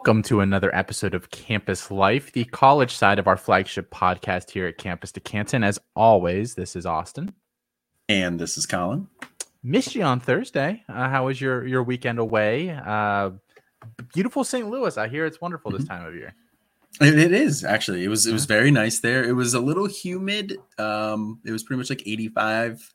Welcome 0.00 0.22
to 0.22 0.40
another 0.40 0.74
episode 0.74 1.12
of 1.12 1.30
Campus 1.30 1.90
Life, 1.90 2.32
the 2.32 2.46
college 2.46 2.94
side 2.94 3.18
of 3.18 3.26
our 3.26 3.36
flagship 3.36 3.90
podcast 3.90 4.48
here 4.48 4.66
at 4.66 4.78
Campus 4.78 5.12
to 5.12 5.20
Canton. 5.20 5.62
As 5.62 5.78
always, 5.94 6.54
this 6.54 6.74
is 6.74 6.86
Austin. 6.86 7.34
And 8.08 8.40
this 8.40 8.56
is 8.56 8.64
Colin. 8.64 9.08
Missed 9.62 9.94
you 9.94 10.02
on 10.02 10.18
Thursday. 10.18 10.82
Uh, 10.88 11.10
how 11.10 11.26
was 11.26 11.38
your, 11.38 11.66
your 11.66 11.82
weekend 11.82 12.18
away? 12.18 12.70
Uh, 12.70 13.32
beautiful 14.14 14.42
St. 14.42 14.70
Louis. 14.70 14.96
I 14.96 15.06
hear 15.06 15.26
it's 15.26 15.38
wonderful 15.38 15.70
this 15.70 15.82
mm-hmm. 15.82 15.92
time 15.92 16.06
of 16.06 16.14
year. 16.14 16.34
It, 17.02 17.18
it 17.18 17.32
is 17.32 17.62
actually. 17.62 18.02
It 18.02 18.08
was 18.08 18.26
it 18.26 18.32
was 18.32 18.46
very 18.46 18.70
nice 18.70 19.00
there. 19.00 19.22
It 19.22 19.34
was 19.34 19.52
a 19.52 19.60
little 19.60 19.86
humid. 19.86 20.56
Um, 20.78 21.40
it 21.44 21.52
was 21.52 21.62
pretty 21.62 21.76
much 21.76 21.90
like 21.90 22.06
85 22.06 22.94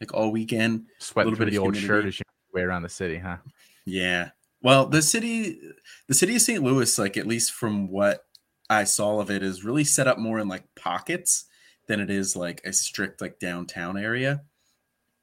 like 0.00 0.14
all 0.14 0.32
weekend. 0.32 0.86
Sweating 1.00 1.36
through 1.36 1.50
the 1.50 1.58
old 1.58 1.76
shirt 1.76 2.06
as 2.06 2.18
you 2.18 2.24
way 2.54 2.62
around 2.62 2.82
the 2.82 2.88
city, 2.88 3.18
huh? 3.18 3.36
Yeah, 3.84 4.30
well, 4.66 4.86
the 4.86 5.00
city, 5.00 5.60
the 6.08 6.14
city 6.14 6.34
of 6.34 6.42
St. 6.42 6.60
Louis, 6.60 6.98
like 6.98 7.16
at 7.16 7.28
least 7.28 7.52
from 7.52 7.86
what 7.88 8.24
I 8.68 8.82
saw 8.82 9.20
of 9.20 9.30
it, 9.30 9.44
is 9.44 9.62
really 9.62 9.84
set 9.84 10.08
up 10.08 10.18
more 10.18 10.40
in 10.40 10.48
like 10.48 10.64
pockets 10.74 11.44
than 11.86 12.00
it 12.00 12.10
is 12.10 12.34
like 12.34 12.62
a 12.64 12.72
strict 12.72 13.20
like 13.20 13.38
downtown 13.38 13.96
area. 13.96 14.42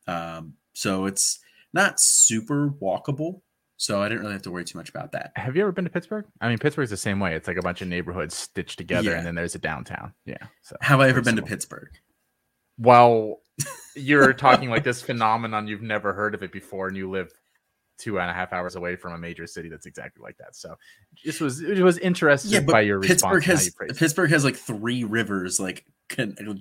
Um, 0.07 0.53
so 0.71 1.07
it's 1.07 1.41
not 1.73 1.99
super 1.99 2.69
walkable. 2.69 3.41
So 3.75 4.02
I 4.02 4.08
didn't 4.08 4.21
really 4.21 4.31
have 4.31 4.44
to 4.44 4.52
worry 4.52 4.64
too 4.64 4.77
much 4.77 4.88
about 4.88 5.11
that. 5.11 5.33
Have 5.36 5.58
you 5.58 5.64
ever 5.64 5.73
been 5.73 5.83
to 5.83 5.89
Pittsburgh? 5.91 6.23
I 6.39 6.47
mean, 6.47 6.58
Pittsburgh's 6.58 6.91
the 6.91 6.95
same 6.95 7.19
way. 7.19 7.36
It's 7.36 7.49
like 7.49 7.58
a 7.58 7.61
bunch 7.61 7.81
of 7.81 7.89
neighborhoods 7.89 8.38
stitched 8.38 8.77
together, 8.77 9.11
yeah. 9.11 9.17
and 9.17 9.27
then 9.27 9.36
there's 9.36 9.55
a 9.55 9.59
downtown. 9.59 10.14
Yeah. 10.25 10.38
So 10.61 10.77
have 10.80 11.02
I 11.02 11.09
ever 11.09 11.19
been 11.19 11.36
simple. 11.36 11.47
to 11.47 11.49
Pittsburgh? 11.49 11.89
Well, 12.77 13.41
you're 13.94 14.31
talking 14.45 14.69
like 14.69 14.86
this 14.86 15.02
phenomenon 15.02 15.67
you've 15.67 15.81
never 15.81 16.14
heard 16.14 16.33
of 16.33 16.44
it 16.44 16.53
before, 16.53 16.88
and 16.88 16.95
you 16.95 17.09
live 17.09 17.33
two 17.97 18.19
and 18.19 18.30
a 18.30 18.33
half 18.33 18.53
hours 18.53 18.75
away 18.75 18.95
from 18.95 19.13
a 19.13 19.17
major 19.17 19.47
city 19.47 19.69
that's 19.69 19.86
exactly 19.86 20.22
like 20.22 20.38
that. 20.38 20.55
So 20.55 20.75
this 21.23 21.39
was 21.39 21.61
it 21.61 21.81
was 21.81 21.97
interesting 21.99 22.52
yeah, 22.52 22.59
by 22.61 22.81
your 22.81 23.02
Pittsburgh 23.02 23.44
has 23.44 23.73
Pittsburgh 23.95 24.30
has 24.31 24.44
like 24.44 24.55
three 24.55 25.03
rivers 25.03 25.59
like 25.59 25.86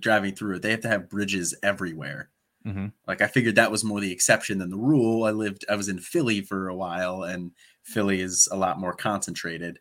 driving 0.01 0.35
through 0.35 0.57
it. 0.57 0.63
They 0.63 0.71
have 0.71 0.81
to 0.83 0.89
have 0.89 1.09
bridges 1.09 1.55
everywhere. 1.63 2.31
Mm-hmm. 2.67 2.89
Like 3.09 3.21
I 3.21 3.27
figured 3.27 3.57
that 3.57 3.71
was 3.71 3.85
more 3.85 4.01
the 4.01 4.13
exception 4.13 4.59
than 4.59 4.71
the 4.71 4.77
rule. 4.77 5.25
I 5.25 5.31
lived 5.31 5.65
I 5.69 5.77
was 5.77 5.89
in 5.89 5.99
Philly 5.99 6.43
for 6.43 6.69
a 6.69 6.77
while, 6.77 7.25
and 7.25 7.53
Philly 7.83 8.21
is 8.21 8.49
a 8.53 8.57
lot 8.57 8.79
more 8.79 8.95
concentrated 8.95 9.81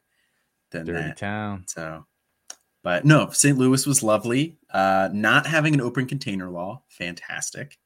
than 0.72 0.86
Dirty 0.86 1.02
that. 1.10 1.18
town. 1.18 1.66
So, 1.68 2.06
but 2.84 3.06
no, 3.06 3.30
St. 3.30 3.58
Louis 3.58 3.86
was 3.86 4.02
lovely. 4.02 4.58
Uh, 4.74 5.10
not 5.14 5.46
having 5.46 5.74
an 5.74 5.82
open 5.82 6.08
container 6.08 6.50
law, 6.50 6.82
fantastic. 6.90 7.78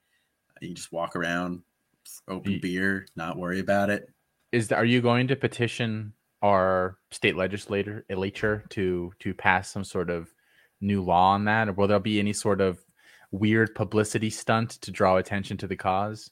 You 0.62 0.74
just 0.74 0.94
walk 0.94 1.16
around, 1.16 1.64
open 2.28 2.60
beer, 2.62 3.08
not 3.16 3.38
worry 3.38 3.60
about 3.60 3.90
it. 3.90 4.10
Is 4.52 4.72
are 4.72 4.86
you 4.86 5.02
going 5.02 5.28
to 5.28 5.36
petition 5.36 6.14
our 6.42 6.98
state 7.12 7.36
legislator 7.36 8.06
legislature 8.10 8.64
to 8.70 9.12
to 9.20 9.34
pass 9.34 9.70
some 9.70 9.84
sort 9.84 10.10
of 10.10 10.34
new 10.82 11.02
law 11.04 11.34
on 11.34 11.46
that, 11.46 11.70
or 11.70 11.74
will 11.74 11.88
there 11.88 12.00
be 12.00 12.20
any 12.20 12.34
sort 12.34 12.62
of 12.62 12.80
weird 13.32 13.76
publicity 13.76 14.30
stunt 14.30 14.72
to 14.82 14.92
draw 14.92 15.18
attention 15.18 15.58
to 15.58 15.68
the 15.68 15.76
cause? 15.76 16.32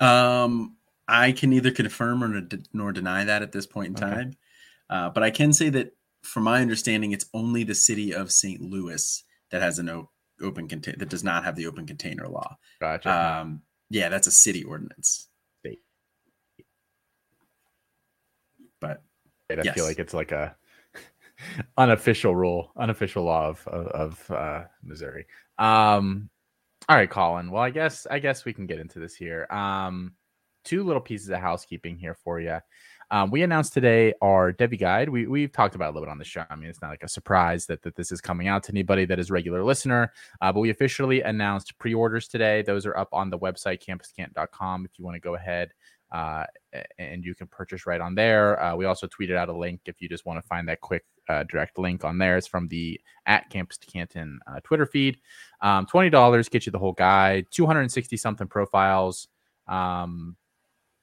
Um, 0.00 0.76
I 1.08 1.32
can 1.32 1.50
neither 1.50 1.70
confirm 1.70 2.22
or 2.22 2.48
nor 2.72 2.92
deny 2.92 3.24
that 3.24 3.42
at 3.42 3.52
this 3.52 3.66
point 3.66 3.98
in 3.98 4.04
okay. 4.04 4.14
time, 4.14 4.32
uh, 4.88 5.10
but 5.10 5.22
I 5.22 5.30
can 5.30 5.52
say 5.52 5.68
that, 5.70 5.94
from 6.22 6.44
my 6.44 6.60
understanding, 6.60 7.10
it's 7.10 7.26
only 7.34 7.64
the 7.64 7.74
city 7.74 8.14
of 8.14 8.30
St. 8.30 8.60
Louis 8.60 9.24
that 9.50 9.60
has 9.60 9.80
an 9.80 9.88
o- 9.88 10.10
open 10.40 10.68
container 10.68 10.98
that 10.98 11.08
does 11.08 11.24
not 11.24 11.44
have 11.44 11.56
the 11.56 11.66
open 11.66 11.84
container 11.84 12.28
law. 12.28 12.56
Gotcha. 12.80 13.40
Um, 13.40 13.62
yeah, 13.92 14.08
that's 14.08 14.26
a 14.26 14.30
city 14.30 14.64
ordinance. 14.64 15.28
State. 15.60 15.80
But 18.80 19.02
I 19.50 19.60
yes. 19.62 19.74
feel 19.74 19.84
like 19.84 19.98
it's 19.98 20.14
like 20.14 20.32
a 20.32 20.56
unofficial 21.76 22.34
rule, 22.34 22.72
unofficial 22.76 23.24
law 23.24 23.48
of 23.48 23.68
of, 23.68 23.86
of 23.88 24.30
uh, 24.30 24.64
Missouri. 24.82 25.26
Um, 25.58 26.30
all 26.88 26.96
right, 26.96 27.10
Colin. 27.10 27.50
Well, 27.50 27.62
I 27.62 27.68
guess 27.68 28.06
I 28.10 28.18
guess 28.18 28.46
we 28.46 28.54
can 28.54 28.66
get 28.66 28.78
into 28.80 28.98
this 28.98 29.14
here. 29.14 29.46
Um, 29.50 30.14
two 30.64 30.84
little 30.84 31.02
pieces 31.02 31.28
of 31.28 31.40
housekeeping 31.40 31.98
here 31.98 32.14
for 32.14 32.40
you. 32.40 32.58
Um, 33.12 33.30
we 33.30 33.42
announced 33.42 33.74
today 33.74 34.14
our 34.22 34.54
Devy 34.54 34.80
guide. 34.80 35.10
We 35.10 35.26
we've 35.26 35.52
talked 35.52 35.74
about 35.74 35.90
a 35.90 35.92
little 35.92 36.06
bit 36.06 36.10
on 36.10 36.16
the 36.16 36.24
show. 36.24 36.44
I 36.48 36.56
mean, 36.56 36.70
it's 36.70 36.80
not 36.80 36.88
like 36.88 37.02
a 37.02 37.08
surprise 37.08 37.66
that, 37.66 37.82
that 37.82 37.94
this 37.94 38.10
is 38.10 38.22
coming 38.22 38.48
out 38.48 38.62
to 38.64 38.72
anybody 38.72 39.04
that 39.04 39.18
is 39.18 39.30
regular 39.30 39.62
listener. 39.62 40.10
Uh, 40.40 40.50
but 40.50 40.60
we 40.60 40.70
officially 40.70 41.20
announced 41.20 41.78
pre-orders 41.78 42.26
today. 42.26 42.62
Those 42.62 42.86
are 42.86 42.96
up 42.96 43.10
on 43.12 43.28
the 43.28 43.38
website 43.38 43.84
campuscant.com 43.84 44.86
if 44.86 44.98
you 44.98 45.04
want 45.04 45.16
to 45.16 45.20
go 45.20 45.34
ahead 45.34 45.72
uh, 46.10 46.44
and 46.98 47.22
you 47.22 47.34
can 47.34 47.48
purchase 47.48 47.86
right 47.86 48.00
on 48.00 48.14
there. 48.14 48.62
Uh, 48.62 48.76
we 48.76 48.86
also 48.86 49.06
tweeted 49.06 49.36
out 49.36 49.50
a 49.50 49.56
link 49.56 49.80
if 49.84 50.00
you 50.00 50.08
just 50.08 50.24
want 50.24 50.42
to 50.42 50.48
find 50.48 50.66
that 50.68 50.80
quick 50.80 51.04
uh, 51.28 51.42
direct 51.44 51.78
link 51.78 52.04
on 52.04 52.16
there. 52.16 52.38
It's 52.38 52.46
from 52.46 52.66
the 52.68 52.98
at 53.26 53.50
Campus 53.50 53.76
to 53.76 53.86
Canton 53.86 54.40
uh, 54.46 54.60
Twitter 54.64 54.86
feed. 54.86 55.18
Um, 55.60 55.84
Twenty 55.84 56.08
dollars 56.08 56.48
gets 56.48 56.64
you 56.64 56.72
the 56.72 56.78
whole 56.78 56.92
guide. 56.92 57.46
Two 57.50 57.66
hundred 57.66 57.82
and 57.82 57.92
sixty 57.92 58.16
something 58.16 58.46
profiles. 58.46 59.28
Um, 59.68 60.36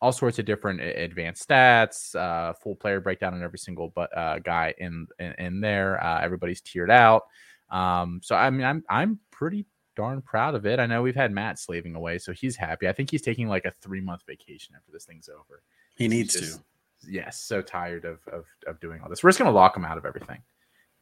all 0.01 0.11
sorts 0.11 0.39
of 0.39 0.45
different 0.45 0.81
advanced 0.81 1.47
stats, 1.47 2.15
uh, 2.15 2.53
full 2.53 2.75
player 2.75 3.01
breakdown 3.01 3.33
on 3.33 3.43
every 3.43 3.59
single 3.59 3.89
but 3.89 4.15
uh, 4.17 4.39
guy 4.39 4.73
in, 4.77 5.07
in, 5.19 5.33
in 5.33 5.61
there. 5.61 6.01
Uh, 6.03 6.21
everybody's 6.21 6.61
tiered 6.61 6.91
out. 6.91 7.23
Um, 7.69 8.21
so 8.23 8.35
I 8.35 8.49
mean, 8.49 8.65
I'm 8.65 8.83
I'm 8.89 9.19
pretty 9.31 9.65
darn 9.95 10.21
proud 10.21 10.55
of 10.55 10.65
it. 10.65 10.79
I 10.79 10.85
know 10.85 11.01
we've 11.01 11.15
had 11.15 11.31
Matt 11.31 11.59
slaving 11.59 11.95
away, 11.95 12.17
so 12.17 12.31
he's 12.31 12.55
happy. 12.55 12.87
I 12.87 12.93
think 12.93 13.11
he's 13.11 13.21
taking 13.21 13.47
like 13.47 13.65
a 13.65 13.73
three 13.81 14.01
month 14.01 14.21
vacation 14.25 14.75
after 14.75 14.91
this 14.91 15.05
thing's 15.05 15.29
over. 15.29 15.61
He 15.95 16.07
needs 16.07 16.33
just, 16.33 16.55
to. 16.55 16.63
Yes, 17.07 17.39
so 17.39 17.61
tired 17.61 18.05
of, 18.05 18.19
of 18.31 18.45
of 18.65 18.79
doing 18.79 19.01
all 19.01 19.09
this. 19.09 19.23
We're 19.23 19.29
just 19.29 19.39
gonna 19.39 19.51
lock 19.51 19.75
him 19.75 19.85
out 19.85 19.97
of 19.97 20.05
everything, 20.05 20.41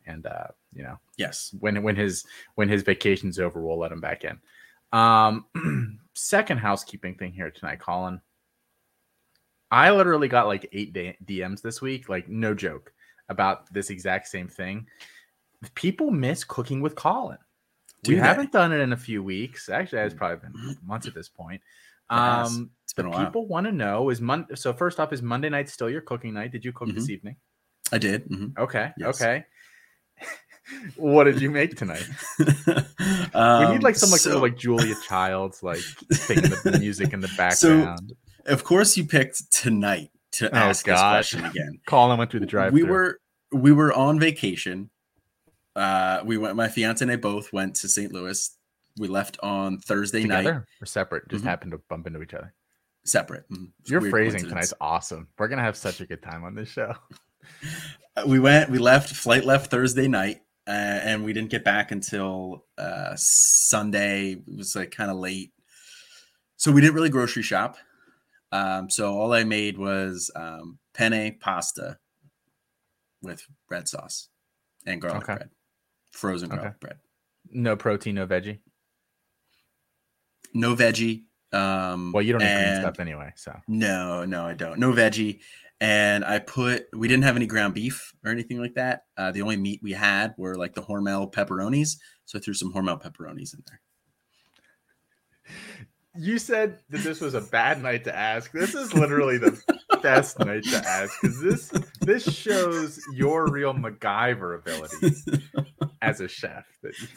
and 0.06 0.26
uh, 0.26 0.48
you 0.74 0.84
know, 0.84 0.98
yes, 1.18 1.56
when 1.60 1.82
when 1.84 1.96
his 1.96 2.26
when 2.56 2.70
his 2.70 2.84
vacation's 2.84 3.40
over, 3.40 3.62
we'll 3.62 3.80
let 3.80 3.92
him 3.92 4.02
back 4.02 4.26
in. 4.26 4.40
Um, 4.92 6.00
second 6.14 6.58
housekeeping 6.58 7.16
thing 7.16 7.32
here 7.32 7.52
tonight, 7.52 7.80
Colin. 7.80 8.22
I 9.72 9.92
literally 9.92 10.28
got 10.28 10.48
like 10.48 10.70
eight 10.72 10.94
DMs 10.94 11.62
this 11.62 11.82
week, 11.82 12.10
like 12.10 12.30
no 12.30 12.54
joke, 12.54 12.94
about 13.30 13.72
this 13.74 13.90
exact 13.90 14.28
same 14.28 14.48
thing. 14.48 14.88
People 15.76 16.12
miss 16.12 16.44
cooking 16.44 16.82
with 16.82 16.96
Colin. 16.96 17.38
Do 18.04 18.12
we 18.12 18.16
they? 18.20 18.22
haven't 18.22 18.52
done 18.52 18.72
it 18.72 18.80
in 18.80 18.94
a 18.94 18.98
few 18.98 19.24
weeks. 19.24 19.70
Actually, 19.70 20.04
it's 20.04 20.14
probably 20.14 20.38
been 20.38 20.78
months 20.86 21.08
at 21.08 21.14
this 21.14 21.28
point. 21.28 21.62
Um, 22.10 22.70
it's 22.84 22.94
been 22.94 23.08
a 23.08 23.10
while. 23.10 23.26
People 23.26 23.48
want 23.48 23.66
to 23.66 23.72
know 23.72 24.10
is 24.10 24.22
Monday. 24.22 24.56
So 24.56 24.72
first 24.72 25.00
off, 25.00 25.12
is 25.12 25.22
Monday 25.22 25.50
night 25.50 25.70
still 25.70 25.90
your 25.90 26.02
cooking 26.02 26.34
night? 26.34 26.52
Did 26.52 26.64
you 26.64 26.72
cook 26.72 26.88
mm-hmm. 26.88 26.98
this 26.98 27.10
evening? 27.10 27.36
I 27.92 27.98
did. 27.98 28.30
Mm-hmm. 28.30 28.62
Okay. 28.62 28.92
Yes. 28.98 29.22
Okay. 29.22 29.46
what 30.96 31.26
did 31.26 31.42
you 31.42 31.50
make 31.50 31.76
tonight? 31.76 32.08
um, 33.34 33.66
we 33.68 33.74
need 33.74 33.84
like 33.84 33.96
some 33.96 34.12
like 34.12 34.22
so... 34.22 34.40
like 34.40 34.58
Julia 34.58 34.96
Childs 35.08 35.64
like 35.64 35.82
singing 36.12 36.52
the 36.64 36.78
music 36.80 37.14
in 37.14 37.20
the 37.20 37.32
background. 37.36 38.10
So 38.10 38.16
of 38.48 38.64
course, 38.64 38.98
you 38.98 39.06
picked 39.06 39.52
tonight 39.52 40.10
to 40.34 40.50
oh, 40.54 40.58
ask 40.58 40.86
gosh. 40.86 41.32
this 41.32 41.40
question 41.40 41.46
again. 41.46 41.80
Colin 41.88 42.18
went 42.18 42.32
through 42.32 42.42
the 42.42 42.46
drive. 42.46 42.74
We 42.74 42.84
were 42.84 43.20
we 43.52 43.72
were 43.72 43.94
on 43.94 44.20
vacation. 44.20 44.90
Uh, 45.76 46.22
we 46.26 46.38
went. 46.38 46.56
My 46.56 46.68
fiance 46.68 47.04
and 47.04 47.12
I 47.12 47.18
both 47.18 47.54
went 47.54 47.76
to 47.78 47.90
St. 47.90 48.12
Louis. 48.12 48.56
We 48.98 49.08
left 49.08 49.38
on 49.44 49.78
Thursday 49.78 50.24
Together 50.24 50.54
night. 50.54 50.64
Or 50.82 50.86
separate? 50.86 51.28
Just 51.30 51.42
mm-hmm. 51.42 51.50
happened 51.50 51.72
to 51.72 51.82
bump 51.90 52.08
into 52.08 52.22
each 52.22 52.34
other. 52.34 52.54
Separate. 53.06 53.50
Mm-hmm. 53.50 53.66
Your 53.86 54.02
phrasing 54.02 54.44
tonight's 54.44 54.74
awesome. 54.82 55.28
We're 55.38 55.48
gonna 55.48 55.62
have 55.62 55.78
such 55.78 56.02
a 56.02 56.06
good 56.06 56.24
time 56.24 56.44
on 56.44 56.56
this 56.56 56.70
show. 56.70 56.94
we 58.28 58.40
went. 58.40 58.70
We 58.70 58.80
left. 58.80 59.14
Flight 59.14 59.46
left 59.46 59.70
Thursday 59.70 60.08
night. 60.08 60.42
Uh, 60.68 61.00
and 61.04 61.24
we 61.24 61.32
didn't 61.32 61.50
get 61.50 61.64
back 61.64 61.92
until 61.92 62.66
uh, 62.78 63.14
Sunday. 63.16 64.32
It 64.32 64.58
was 64.58 64.76
like 64.76 64.92
kind 64.92 65.10
of 65.10 65.16
late, 65.16 65.54
so 66.58 66.74
we 66.74 66.82
didn't 66.82 66.96
really 66.96 67.10
grocery 67.10 67.42
shop. 67.42 67.78
Um, 68.52 68.90
so 68.90 69.14
all 69.14 69.34
I 69.34 69.44
made 69.44 69.78
was 69.78 70.32
um, 70.36 70.80
penne 70.94 71.38
pasta 71.40 71.98
with 73.22 73.46
red 73.70 73.88
sauce 73.88 74.30
and 74.86 75.02
garlic 75.02 75.24
okay. 75.24 75.36
bread, 75.36 75.50
frozen 76.12 76.50
garlic 76.50 76.68
okay. 76.68 76.76
bread. 76.80 76.98
No 77.52 77.76
protein, 77.76 78.16
no 78.16 78.28
veggie. 78.28 78.60
No 80.54 80.76
veggie. 80.76 81.24
Um, 81.52 82.12
well, 82.14 82.22
you 82.22 82.34
don't 82.34 82.42
eat 82.42 82.54
green 82.54 82.82
stuff 82.82 83.00
anyway, 83.00 83.32
so 83.36 83.58
no, 83.68 84.26
no, 84.26 84.46
I 84.46 84.54
don't. 84.54 84.80
No 84.80 84.92
veggie. 84.92 85.40
And 85.80 86.26
I 86.26 86.40
put. 86.40 86.88
We 86.94 87.08
didn't 87.08 87.24
have 87.24 87.36
any 87.36 87.46
ground 87.46 87.76
beef 87.76 88.14
or 88.26 88.32
anything 88.32 88.60
like 88.60 88.74
that. 88.76 89.04
Uh, 89.16 89.32
the 89.32 89.44
only 89.44 89.58
meat 89.58 89.80
we 89.84 89.92
had 89.92 90.34
were 90.38 90.56
like 90.56 90.74
the 90.74 90.82
Hormel 90.82 91.32
pepperonis. 91.32 91.98
So 92.26 92.40
I 92.40 92.42
threw 92.42 92.56
some 92.56 92.74
Hormel 92.74 93.02
pepperonis 93.02 93.54
in 93.54 93.64
there 93.68 93.82
you 96.18 96.40
said 96.40 96.80
that 96.90 97.04
this 97.04 97.22
was 97.22 97.34
a 97.34 97.42
bad 97.42 97.82
night 97.82 98.04
to 98.06 98.16
ask. 98.16 98.52
This 98.52 98.74
is 98.76 98.94
literally 98.94 99.38
the 99.38 99.62
best 100.02 100.40
night 100.40 100.64
to 100.66 100.78
ask 100.78 101.14
because 101.22 101.42
this 101.42 101.70
this 102.02 102.24
shows 102.24 103.00
your 103.14 103.50
real 103.52 103.74
MacGyver 103.74 104.58
abilities 104.60 105.28
as 106.02 106.22
a 106.22 106.28
chef. 106.28 106.66
That 106.84 106.94
you, 107.00 107.08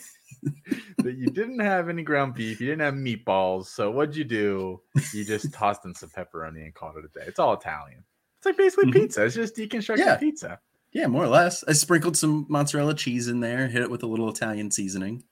that 0.99 1.17
you 1.17 1.27
didn't 1.27 1.61
have 1.61 1.89
any 1.89 2.03
ground 2.03 2.35
beef, 2.35 2.61
you 2.61 2.67
didn't 2.67 2.83
have 2.83 2.95
meatballs. 2.95 3.67
So 3.67 3.91
what'd 3.91 4.17
you 4.17 4.25
do? 4.25 4.81
You 5.13 5.25
just 5.25 5.53
tossed 5.53 5.85
in 5.85 5.95
some 5.95 6.11
pepperoni 6.11 6.65
and 6.65 6.75
called 6.75 6.97
it 6.97 7.05
a 7.05 7.19
day. 7.19 7.27
It's 7.27 7.39
all 7.39 7.55
Italian. 7.55 8.05
It's 8.39 8.47
like 8.47 8.57
basically 8.57 8.91
mm-hmm. 8.91 9.01
pizza. 9.01 9.25
It's 9.25 9.35
just 9.35 9.57
deconstructed 9.57 9.99
yeah. 9.99 10.17
pizza. 10.17 10.59
Yeah, 10.93 11.07
more 11.07 11.25
or 11.25 11.29
less. 11.29 11.63
I 11.69 11.73
sprinkled 11.73 12.17
some 12.17 12.47
mozzarella 12.49 12.95
cheese 12.95 13.29
in 13.29 13.41
there, 13.41 13.69
hit 13.69 13.83
it 13.83 13.91
with 13.91 14.03
a 14.03 14.07
little 14.07 14.29
Italian 14.29 14.71
seasoning. 14.71 15.23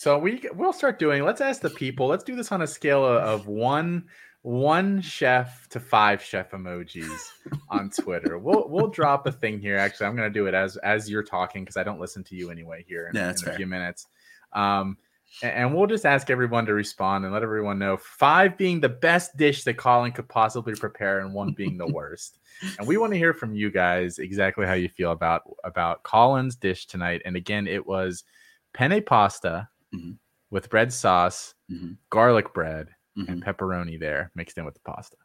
So 0.00 0.16
we 0.16 0.42
we'll 0.54 0.72
start 0.72 0.98
doing. 0.98 1.24
Let's 1.24 1.42
ask 1.42 1.60
the 1.60 1.68
people. 1.68 2.06
Let's 2.06 2.24
do 2.24 2.34
this 2.34 2.50
on 2.52 2.62
a 2.62 2.66
scale 2.66 3.04
of, 3.04 3.48
one 3.48 4.06
one 4.40 5.02
chef 5.02 5.68
to 5.68 5.78
five 5.78 6.22
chef 6.22 6.52
emojis 6.52 7.20
on 7.68 7.90
Twitter. 8.00 8.38
We'll 8.38 8.66
we'll 8.70 8.88
drop 8.88 9.26
a 9.26 9.32
thing 9.32 9.60
here. 9.60 9.76
Actually, 9.76 10.06
I'm 10.06 10.16
gonna 10.16 10.30
do 10.30 10.46
it 10.46 10.54
as 10.54 10.78
as 10.78 11.10
you're 11.10 11.22
talking 11.22 11.64
because 11.64 11.76
I 11.76 11.82
don't 11.82 12.00
listen 12.00 12.24
to 12.24 12.34
you 12.34 12.50
anyway 12.50 12.82
here 12.88 13.08
in, 13.08 13.14
yeah, 13.14 13.34
in 13.42 13.48
a 13.50 13.56
few 13.56 13.66
minutes. 13.66 14.06
Um, 14.54 14.96
and 15.42 15.74
we'll 15.74 15.86
just 15.86 16.06
ask 16.06 16.30
everyone 16.30 16.64
to 16.64 16.72
respond 16.72 17.26
and 17.26 17.34
let 17.34 17.42
everyone 17.42 17.78
know 17.78 17.98
five 17.98 18.56
being 18.56 18.80
the 18.80 18.88
best 18.88 19.36
dish 19.36 19.64
that 19.64 19.76
Colin 19.76 20.12
could 20.12 20.30
possibly 20.30 20.72
prepare, 20.76 21.20
and 21.20 21.34
one 21.34 21.52
being 21.52 21.76
the 21.76 21.92
worst. 21.92 22.38
and 22.78 22.88
we 22.88 22.96
want 22.96 23.12
to 23.12 23.18
hear 23.18 23.34
from 23.34 23.54
you 23.54 23.70
guys 23.70 24.18
exactly 24.18 24.64
how 24.64 24.72
you 24.72 24.88
feel 24.88 25.12
about 25.12 25.42
about 25.62 26.04
Colin's 26.04 26.56
dish 26.56 26.86
tonight. 26.86 27.20
And 27.26 27.36
again, 27.36 27.66
it 27.66 27.86
was 27.86 28.24
penne 28.72 29.02
pasta 29.04 29.68
mm-hmm. 29.94 30.12
with 30.50 30.72
red 30.72 30.92
sauce, 30.92 31.54
mm-hmm. 31.70 31.92
garlic 32.10 32.52
bread, 32.54 32.88
mm-hmm. 33.18 33.30
and 33.30 33.44
pepperoni 33.44 33.98
there 33.98 34.30
mixed 34.34 34.58
in 34.58 34.64
with 34.64 34.74
the 34.74 34.80
pasta. 34.80 35.16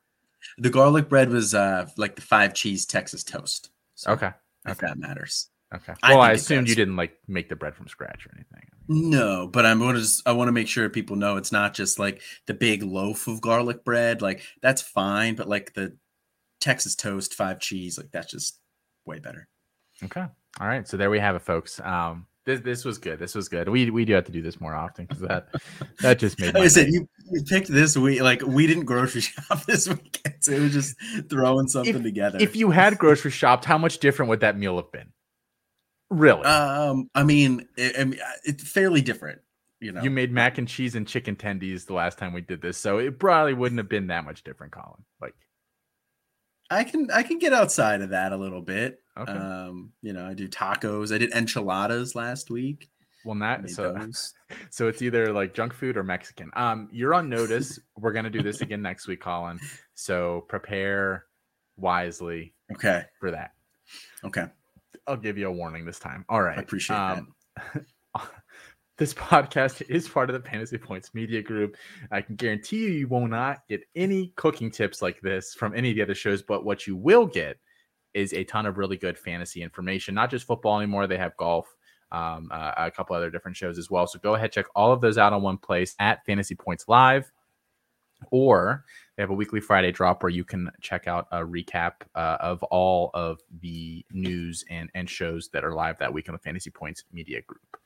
The 0.57 0.69
garlic 0.69 1.09
bread 1.09 1.29
was 1.29 1.53
uh, 1.53 1.87
like 1.97 2.15
the 2.15 2.21
five 2.21 2.53
cheese 2.53 2.85
Texas 2.85 3.23
toast. 3.23 3.71
So 3.95 4.11
okay. 4.11 4.31
If 4.65 4.77
okay. 4.77 4.87
that 4.87 4.97
matters. 4.97 5.49
Okay. 5.73 5.93
Well, 6.03 6.21
I, 6.21 6.29
I 6.29 6.31
assumed 6.33 6.69
you 6.69 6.75
didn't 6.75 6.95
like 6.95 7.17
make 7.27 7.49
the 7.49 7.55
bread 7.55 7.75
from 7.75 7.87
scratch 7.87 8.25
or 8.25 8.31
anything. 8.35 8.67
No, 8.87 9.47
but 9.47 9.65
I'm 9.65 9.79
going 9.79 9.95
to. 9.95 10.07
I 10.25 10.31
want 10.33 10.47
to 10.47 10.51
make 10.53 10.67
sure 10.67 10.87
people 10.89 11.15
know 11.15 11.37
it's 11.37 11.51
not 11.51 11.73
just 11.73 11.97
like 11.97 12.21
the 12.45 12.53
big 12.53 12.83
loaf 12.83 13.27
of 13.27 13.41
garlic 13.41 13.83
bread. 13.83 14.21
Like 14.21 14.43
that's 14.61 14.81
fine, 14.81 15.35
but 15.35 15.49
like 15.49 15.73
the 15.73 15.97
Texas 16.61 16.95
toast, 16.95 17.33
five 17.33 17.59
cheese, 17.59 17.97
like 17.97 18.11
that's 18.11 18.31
just 18.31 18.59
way 19.05 19.19
better. 19.19 19.47
Okay. 20.03 20.25
All 20.59 20.67
right. 20.67 20.87
So 20.87 20.97
there 20.97 21.09
we 21.09 21.19
have 21.19 21.35
it, 21.35 21.41
folks. 21.41 21.79
Um, 21.79 22.27
this 22.45 22.59
this 22.61 22.85
was 22.85 22.97
good. 22.97 23.19
This 23.19 23.35
was 23.35 23.49
good. 23.49 23.67
We 23.67 23.89
we 23.89 24.05
do 24.05 24.13
have 24.13 24.25
to 24.25 24.31
do 24.31 24.41
this 24.41 24.61
more 24.61 24.75
often 24.75 25.05
because 25.05 25.21
that 25.21 25.49
that 25.99 26.19
just 26.19 26.39
made. 26.39 26.55
I 26.55 26.67
said, 26.67 26.87
you, 26.87 27.07
you, 27.31 27.43
picked 27.43 27.67
this 27.67 27.97
week. 27.97 28.21
Like 28.21 28.41
we 28.43 28.67
didn't 28.67 28.85
grocery 28.85 29.21
shop 29.21 29.65
this 29.65 29.89
weekend, 29.89 30.35
so 30.39 30.51
it 30.51 30.59
was 30.59 30.73
just 30.73 30.95
throwing 31.29 31.67
something 31.67 31.95
if, 31.95 32.03
together. 32.03 32.37
If 32.39 32.55
you 32.55 32.71
had 32.71 32.97
grocery 32.97 33.31
shopped, 33.31 33.65
how 33.65 33.77
much 33.77 33.97
different 33.97 34.29
would 34.29 34.41
that 34.41 34.57
meal 34.57 34.75
have 34.75 34.91
been? 34.91 35.11
Really? 36.11 36.43
Um, 36.43 37.09
I 37.15 37.23
mean, 37.23 37.67
it, 37.77 37.99
I 37.99 38.03
mean, 38.03 38.19
it's 38.43 38.63
fairly 38.63 39.01
different. 39.01 39.41
You 39.79 39.91
know, 39.91 40.03
you 40.03 40.09
made 40.11 40.31
mac 40.31 40.57
and 40.57 40.67
cheese 40.67 40.95
and 40.95 41.07
chicken 41.07 41.35
tendies 41.35 41.87
the 41.87 41.93
last 41.93 42.17
time 42.17 42.31
we 42.31 42.41
did 42.41 42.61
this, 42.61 42.77
so 42.77 42.99
it 42.99 43.19
probably 43.19 43.53
wouldn't 43.53 43.79
have 43.79 43.89
been 43.89 44.07
that 44.07 44.23
much 44.23 44.43
different, 44.43 44.71
Colin. 44.71 45.03
Like, 45.19 45.33
I 46.69 46.83
can 46.83 47.09
I 47.11 47.23
can 47.23 47.37
get 47.37 47.53
outside 47.53 48.01
of 48.01 48.09
that 48.09 48.31
a 48.31 48.37
little 48.37 48.61
bit. 48.61 49.01
Okay. 49.17 49.31
Um, 49.31 49.91
you 50.01 50.13
know, 50.13 50.25
I 50.25 50.33
do 50.33 50.47
tacos. 50.47 51.13
I 51.13 51.17
did 51.17 51.31
enchiladas 51.31 52.15
last 52.15 52.49
week. 52.49 52.89
Well, 53.23 53.35
not 53.35 53.69
so. 53.69 53.95
So 54.69 54.87
it's 54.87 55.01
either 55.01 55.33
like 55.33 55.55
junk 55.55 55.73
food 55.73 55.97
or 55.97 56.03
Mexican. 56.03 56.51
Um, 56.55 56.87
you're 56.91 57.15
on 57.15 57.29
notice. 57.29 57.79
We're 57.97 58.13
gonna 58.13 58.29
do 58.29 58.43
this 58.43 58.61
again 58.61 58.81
next 58.81 59.07
week, 59.07 59.21
Colin. 59.21 59.59
So 59.95 60.45
prepare 60.47 61.25
wisely. 61.77 62.53
Okay. 62.71 63.03
For 63.19 63.31
that. 63.31 63.51
Okay. 64.23 64.45
I'll 65.07 65.17
give 65.17 65.37
you 65.37 65.47
a 65.47 65.51
warning 65.51 65.85
this 65.85 65.99
time. 65.99 66.25
All 66.29 66.41
right. 66.41 66.57
I 66.57 66.61
appreciate 66.61 66.95
um, 66.95 67.33
that. 67.73 67.85
this 68.97 69.13
podcast 69.13 69.81
is 69.89 70.07
part 70.07 70.29
of 70.29 70.41
the 70.41 70.49
Fantasy 70.49 70.77
Points 70.77 71.13
Media 71.13 71.41
Group. 71.41 71.77
I 72.11 72.21
can 72.21 72.35
guarantee 72.35 72.83
you, 72.83 72.89
you 72.89 73.07
will 73.07 73.27
not 73.27 73.67
get 73.67 73.81
any 73.95 74.33
cooking 74.35 74.71
tips 74.71 75.01
like 75.01 75.21
this 75.21 75.53
from 75.53 75.75
any 75.75 75.91
of 75.91 75.95
the 75.95 76.01
other 76.01 76.15
shows. 76.15 76.41
But 76.41 76.65
what 76.65 76.87
you 76.87 76.95
will 76.95 77.25
get 77.25 77.57
is 78.13 78.33
a 78.33 78.43
ton 78.45 78.65
of 78.65 78.77
really 78.77 78.97
good 78.97 79.17
fantasy 79.17 79.61
information, 79.61 80.15
not 80.15 80.29
just 80.29 80.47
football 80.47 80.77
anymore. 80.77 81.07
They 81.07 81.17
have 81.17 81.35
golf, 81.37 81.67
um, 82.11 82.49
uh, 82.51 82.71
a 82.77 82.91
couple 82.91 83.15
other 83.15 83.29
different 83.29 83.57
shows 83.57 83.77
as 83.77 83.91
well. 83.91 84.07
So 84.07 84.19
go 84.19 84.35
ahead, 84.35 84.51
check 84.51 84.67
all 84.75 84.91
of 84.91 85.01
those 85.01 85.17
out 85.17 85.33
on 85.33 85.41
one 85.41 85.57
place 85.57 85.95
at 85.99 86.25
Fantasy 86.25 86.55
Points 86.55 86.85
Live 86.87 87.31
or 88.31 88.85
they 89.15 89.23
have 89.23 89.29
a 89.29 89.35
weekly 89.35 89.59
Friday 89.59 89.91
drop 89.91 90.23
where 90.23 90.29
you 90.29 90.43
can 90.43 90.69
check 90.81 91.07
out 91.07 91.27
a 91.31 91.39
recap 91.39 91.93
uh, 92.15 92.37
of 92.39 92.63
all 92.63 93.11
of 93.13 93.39
the 93.61 94.05
news 94.11 94.63
and, 94.69 94.89
and 94.93 95.09
shows 95.09 95.49
that 95.49 95.63
are 95.63 95.73
live 95.73 95.97
that 95.99 96.13
week 96.13 96.29
on 96.29 96.33
the 96.33 96.39
Fantasy 96.39 96.69
Points 96.69 97.03
Media 97.11 97.41
Group. 97.41 97.77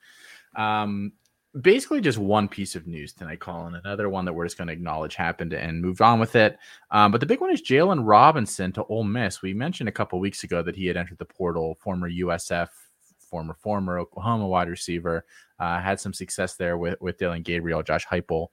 Um, 0.56 1.12
basically, 1.60 2.00
just 2.00 2.18
one 2.18 2.48
piece 2.48 2.76
of 2.76 2.86
news 2.86 3.12
tonight, 3.12 3.40
Colin. 3.40 3.74
Another 3.74 4.08
one 4.08 4.24
that 4.24 4.32
we're 4.32 4.46
just 4.46 4.58
going 4.58 4.68
to 4.68 4.74
acknowledge 4.74 5.14
happened 5.14 5.52
and 5.52 5.82
moved 5.82 6.00
on 6.00 6.20
with 6.20 6.36
it. 6.36 6.58
Um, 6.90 7.12
but 7.12 7.20
the 7.20 7.26
big 7.26 7.40
one 7.40 7.50
is 7.50 7.62
Jaylon 7.62 8.06
Robinson 8.06 8.72
to 8.72 8.84
Ole 8.84 9.04
Miss. 9.04 9.42
We 9.42 9.54
mentioned 9.54 9.88
a 9.88 9.92
couple 9.92 10.18
weeks 10.20 10.44
ago 10.44 10.62
that 10.62 10.76
he 10.76 10.86
had 10.86 10.96
entered 10.96 11.18
the 11.18 11.24
portal, 11.24 11.76
former 11.80 12.10
USF 12.10 12.68
former 13.30 13.54
former 13.54 13.98
Oklahoma 13.98 14.46
wide 14.46 14.68
receiver, 14.68 15.24
uh, 15.60 15.80
had 15.80 16.00
some 16.00 16.12
success 16.12 16.56
there 16.56 16.76
with 16.76 17.00
with 17.00 17.16
Dillon 17.16 17.42
Gabriel, 17.42 17.82
Josh 17.82 18.06
Heupel 18.06 18.48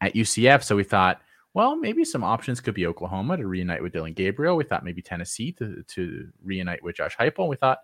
at 0.00 0.14
UCF. 0.14 0.62
So 0.64 0.74
we 0.74 0.84
thought, 0.84 1.20
well, 1.52 1.76
maybe 1.76 2.04
some 2.04 2.24
options 2.24 2.60
could 2.60 2.74
be 2.74 2.86
Oklahoma 2.86 3.36
to 3.36 3.46
reunite 3.46 3.82
with 3.82 3.92
Dillon 3.92 4.14
Gabriel. 4.14 4.56
We 4.56 4.64
thought 4.64 4.84
maybe 4.84 5.02
Tennessee 5.02 5.52
to, 5.52 5.84
to 5.88 6.28
reunite 6.42 6.82
with 6.82 6.96
Josh 6.96 7.16
Heupel. 7.16 7.48
We 7.48 7.56
thought 7.56 7.78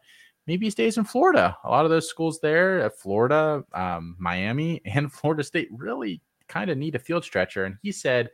maybe 0.47 0.67
he 0.67 0.71
stays 0.71 0.99
in 0.99 1.05
Florida. 1.05 1.57
A 1.65 1.71
lot 1.71 1.85
of 1.85 1.91
those 1.91 2.09
schools 2.09 2.41
there, 2.41 2.81
at 2.81 2.99
Florida, 2.99 3.65
um, 3.73 4.17
Miami, 4.19 4.81
and 4.85 5.13
Florida 5.13 5.43
State 5.43 5.69
really 5.71 6.21
kind 6.49 6.71
of 6.71 6.79
need 6.79 6.95
a 6.95 6.99
field 6.99 7.25
stretcher. 7.25 7.65
And 7.65 7.77
he 7.83 7.93
said, 7.93 8.31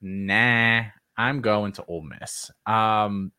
nah, 0.00 0.82
I'm 1.16 1.40
going 1.40 1.72
to 1.72 1.84
Ole 1.84 2.02
Miss. 2.02 2.50
Um, 2.66 3.32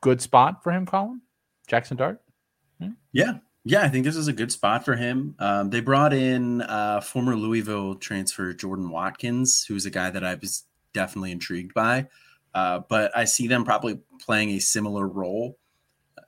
good 0.00 0.20
spot 0.20 0.62
for 0.62 0.72
him, 0.72 0.86
Colin? 0.86 1.20
Jackson 1.66 1.96
Dart? 1.96 2.20
Hmm? 2.80 2.92
Yeah, 3.12 3.38
yeah, 3.64 3.82
I 3.82 3.88
think 3.88 4.04
this 4.04 4.16
is 4.16 4.28
a 4.28 4.32
good 4.32 4.50
spot 4.50 4.84
for 4.84 4.96
him. 4.96 5.34
Um, 5.38 5.68
they 5.70 5.80
brought 5.80 6.14
in 6.14 6.62
uh, 6.62 7.00
former 7.02 7.36
Louisville 7.36 7.96
transfer 7.96 8.54
Jordan 8.54 8.88
Watkins, 8.88 9.64
who's 9.64 9.84
a 9.84 9.90
guy 9.90 10.10
that 10.10 10.24
I 10.24 10.34
was 10.34 10.64
definitely 10.94 11.32
intrigued 11.32 11.74
by. 11.74 12.08
Uh, 12.54 12.80
but 12.88 13.16
I 13.16 13.24
see 13.26 13.46
them 13.46 13.64
probably 13.64 14.00
playing 14.20 14.50
a 14.50 14.58
similar 14.58 15.06
role. 15.06 15.58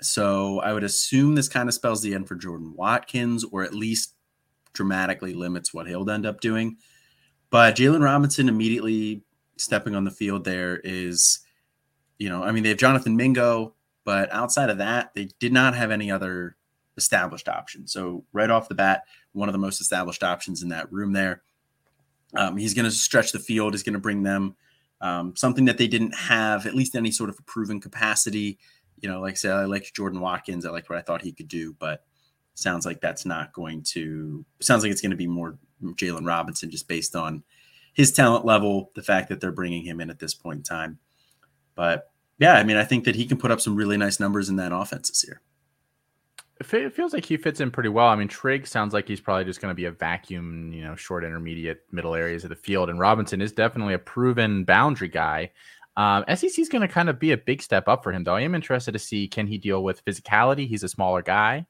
So 0.02 0.60
I 0.60 0.72
would 0.72 0.84
assume 0.84 1.34
this 1.34 1.48
kind 1.48 1.68
of 1.68 1.74
spells 1.74 2.02
the 2.02 2.14
end 2.14 2.28
for 2.28 2.34
Jordan 2.34 2.74
Watkins, 2.74 3.44
or 3.44 3.62
at 3.62 3.74
least 3.74 4.14
dramatically 4.72 5.34
limits 5.34 5.72
what 5.72 5.86
he'll 5.86 6.08
end 6.10 6.26
up 6.26 6.40
doing. 6.40 6.76
But 7.50 7.76
Jaylon 7.76 8.02
Robinson 8.02 8.48
immediately 8.48 9.22
stepping 9.56 9.94
on 9.94 10.04
the 10.04 10.10
field 10.10 10.44
there 10.44 10.80
is, 10.82 11.40
you 12.18 12.28
know, 12.28 12.42
I 12.42 12.52
mean, 12.52 12.62
they 12.62 12.70
have 12.70 12.78
Jonathan 12.78 13.16
Mingo, 13.16 13.74
but 14.04 14.32
outside 14.32 14.70
of 14.70 14.78
that, 14.78 15.12
they 15.14 15.28
did 15.38 15.52
not 15.52 15.74
have 15.74 15.90
any 15.90 16.10
other 16.10 16.56
established 16.96 17.48
option. 17.48 17.86
So 17.86 18.24
right 18.32 18.50
off 18.50 18.68
the 18.68 18.74
bat, 18.74 19.02
one 19.32 19.48
of 19.48 19.52
the 19.52 19.58
most 19.58 19.80
established 19.80 20.22
options 20.22 20.62
in 20.62 20.70
that 20.70 20.90
room 20.92 21.12
there. 21.12 21.42
Um, 22.34 22.56
he's 22.56 22.74
going 22.74 22.84
to 22.84 22.90
stretch 22.90 23.32
the 23.32 23.38
field. 23.38 23.74
He's 23.74 23.82
going 23.82 23.92
to 23.94 23.98
bring 23.98 24.22
them 24.22 24.56
um, 25.00 25.34
something 25.36 25.66
that 25.66 25.78
they 25.78 25.88
didn't 25.88 26.14
have, 26.14 26.66
at 26.66 26.74
least 26.74 26.94
any 26.94 27.10
sort 27.10 27.28
of 27.28 27.44
proven 27.46 27.80
capacity. 27.80 28.58
You 29.02 29.10
know, 29.10 29.20
like 29.20 29.32
I 29.32 29.36
said, 29.36 29.52
I 29.52 29.64
liked 29.64 29.94
Jordan 29.94 30.20
Watkins. 30.20 30.64
I 30.64 30.70
liked 30.70 30.88
what 30.88 30.98
I 30.98 31.02
thought 31.02 31.22
he 31.22 31.32
could 31.32 31.48
do, 31.48 31.74
but 31.78 32.04
sounds 32.54 32.86
like 32.86 33.00
that's 33.00 33.26
not 33.26 33.52
going 33.52 33.82
to. 33.88 34.44
Sounds 34.60 34.82
like 34.82 34.92
it's 34.92 35.02
going 35.02 35.10
to 35.10 35.16
be 35.16 35.26
more 35.26 35.58
Jaylon 35.82 36.26
Robinson, 36.26 36.70
just 36.70 36.88
based 36.88 37.14
on 37.14 37.42
his 37.92 38.12
talent 38.12 38.46
level, 38.46 38.90
the 38.94 39.02
fact 39.02 39.28
that 39.28 39.40
they're 39.40 39.52
bringing 39.52 39.84
him 39.84 40.00
in 40.00 40.08
at 40.08 40.18
this 40.18 40.34
point 40.34 40.58
in 40.58 40.62
time. 40.62 40.98
But 41.74 42.10
yeah, 42.38 42.54
I 42.54 42.64
mean, 42.64 42.76
I 42.78 42.84
think 42.84 43.04
that 43.04 43.16
he 43.16 43.26
can 43.26 43.36
put 43.36 43.50
up 43.50 43.60
some 43.60 43.76
really 43.76 43.98
nice 43.98 44.18
numbers 44.18 44.48
in 44.48 44.56
that 44.56 44.72
offense 44.72 45.10
this 45.10 45.24
year 45.24 45.42
it 46.72 46.94
feels 46.94 47.12
like 47.12 47.24
he 47.24 47.36
fits 47.36 47.60
in 47.60 47.70
pretty 47.70 47.88
well. 47.88 48.08
I 48.08 48.16
mean, 48.16 48.28
Trigg 48.28 48.66
sounds 48.66 48.94
like 48.94 49.08
he's 49.08 49.20
probably 49.20 49.44
just 49.44 49.60
going 49.60 49.70
to 49.70 49.76
be 49.76 49.86
a 49.86 49.90
vacuum, 49.90 50.72
you 50.72 50.82
know, 50.82 50.94
short, 50.94 51.24
intermediate, 51.24 51.84
middle 51.90 52.14
areas 52.14 52.44
of 52.44 52.50
the 52.50 52.56
field. 52.56 52.88
And 52.88 52.98
Robinson 52.98 53.40
is 53.40 53.52
definitely 53.52 53.94
a 53.94 53.98
proven 53.98 54.64
boundary 54.64 55.08
guy. 55.08 55.50
Um, 55.96 56.24
SEC 56.28 56.58
is 56.58 56.68
going 56.68 56.82
to 56.82 56.88
kind 56.88 57.08
of 57.08 57.18
be 57.18 57.32
a 57.32 57.36
big 57.36 57.62
step 57.62 57.88
up 57.88 58.02
for 58.02 58.12
him, 58.12 58.24
though. 58.24 58.34
I 58.34 58.42
am 58.42 58.54
interested 58.54 58.92
to 58.92 58.98
see 58.98 59.28
can 59.28 59.46
he 59.46 59.58
deal 59.58 59.82
with 59.84 60.04
physicality. 60.04 60.66
He's 60.66 60.82
a 60.82 60.88
smaller 60.88 61.22
guy. 61.22 61.66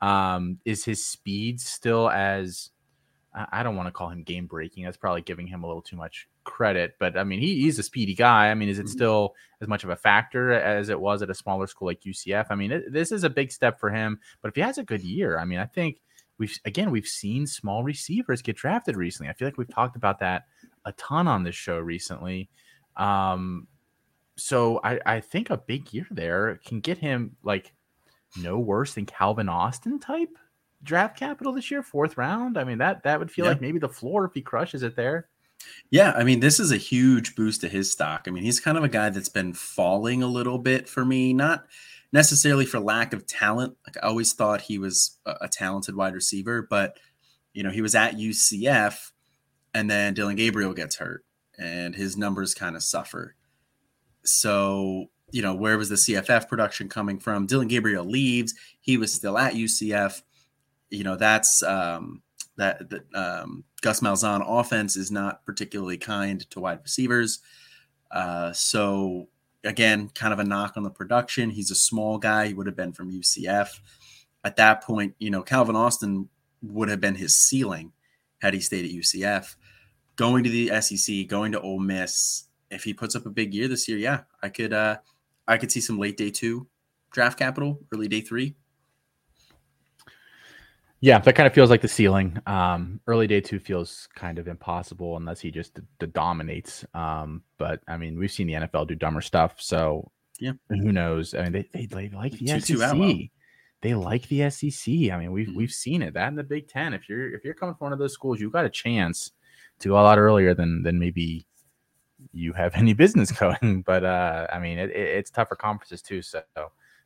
Um, 0.00 0.58
is 0.64 0.84
his 0.84 1.06
speed 1.06 1.60
still 1.60 2.08
as 2.08 2.70
I 3.32 3.62
don't 3.62 3.76
want 3.76 3.86
to 3.86 3.92
call 3.92 4.08
him 4.08 4.24
game 4.24 4.46
breaking. 4.46 4.84
That's 4.84 4.96
probably 4.96 5.22
giving 5.22 5.46
him 5.46 5.62
a 5.62 5.66
little 5.66 5.82
too 5.82 5.96
much 5.96 6.28
credit. 6.42 6.96
But 6.98 7.16
I 7.16 7.22
mean, 7.22 7.38
he, 7.38 7.60
he's 7.60 7.78
a 7.78 7.82
speedy 7.82 8.14
guy. 8.14 8.50
I 8.50 8.54
mean, 8.54 8.68
is 8.68 8.78
it 8.78 8.86
mm-hmm. 8.86 8.92
still 8.92 9.34
as 9.60 9.68
much 9.68 9.84
of 9.84 9.90
a 9.90 9.96
factor 9.96 10.52
as 10.52 10.88
it 10.88 11.00
was 11.00 11.22
at 11.22 11.30
a 11.30 11.34
smaller 11.34 11.68
school 11.68 11.86
like 11.86 12.00
UCF? 12.00 12.46
I 12.50 12.56
mean, 12.56 12.72
it, 12.72 12.92
this 12.92 13.12
is 13.12 13.22
a 13.22 13.30
big 13.30 13.52
step 13.52 13.78
for 13.78 13.90
him. 13.90 14.18
But 14.42 14.48
if 14.48 14.56
he 14.56 14.62
has 14.62 14.78
a 14.78 14.82
good 14.82 15.02
year, 15.02 15.38
I 15.38 15.44
mean, 15.44 15.60
I 15.60 15.66
think 15.66 16.00
we've 16.38 16.58
again 16.64 16.90
we've 16.90 17.06
seen 17.06 17.46
small 17.46 17.84
receivers 17.84 18.42
get 18.42 18.56
drafted 18.56 18.96
recently. 18.96 19.30
I 19.30 19.34
feel 19.34 19.46
like 19.46 19.58
we've 19.58 19.72
talked 19.72 19.94
about 19.96 20.18
that 20.20 20.46
a 20.84 20.92
ton 20.92 21.28
on 21.28 21.44
this 21.44 21.54
show 21.54 21.78
recently. 21.78 22.50
Um, 23.00 23.66
so 24.36 24.80
I, 24.84 25.00
I 25.06 25.20
think 25.20 25.50
a 25.50 25.56
big 25.56 25.92
year 25.92 26.06
there 26.10 26.60
can 26.64 26.80
get 26.80 26.98
him 26.98 27.36
like 27.42 27.72
no 28.36 28.58
worse 28.58 28.94
than 28.94 29.06
Calvin 29.06 29.48
Austin 29.48 29.98
type 29.98 30.36
draft 30.82 31.18
capital 31.18 31.52
this 31.52 31.70
year, 31.70 31.82
fourth 31.82 32.16
round. 32.16 32.58
I 32.58 32.64
mean 32.64 32.78
that 32.78 33.02
that 33.04 33.18
would 33.18 33.30
feel 33.30 33.46
yeah. 33.46 33.52
like 33.52 33.60
maybe 33.60 33.78
the 33.78 33.88
floor 33.88 34.26
if 34.26 34.34
he 34.34 34.42
crushes 34.42 34.82
it 34.82 34.96
there. 34.96 35.28
Yeah, 35.90 36.12
I 36.12 36.24
mean, 36.24 36.40
this 36.40 36.58
is 36.58 36.72
a 36.72 36.78
huge 36.78 37.34
boost 37.36 37.60
to 37.60 37.68
his 37.68 37.92
stock. 37.92 38.24
I 38.26 38.30
mean, 38.30 38.44
he's 38.44 38.60
kind 38.60 38.78
of 38.78 38.84
a 38.84 38.88
guy 38.88 39.10
that's 39.10 39.28
been 39.28 39.52
falling 39.52 40.22
a 40.22 40.26
little 40.26 40.58
bit 40.58 40.88
for 40.88 41.04
me, 41.04 41.34
not 41.34 41.66
necessarily 42.12 42.64
for 42.64 42.80
lack 42.80 43.12
of 43.12 43.26
talent. 43.26 43.76
Like 43.86 44.02
I 44.02 44.08
always 44.08 44.32
thought 44.32 44.62
he 44.62 44.78
was 44.78 45.18
a, 45.26 45.36
a 45.42 45.48
talented 45.48 45.96
wide 45.96 46.14
receiver, 46.14 46.66
but 46.68 46.98
you 47.52 47.62
know, 47.62 47.70
he 47.70 47.82
was 47.82 47.94
at 47.94 48.16
UCF 48.16 49.10
and 49.74 49.90
then 49.90 50.14
Dillon 50.14 50.36
Gabriel 50.36 50.72
gets 50.72 50.96
hurt 50.96 51.24
and 51.60 51.94
his 51.94 52.16
numbers 52.16 52.54
kind 52.54 52.74
of 52.74 52.82
suffer. 52.82 53.36
So, 54.24 55.06
you 55.30 55.42
know, 55.42 55.54
where 55.54 55.78
was 55.78 55.90
the 55.90 55.94
CFF 55.94 56.48
production 56.48 56.88
coming 56.88 57.18
from? 57.18 57.46
Dillon 57.46 57.68
Gabriel 57.68 58.04
leaves. 58.04 58.54
He 58.80 58.96
was 58.96 59.12
still 59.12 59.38
at 59.38 59.54
UCF. 59.54 60.22
You 60.88 61.04
know, 61.04 61.16
that's 61.16 61.62
um, 61.62 62.22
that, 62.56 62.88
that 62.90 63.02
um, 63.14 63.64
Gus 63.82 64.00
Malzahn 64.00 64.42
offense 64.44 64.96
is 64.96 65.10
not 65.10 65.44
particularly 65.44 65.98
kind 65.98 66.48
to 66.50 66.60
wide 66.60 66.80
receivers. 66.82 67.40
Uh, 68.10 68.52
so 68.52 69.28
again, 69.62 70.08
kind 70.14 70.32
of 70.32 70.38
a 70.38 70.44
knock 70.44 70.76
on 70.76 70.82
the 70.82 70.90
production. 70.90 71.50
He's 71.50 71.70
a 71.70 71.76
small 71.76 72.18
guy. 72.18 72.48
He 72.48 72.54
would 72.54 72.66
have 72.66 72.76
been 72.76 72.92
from 72.92 73.12
UCF. 73.12 73.68
At 74.42 74.56
that 74.56 74.82
point, 74.82 75.14
you 75.18 75.30
know, 75.30 75.42
Calvin 75.42 75.76
Austin 75.76 76.28
would 76.62 76.88
have 76.88 77.00
been 77.00 77.14
his 77.14 77.36
ceiling 77.36 77.92
had 78.40 78.54
he 78.54 78.60
stayed 78.60 78.86
at 78.86 78.90
UCF. 78.90 79.54
Going 80.16 80.44
to 80.44 80.50
the 80.50 80.80
SEC, 80.80 81.26
going 81.28 81.52
to 81.52 81.60
Ole 81.60 81.78
Miss, 81.78 82.44
if 82.70 82.84
he 82.84 82.94
puts 82.94 83.16
up 83.16 83.26
a 83.26 83.30
big 83.30 83.54
year 83.54 83.68
this 83.68 83.88
year, 83.88 83.98
yeah, 83.98 84.20
I 84.42 84.48
could 84.48 84.72
uh 84.72 84.98
I 85.48 85.56
could 85.56 85.72
see 85.72 85.80
some 85.80 85.98
late 85.98 86.16
day 86.16 86.30
two 86.30 86.66
draft 87.10 87.38
capital, 87.38 87.80
early 87.92 88.08
day 88.08 88.20
three. 88.20 88.54
Yeah, 91.02 91.18
that 91.18 91.34
kind 91.34 91.46
of 91.46 91.54
feels 91.54 91.70
like 91.70 91.80
the 91.80 91.88
ceiling. 91.88 92.38
Um, 92.46 93.00
early 93.06 93.26
day 93.26 93.40
two 93.40 93.58
feels 93.58 94.06
kind 94.14 94.38
of 94.38 94.48
impossible 94.48 95.16
unless 95.16 95.40
he 95.40 95.50
just 95.50 95.74
d- 95.74 95.82
d- 95.98 96.06
dominates. 96.06 96.84
Um, 96.92 97.42
but 97.56 97.80
I 97.88 97.96
mean, 97.96 98.18
we've 98.18 98.30
seen 98.30 98.46
the 98.46 98.52
NFL 98.54 98.88
do 98.88 98.94
dumber 98.94 99.22
stuff, 99.22 99.54
so 99.58 100.10
yeah, 100.38 100.52
who 100.68 100.92
knows? 100.92 101.34
I 101.34 101.44
mean, 101.44 101.52
they, 101.52 101.68
they, 101.72 101.86
they 101.86 102.08
like 102.10 102.32
the 102.32 102.46
two, 102.46 102.76
SEC. 102.76 102.90
Two 103.00 103.28
they 103.82 103.94
like 103.94 104.28
the 104.28 104.50
SEC. 104.50 105.10
I 105.10 105.18
mean, 105.18 105.32
we've 105.32 105.48
mm-hmm. 105.48 105.56
we've 105.56 105.72
seen 105.72 106.02
it. 106.02 106.14
That 106.14 106.28
in 106.28 106.36
the 106.36 106.42
Big 106.42 106.68
Ten. 106.68 106.92
If 106.92 107.08
you're 107.08 107.34
if 107.34 107.44
you're 107.44 107.54
coming 107.54 107.74
from 107.74 107.86
one 107.86 107.92
of 107.94 107.98
those 107.98 108.12
schools, 108.12 108.38
you've 108.38 108.52
got 108.52 108.66
a 108.66 108.70
chance 108.70 109.32
to 109.80 109.92
a 109.94 110.00
lot 110.00 110.18
earlier 110.18 110.54
than 110.54 110.82
than 110.82 110.98
maybe 110.98 111.46
you 112.32 112.52
have 112.52 112.74
any 112.76 112.92
business 112.92 113.32
going. 113.32 113.82
But 113.86 114.04
uh, 114.04 114.46
I 114.52 114.58
mean, 114.58 114.78
it, 114.78 114.90
it, 114.90 114.96
it's 114.96 115.30
tougher 115.30 115.56
conferences 115.56 116.02
too. 116.02 116.22
So 116.22 116.42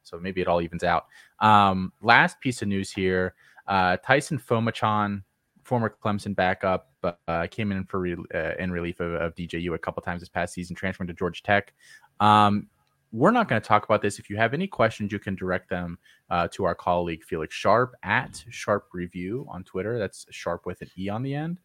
so 0.03 0.19
maybe 0.19 0.41
it 0.41 0.49
all 0.49 0.61
evens 0.61 0.85
out. 0.85 1.07
Um, 1.41 1.93
last 2.03 2.41
piece 2.41 2.63
of 2.63 2.69
news 2.69 2.91
here. 2.91 3.35
Uh, 3.67 3.97
Taisun 3.97 4.39
Phommachanh, 4.39 5.23
former 5.63 5.97
Clemson 6.03 6.37
backup, 6.37 6.91
uh, 7.27 7.47
came 7.51 7.73
in 7.73 7.85
for 7.85 8.01
re- 8.01 8.17
uh, 8.35 8.53
in 8.59 8.71
relief 8.71 9.01
of, 9.01 9.15
of, 9.15 9.35
DJU 9.35 9.75
a 9.75 9.79
couple 9.79 10.03
times 10.03 10.21
this 10.21 10.29
past 10.29 10.55
season, 10.55 10.77
transferring 10.77 11.09
to 11.09 11.15
Georgia 11.15 11.43
Tech. 11.43 11.73
Um, 12.21 12.69
we're 13.13 13.31
not 13.31 13.49
going 13.49 13.61
to 13.61 13.67
talk 13.67 13.85
about 13.85 14.03
this. 14.03 14.19
If 14.19 14.29
you 14.29 14.37
have 14.37 14.55
any 14.55 14.67
questions, 14.67 15.13
you 15.13 15.19
can 15.19 15.35
direct 15.37 15.71
them 15.71 15.99
uh, 16.31 16.49
to 16.53 16.65
our 16.65 16.75
colleague 16.75 17.23
Felix 17.23 17.55
Sharp 17.55 17.95
at 18.03 18.45
Sharp 18.51 18.89
Review 18.93 19.47
on 19.49 19.63
Twitter. 19.65 19.99
That's 19.99 20.27
Sharp 20.31 20.67
with 20.67 20.81
an 20.83 20.91
E 20.99 21.09
on 21.09 21.23
the 21.23 21.35
end, 21.35 21.61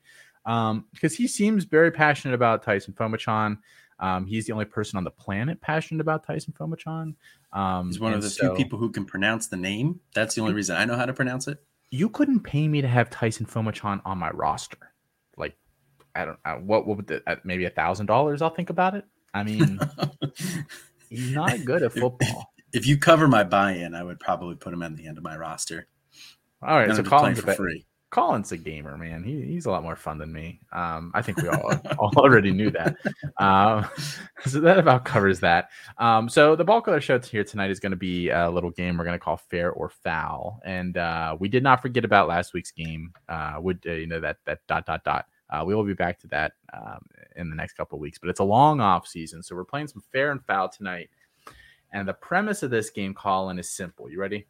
because 0.50 1.14
um, 1.14 1.18
he 1.18 1.28
seems 1.28 1.64
very 1.66 1.92
passionate 1.92 2.34
about 2.34 2.64
Taisun 2.64 2.94
Phommachanh. 2.94 3.58
Um, 4.00 4.26
he's 4.26 4.48
the 4.48 4.54
only 4.54 4.66
person 4.66 4.98
on 4.98 5.04
the 5.04 5.12
planet 5.12 5.60
passionate 5.60 6.02
about 6.02 6.26
Taisun 6.26 6.54
Phommachanh. 6.54 7.16
Um, 7.52 7.88
he's 7.88 8.00
one 8.00 8.14
of 8.14 8.22
the 8.22 8.30
so, 8.30 8.48
few 8.48 8.56
people 8.56 8.80
who 8.80 8.92
can 8.92 9.06
pronounce 9.06 9.48
the 9.48 9.58
name. 9.58 10.00
That's 10.14 10.36
the 10.36 10.42
only 10.42 10.54
reason 10.54 10.78
I 10.78 10.86
know 10.86 10.96
how 10.96 11.06
to 11.06 11.14
pronounce 11.14 11.48
it 11.48 11.62
you 11.92 12.10
couldn't 12.10 12.42
pay 12.42 12.68
me 12.68 12.82
to 12.82 12.88
have 12.88 13.10
Taisun 13.10 13.46
Phommachanh 13.46 14.02
on 14.06 14.18
my 14.18 14.30
roster. 14.32 14.94
Like, 15.38 15.58
I 16.16 16.26
don't 16.26 16.38
know 16.46 16.52
uh, 16.52 16.56
what, 16.58 16.88
what 16.88 16.98
would 16.98 17.08
the, 17.08 17.24
uh, 17.28 17.38
maybe 17.44 17.66
a 17.66 17.70
thousand 17.70 18.06
dollars. 18.06 18.42
I'll 18.42 18.50
think 18.50 18.70
about 18.70 18.96
it. 18.96 19.06
I 19.34 19.44
mean, 19.44 19.80
he's 21.10 21.32
not 21.32 21.66
good 21.66 21.84
at 21.84 21.94
football. 21.94 22.52
If, 22.72 22.82
if, 22.82 22.88
you 22.88 22.98
cover 22.98 23.28
my 23.28 23.44
buy-in, 23.44 23.96
I 23.96 24.04
would 24.04 24.20
probably 24.20 24.56
put 24.56 24.74
him 24.74 24.84
at 24.84 24.96
the 24.96 25.08
end 25.08 25.18
of 25.18 25.24
my 25.24 25.38
roster. 25.38 25.88
All 26.62 26.78
right, 26.78 26.94
so 26.96 27.04
Colin's 27.04 27.40
for 27.40 27.54
free. 27.54 27.86
Colin's 28.12 28.52
a 28.52 28.58
gamer, 28.58 28.98
man. 28.98 29.24
He, 29.24 29.42
he's 29.44 29.68
a 29.68 29.72
lot 29.72 29.84
more 29.84 29.96
fun 29.96 30.18
than 30.18 30.34
me. 30.34 30.60
Um, 30.72 31.12
I 31.14 31.22
think 31.22 31.42
we 31.42 31.48
all, 31.48 31.80
already 32.18 32.52
knew 32.52 32.72
that. 32.72 32.96
Um, 33.38 33.86
so 34.46 34.60
that 34.62 34.80
about 34.80 35.06
covers 35.06 35.40
that. 35.42 35.70
Um, 36.00 36.28
so 36.28 36.56
the 36.56 36.64
of 36.64 36.88
our 36.88 37.02
show 37.02 37.20
here 37.20 37.44
tonight 37.44 37.70
is 37.70 37.80
going 37.80 37.92
to 37.92 37.98
be 37.98 38.30
a 38.30 38.50
little 38.50 38.72
game 38.72 38.98
we're 38.98 39.04
going 39.04 39.18
to 39.18 39.24
call 39.24 39.38
fair 39.38 39.72
or 39.72 39.90
foul, 39.90 40.60
and 40.66 40.98
uh, 40.98 41.38
we 41.40 41.48
did 41.50 41.62
not 41.62 41.82
forget 41.82 42.04
about 42.04 42.28
last 42.28 42.54
week's 42.54 42.72
game. 42.72 43.14
Uh, 43.28 43.56
would 43.60 43.80
uh, 43.86 43.92
you 43.92 44.08
know 44.08 44.20
that 44.20 44.38
that 44.46 44.60
dot 44.68 44.86
dot 44.86 45.04
dot. 45.04 45.26
Uh, 45.52 45.64
we 45.66 45.76
will 45.76 45.84
be 45.84 45.94
back 45.94 46.20
to 46.20 46.28
that 46.28 46.54
um, 46.74 47.00
in 47.36 47.50
the 47.50 47.56
next 47.56 47.74
couple 47.74 47.98
weeks, 48.00 48.18
but 48.18 48.30
it's 48.30 48.40
a 48.40 48.44
long 48.44 48.82
off 48.82 49.08
season, 49.08 49.44
so 49.44 49.56
we're 49.56 49.66
playing 49.66 49.88
some 49.88 50.04
fair 50.12 50.32
and 50.32 50.44
foul 50.46 50.70
tonight. 50.70 51.10
And 51.92 52.08
the 52.08 52.14
premise 52.14 52.62
of 52.62 52.70
this 52.70 52.90
game, 52.92 53.14
Colin, 53.16 53.58
is 53.58 53.70
simple. 53.70 54.10
You 54.10 54.20
ready? 54.20 54.46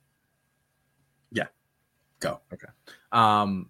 Go. 2.19 2.39
Okay. 2.53 2.67
Um, 3.11 3.69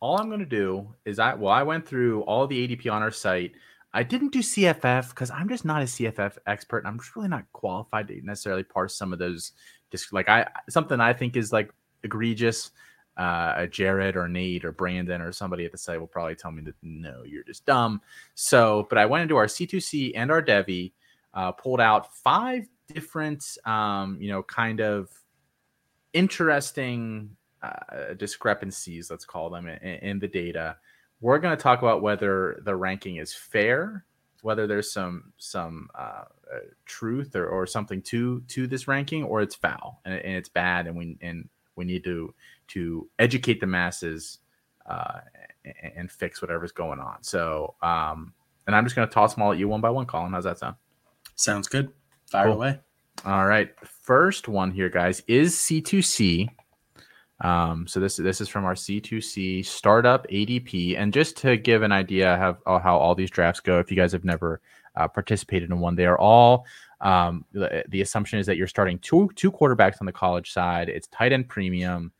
all 0.00 0.18
I'm 0.18 0.28
going 0.28 0.40
to 0.40 0.46
do 0.46 0.94
is 1.04 1.18
I 1.18 1.34
well 1.34 1.52
I 1.52 1.62
went 1.62 1.86
through 1.86 2.22
all 2.22 2.46
the 2.46 2.68
ADP 2.68 2.92
on 2.92 3.02
our 3.02 3.10
site. 3.10 3.52
I 3.92 4.02
didn't 4.02 4.32
do 4.32 4.40
CFF 4.40 5.10
because 5.10 5.30
I'm 5.30 5.48
just 5.48 5.64
not 5.64 5.82
a 5.82 5.86
CFF 5.86 6.36
expert, 6.46 6.78
and 6.78 6.88
I'm 6.88 6.98
just 6.98 7.14
really 7.14 7.28
not 7.28 7.44
qualified 7.52 8.08
to 8.08 8.20
necessarily 8.22 8.64
parse 8.64 8.96
some 8.96 9.12
of 9.12 9.18
those. 9.18 9.52
Just 9.90 10.12
like 10.12 10.28
I 10.28 10.46
something 10.68 11.00
I 11.00 11.12
think 11.12 11.36
is 11.36 11.52
like 11.52 11.72
egregious. 12.02 12.70
Uh, 13.16 13.66
Jared 13.66 14.16
or 14.16 14.26
Nate 14.26 14.64
or 14.64 14.72
Brandon 14.72 15.20
or 15.20 15.30
somebody 15.30 15.64
at 15.64 15.70
the 15.70 15.78
site 15.78 16.00
will 16.00 16.08
probably 16.08 16.34
tell 16.34 16.50
me 16.50 16.62
that 16.62 16.74
no, 16.82 17.22
you're 17.24 17.44
just 17.44 17.64
dumb. 17.64 18.00
So, 18.34 18.88
but 18.88 18.98
I 18.98 19.06
went 19.06 19.22
into 19.22 19.36
our 19.36 19.46
C2C 19.46 20.14
and 20.16 20.32
our 20.32 20.42
Devy, 20.42 20.90
uh, 21.32 21.52
pulled 21.52 21.80
out 21.80 22.12
five 22.16 22.66
different, 22.92 23.44
um, 23.64 24.18
you 24.20 24.28
know, 24.28 24.42
kind 24.42 24.80
of 24.80 25.10
interesting 26.12 27.36
uh, 27.64 28.14
discrepancies, 28.16 29.10
let's 29.10 29.24
call 29.24 29.50
them, 29.50 29.66
in, 29.68 29.78
in 29.78 30.18
the 30.18 30.28
data. 30.28 30.76
We're 31.20 31.38
going 31.38 31.56
to 31.56 31.62
talk 31.62 31.80
about 31.80 32.02
whether 32.02 32.60
the 32.64 32.76
ranking 32.76 33.16
is 33.16 33.32
fair, 33.32 34.04
whether 34.42 34.66
there's 34.66 34.92
some 34.92 35.32
some 35.38 35.88
uh, 35.94 36.24
uh, 36.52 36.58
truth 36.84 37.34
or, 37.34 37.48
or 37.48 37.66
something 37.66 38.02
to 38.02 38.42
to 38.48 38.66
this 38.66 38.86
ranking, 38.86 39.24
or 39.24 39.40
it's 39.40 39.54
foul 39.54 40.00
and, 40.04 40.14
and, 40.14 40.34
it's 40.36 40.48
bad, 40.48 40.86
and 40.86 40.96
we 40.96 41.16
and 41.22 41.48
we 41.76 41.84
need 41.84 42.04
to 42.04 42.34
to 42.68 43.08
educate 43.18 43.60
the 43.60 43.66
masses 43.66 44.38
uh, 44.86 45.20
and, 45.64 45.92
and, 45.96 46.12
fix 46.12 46.42
whatever's 46.42 46.72
going 46.72 46.98
on. 46.98 47.22
So, 47.22 47.74
um, 47.82 48.34
and 48.66 48.76
I'm 48.76 48.84
just 48.84 48.94
going 48.94 49.08
to 49.08 49.14
toss 49.14 49.34
them 49.34 49.42
all 49.42 49.52
at 49.52 49.58
you 49.58 49.68
one 49.68 49.80
by 49.80 49.90
one. 49.90 50.06
Colin, 50.06 50.32
how's 50.32 50.44
that 50.44 50.58
sound? 50.58 50.76
Sounds 51.36 51.68
good. 51.68 51.90
Fire 52.26 52.46
cool. 52.46 52.54
away. 52.54 52.80
All 53.24 53.46
right. 53.46 53.70
First 53.86 54.48
one 54.48 54.70
here, 54.70 54.90
guys, 54.90 55.22
is 55.26 55.54
C2C. 55.54 56.48
Um, 57.40 57.86
so 57.86 58.00
this 58.00 58.16
this 58.16 58.40
is 58.40 58.48
from 58.48 58.64
our 58.64 58.74
C2C 58.74 59.66
startup 59.66 60.26
ADP, 60.28 60.98
and 60.98 61.12
just 61.12 61.36
to 61.38 61.56
give 61.56 61.82
an 61.82 61.92
idea 61.92 62.34
of, 62.34 62.58
of 62.66 62.82
how 62.82 62.96
all 62.96 63.14
these 63.14 63.30
drafts 63.30 63.60
go, 63.60 63.78
if 63.80 63.90
you 63.90 63.96
guys 63.96 64.12
have 64.12 64.24
never 64.24 64.60
uh, 64.96 65.08
participated 65.08 65.70
in 65.70 65.80
one, 65.80 65.96
they 65.96 66.06
are 66.06 66.18
all 66.18 66.64
um, 67.00 67.44
the, 67.52 67.84
the, 67.88 68.00
assumption 68.00 68.38
is 68.38 68.46
that 68.46 68.56
you're 68.56 68.66
starting 68.66 68.98
two 69.00 69.30
two 69.34 69.50
quarterbacks 69.50 69.96
on 70.00 70.06
the 70.06 70.12
college 70.12 70.52
side. 70.52 70.88
It's 70.88 71.08
tight 71.08 71.32
end 71.32 71.48
premium, 71.48 72.12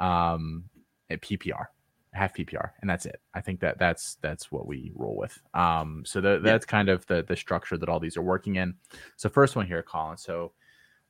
um, 0.00 0.64
at 1.10 1.20
PPR, 1.20 1.66
half 2.12 2.34
PPR, 2.34 2.70
and 2.80 2.90
that's 2.90 3.06
it. 3.06 3.20
I 3.34 3.40
think 3.40 3.60
that 3.60 3.78
that's 3.78 4.16
that's 4.20 4.50
what 4.50 4.66
we 4.66 4.90
roll 4.94 5.16
with. 5.16 5.38
Um, 5.54 6.02
so 6.04 6.20
the, 6.20 6.40
that's 6.42 6.66
yeah. 6.66 6.70
kind 6.70 6.88
of 6.88 7.06
the 7.06 7.22
the 7.22 7.36
structure 7.36 7.76
that 7.76 7.88
all 7.88 8.00
these 8.00 8.16
are 8.16 8.22
working 8.22 8.56
in. 8.56 8.74
So 9.16 9.28
first 9.28 9.54
one 9.54 9.66
here, 9.66 9.82
Colin. 9.82 10.16
So 10.16 10.52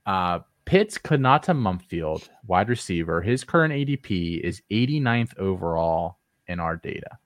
uh, 0.05 0.41
Pitt's 0.65 0.97
Konata 0.97 1.55
Mumpfield, 1.55 2.29
wide 2.47 2.69
receiver, 2.69 3.21
his 3.21 3.45
current 3.45 3.75
ADP 3.75 4.41
is 4.41 4.63
89th 4.71 5.37
overall 5.39 6.19
in 6.47 6.61
our 6.61 6.77
data. 6.77 7.19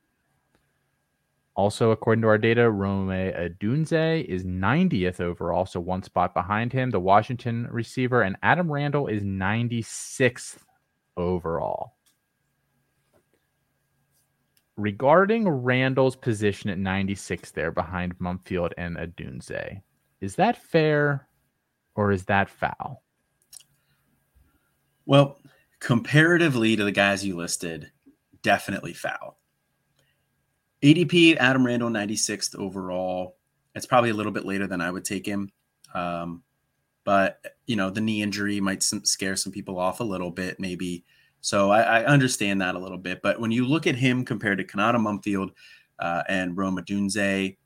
Also, 1.55 1.90
according 1.90 2.21
to 2.23 2.28
our 2.28 2.38
data, 2.38 2.71
Rome 2.71 3.09
Odunze 3.09 4.25
is 4.25 4.45
90th 4.45 5.21
overall, 5.21 5.64
so 5.64 5.81
one 5.81 6.02
spot 6.02 6.35
behind 6.35 6.71
him. 6.73 6.90
The 6.90 7.00
Washington 7.00 7.66
receiver 7.71 8.23
and 8.23 8.37
Adam 8.43 8.71
Randall 8.71 9.07
is 9.07 9.23
96th 9.23 10.59
overall. 11.16 11.95
Regarding 14.76 15.49
Randall's 15.49 16.16
position 16.16 16.69
at 16.69 16.78
96 16.78 17.50
there 17.52 17.71
behind 17.71 18.19
Mumpfield 18.19 18.73
and 18.76 18.99
Adunze, 18.99 19.81
is 20.21 20.37
that 20.37 20.62
fair 20.62 21.26
or 21.95 22.12
is 22.12 22.26
that 22.26 22.50
foul? 22.50 23.02
Well, 25.07 25.41
comparatively 25.81 26.77
to 26.77 26.85
the 26.85 26.93
guys 26.93 27.25
you 27.25 27.37
listed, 27.37 27.91
definitely 28.43 28.93
foul. 28.93 29.39
ADP 30.83 31.37
Adam 31.37 31.65
Randall 31.65 31.91
96th 31.91 32.55
overall. 32.57 33.37
It's 33.75 33.87
probably 33.87 34.11
a 34.11 34.15
little 34.15 34.33
bit 34.33 34.45
later 34.45 34.67
than 34.67 34.81
I 34.81 34.91
would 34.91 35.05
take 35.05 35.27
him. 35.27 35.51
Um, 35.95 36.43
but 37.05 37.41
you 37.67 37.77
know, 37.77 37.89
the 37.89 38.01
knee 38.01 38.23
injury 38.23 38.61
might 38.61 38.83
scare 38.83 39.37
some 39.37 39.53
people 39.53 39.79
off 39.79 40.01
a 40.01 40.05
little 40.05 40.31
bit, 40.31 40.61
maybe. 40.61 41.05
So 41.41 41.71
I, 41.71 42.01
I, 42.01 42.05
understand 42.05 42.61
that 42.61 42.75
a 42.75 42.79
little 42.79 42.99
bit. 42.99 43.23
But 43.23 43.41
when 43.41 43.53
you 43.53 43.65
look 43.65 43.87
at 43.87 43.95
him 43.95 44.25
compared 44.25 44.59
to 44.59 44.65
Konata 44.65 44.97
Mumpfield 44.97 45.53
uh, 45.99 46.23
and 46.29 46.57
Roma 46.57 46.83
Odunze. 46.83 47.57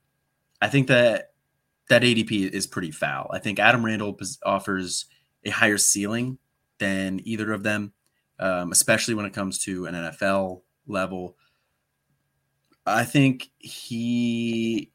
I 0.63 0.69
think 0.69 0.89
that 0.89 1.33
that 1.89 2.03
ADP 2.03 2.51
is 2.51 2.67
pretty 2.67 2.91
foul. 2.91 3.31
I 3.33 3.39
think 3.39 3.59
Adam 3.59 3.85
Randall 3.85 4.19
offers 4.45 5.07
a 5.45 5.51
higher 5.51 5.79
ceiling 5.79 6.39
than 6.81 7.21
either 7.23 7.53
of 7.53 7.63
them, 7.63 7.93
um, 8.41 8.73
especially 8.73 9.15
when 9.15 9.27
it 9.27 9.33
comes 9.33 9.59
to 9.61 9.87
an 9.87 9.95
NFL 9.95 10.63
level. 10.89 11.37
I 12.85 13.05
think 13.05 13.51
he 13.59 14.91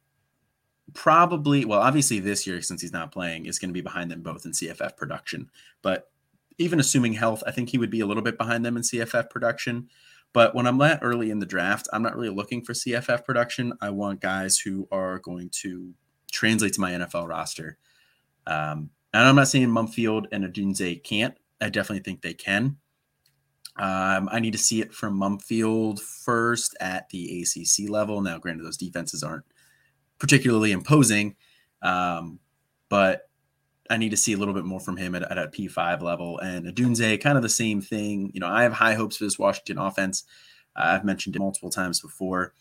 probably, 0.93 1.63
well, 1.63 1.79
obviously 1.79 2.19
this 2.19 2.45
year, 2.45 2.61
since 2.61 2.81
he's 2.81 2.91
not 2.91 3.11
playing, 3.11 3.45
is 3.45 3.59
going 3.59 3.69
to 3.69 3.73
be 3.73 3.81
behind 3.81 4.11
them 4.11 4.21
both 4.21 4.45
in 4.45 4.51
CFF 4.51 4.97
production. 4.97 5.49
But 5.81 6.09
even 6.57 6.79
assuming 6.79 7.13
health, 7.13 7.43
I 7.47 7.51
think 7.51 7.69
he 7.69 7.77
would 7.77 7.89
be 7.89 8.01
a 8.01 8.05
little 8.05 8.23
bit 8.23 8.37
behind 8.37 8.65
them 8.65 8.75
in 8.75 8.83
CFF 8.83 9.29
production. 9.29 9.87
But 10.33 10.53
when 10.53 10.67
I'm 10.67 10.77
that 10.79 10.99
early 11.01 11.31
in 11.31 11.39
the 11.39 11.45
draft, 11.45 11.87
I'm 11.93 12.03
not 12.03 12.15
really 12.15 12.33
looking 12.33 12.61
for 12.61 12.73
CFF 12.73 13.23
production. 13.23 13.73
I 13.81 13.89
want 13.91 14.19
guys 14.19 14.57
who 14.57 14.87
are 14.91 15.19
going 15.19 15.49
to 15.61 15.93
translate 16.31 16.73
to 16.73 16.81
my 16.81 16.91
NFL 16.91 17.29
roster. 17.29 17.77
Um, 18.47 18.89
and 19.13 19.23
I'm 19.27 19.35
not 19.35 19.47
saying 19.47 19.69
Mumpfield 19.69 20.25
and 20.31 20.43
Odunze 20.43 21.01
can't. 21.03 21.37
I 21.61 21.69
definitely 21.69 22.03
think 22.03 22.21
they 22.21 22.33
can. 22.33 22.77
Um, 23.77 24.29
I 24.31 24.39
need 24.39 24.51
to 24.51 24.57
see 24.57 24.81
it 24.81 24.93
from 24.93 25.19
Mumpfield 25.19 25.99
first 25.99 26.75
at 26.79 27.09
the 27.09 27.41
ACC 27.41 27.89
level. 27.89 28.21
Now, 28.21 28.37
granted, 28.37 28.65
those 28.65 28.77
defenses 28.77 29.21
aren't 29.21 29.45
particularly 30.17 30.71
imposing, 30.71 31.35
um, 31.81 32.39
but 32.89 33.29
I 33.89 33.97
need 33.97 34.09
to 34.11 34.17
see 34.17 34.33
a 34.33 34.37
little 34.37 34.53
bit 34.53 34.63
more 34.63 34.79
from 34.79 34.97
him 34.97 35.13
at, 35.13 35.23
at 35.23 35.37
a 35.37 35.47
P5 35.47 36.01
level. 36.01 36.39
And 36.39 36.65
Odunze, 36.65 37.21
kind 37.21 37.37
of 37.37 37.43
the 37.43 37.49
same 37.49 37.81
thing. 37.81 38.31
You 38.33 38.39
know, 38.39 38.47
I 38.47 38.63
have 38.63 38.73
high 38.73 38.93
hopes 38.93 39.17
for 39.17 39.25
this 39.25 39.37
Washington 39.37 39.77
offense. 39.77 40.23
Uh, 40.75 40.83
I've 40.85 41.05
mentioned 41.05 41.35
it 41.35 41.39
multiple 41.39 41.69
times 41.69 41.99
before. 41.99 42.53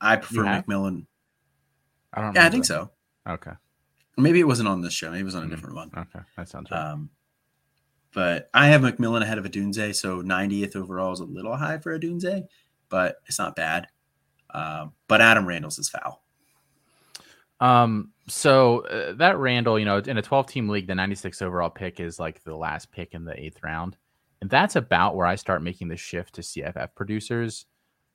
I 0.00 0.16
prefer 0.16 0.42
McMillan. 0.42 1.06
I 2.12 2.22
don't. 2.22 2.34
Yeah, 2.34 2.46
I 2.46 2.50
think 2.50 2.64
so. 2.64 2.90
Okay. 3.28 3.52
Maybe 4.16 4.40
it 4.40 4.46
wasn't 4.46 4.68
on 4.68 4.80
this 4.82 4.92
show. 4.92 5.10
Maybe 5.10 5.20
it 5.20 5.24
was 5.24 5.34
on 5.34 5.42
a 5.42 5.44
mm-hmm. 5.44 5.54
different 5.54 5.76
one. 5.76 5.90
Okay, 5.96 6.20
that 6.36 6.48
sounds 6.48 6.70
right. 6.70 6.92
Um, 6.92 7.10
but 8.12 8.50
I 8.52 8.68
have 8.68 8.80
McMillan 8.80 9.22
ahead 9.22 9.38
of 9.38 9.44
Odunze, 9.44 9.94
so 9.94 10.22
90th 10.22 10.76
overall 10.76 11.12
is 11.12 11.20
a 11.20 11.24
little 11.24 11.56
high 11.56 11.78
for 11.78 11.96
Odunze, 11.98 12.44
but 12.88 13.16
it's 13.26 13.38
not 13.38 13.56
bad. 13.56 13.88
Um, 14.52 14.92
but 15.06 15.20
Adam 15.20 15.46
Randall's 15.46 15.78
is 15.78 15.88
foul. 15.88 16.22
Um, 17.60 18.12
so 18.26 18.80
uh, 18.86 19.12
that 19.14 19.38
Randall, 19.38 19.78
you 19.78 19.84
know, 19.84 19.98
in 19.98 20.18
a 20.18 20.22
12 20.22 20.46
team 20.46 20.68
league, 20.68 20.86
the 20.86 20.94
96 20.94 21.42
overall 21.42 21.70
pick 21.70 22.00
is 22.00 22.18
like 22.18 22.42
the 22.42 22.56
last 22.56 22.90
pick 22.90 23.14
in 23.14 23.24
the 23.24 23.38
eighth 23.38 23.62
round. 23.62 23.96
And 24.40 24.48
that's 24.48 24.76
about 24.76 25.14
where 25.14 25.26
I 25.26 25.34
start 25.34 25.62
making 25.62 25.88
the 25.88 25.96
shift 25.96 26.34
to 26.36 26.40
CFF 26.40 26.94
producers. 26.94 27.66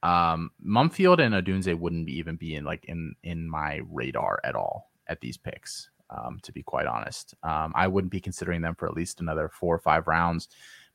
Um, 0.01 0.51
Mumpfield 0.65 1.19
and 1.19 1.35
Odunze 1.35 1.77
wouldn't 1.77 2.09
even 2.09 2.35
be 2.35 2.55
in 2.55 2.63
like 2.63 2.85
in 2.85 3.15
in 3.23 3.49
my 3.49 3.81
radar 3.89 4.39
at 4.43 4.55
all 4.55 4.91
at 5.07 5.21
these 5.21 5.37
picks. 5.37 5.89
Um, 6.09 6.39
to 6.43 6.51
be 6.51 6.61
quite 6.61 6.85
honest, 6.85 7.33
um, 7.43 7.73
I 7.75 7.87
wouldn't 7.87 8.11
be 8.11 8.21
considering 8.21 8.61
them 8.61 8.75
for 8.75 8.87
at 8.87 8.93
least 8.93 9.21
another 9.21 9.49
four 9.49 9.73
or 9.73 9.79
five 9.79 10.07
rounds. 10.07 10.49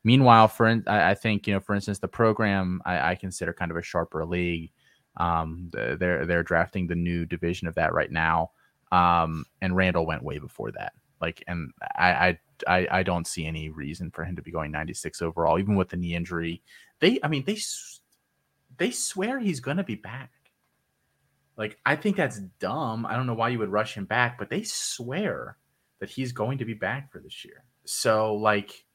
Meanwhile, 0.05 0.49
for 0.49 0.69
I, 0.87 1.11
I 1.11 1.15
think 1.15 1.47
you 1.47 1.55
know, 1.55 1.61
for 1.61 1.75
instance, 1.75 1.99
the 1.99 2.09
program 2.09 2.81
I, 2.85 3.11
I 3.11 3.15
consider 3.17 3.53
kind 3.53 3.71
of 3.71 3.77
a 3.77 3.83
sharper 3.83 4.25
league. 4.25 4.71
Um, 5.17 5.71
they're 5.73 6.25
they're 6.25 6.43
drafting 6.43 6.87
the 6.87 6.95
new 6.95 7.27
division 7.27 7.69
of 7.69 7.75
that 7.75 7.93
right 7.93 8.11
now, 8.11 8.53
um, 8.93 9.45
and 9.61 9.77
Randall 9.77 10.07
went 10.07 10.23
way 10.23 10.39
before 10.39 10.71
that. 10.73 10.93
Like, 11.21 11.43
and 11.47 11.73
I, 11.97 12.39
I 12.67 12.89
I 12.91 13.03
don't 13.03 13.27
see 13.27 13.45
any 13.45 13.69
reason 13.69 14.11
for 14.11 14.25
him 14.25 14.37
to 14.37 14.43
be 14.43 14.51
going 14.51 14.71
96 14.71 15.21
overall, 15.21 15.59
even 15.59 15.77
with 15.77 15.91
the 15.91 15.97
knee 15.97 16.15
injury. 16.15 16.63
They, 17.01 17.19
I 17.23 17.29
mean, 17.29 17.45
they 17.45 17.59
they 18.79 18.91
swear 18.91 19.39
he's 19.39 19.61
gonna 19.61 19.85
be 19.85 19.97
back. 19.97 20.31
Like, 21.61 21.79
I 21.85 21.95
think 21.95 22.17
that's 22.17 22.39
dumb. 22.59 23.05
I 23.05 23.15
don't 23.15 23.27
know 23.27 23.35
why 23.35 23.51
you 23.51 23.59
would 23.59 23.69
rush 23.69 23.95
him 23.95 24.07
back, 24.07 24.39
but 24.39 24.49
they 24.49 24.63
swear 24.63 25.59
that 25.99 26.09
he's 26.09 26.33
going 26.33 26.57
to 26.57 26.65
be 26.65 26.73
back 26.73 27.13
for 27.13 27.19
this 27.19 27.45
year. 27.45 27.65
So, 27.85 28.35
like, 28.35 28.87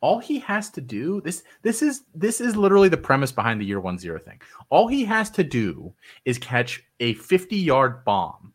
all 0.00 0.18
he 0.18 0.38
has 0.38 0.70
to 0.70 0.80
do 0.80 1.20
this 1.20 1.44
this 1.62 1.80
is 1.80 2.04
this 2.14 2.38
is 2.38 2.56
literally 2.56 2.90
the 2.90 2.96
premise 2.96 3.32
behind 3.32 3.58
the 3.58 3.64
year 3.64 3.80
one 3.80 3.96
zero 3.96 4.18
thing 4.18 4.38
all 4.68 4.86
he 4.86 5.02
has 5.02 5.30
to 5.30 5.42
do 5.42 5.94
is 6.26 6.36
catch 6.36 6.82
a 7.00 7.14
50 7.14 7.56
yard 7.56 8.04
bomb 8.04 8.52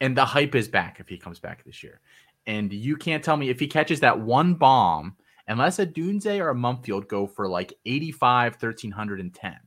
and 0.00 0.16
the 0.16 0.24
hype 0.24 0.54
is 0.54 0.68
back 0.68 1.00
if 1.00 1.06
he 1.06 1.18
comes 1.18 1.38
back 1.38 1.62
this 1.64 1.82
year 1.82 2.00
and 2.46 2.72
you 2.72 2.96
can't 2.96 3.22
tell 3.22 3.36
me 3.36 3.50
if 3.50 3.60
he 3.60 3.66
catches 3.66 4.00
that 4.00 4.18
one 4.18 4.54
bomb 4.54 5.14
unless 5.48 5.78
a 5.78 5.84
Dunze 5.86 6.40
or 6.40 6.48
a 6.48 6.54
Mumpfield 6.54 7.08
go 7.08 7.26
for 7.26 7.46
like 7.46 7.74
85 7.84 8.52
1310 8.52 9.58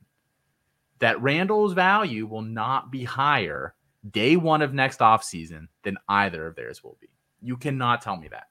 that 0.98 1.20
Randall's 1.20 1.72
value 1.72 2.26
will 2.26 2.42
not 2.42 2.90
be 2.90 3.04
higher 3.04 3.74
day 4.10 4.36
one 4.36 4.62
of 4.62 4.72
next 4.72 5.00
offseason 5.00 5.66
than 5.82 5.96
either 6.08 6.46
of 6.46 6.54
theirs 6.54 6.82
will 6.82 6.96
be 7.00 7.08
you 7.42 7.56
cannot 7.56 8.02
tell 8.02 8.16
me 8.16 8.28
that 8.28 8.48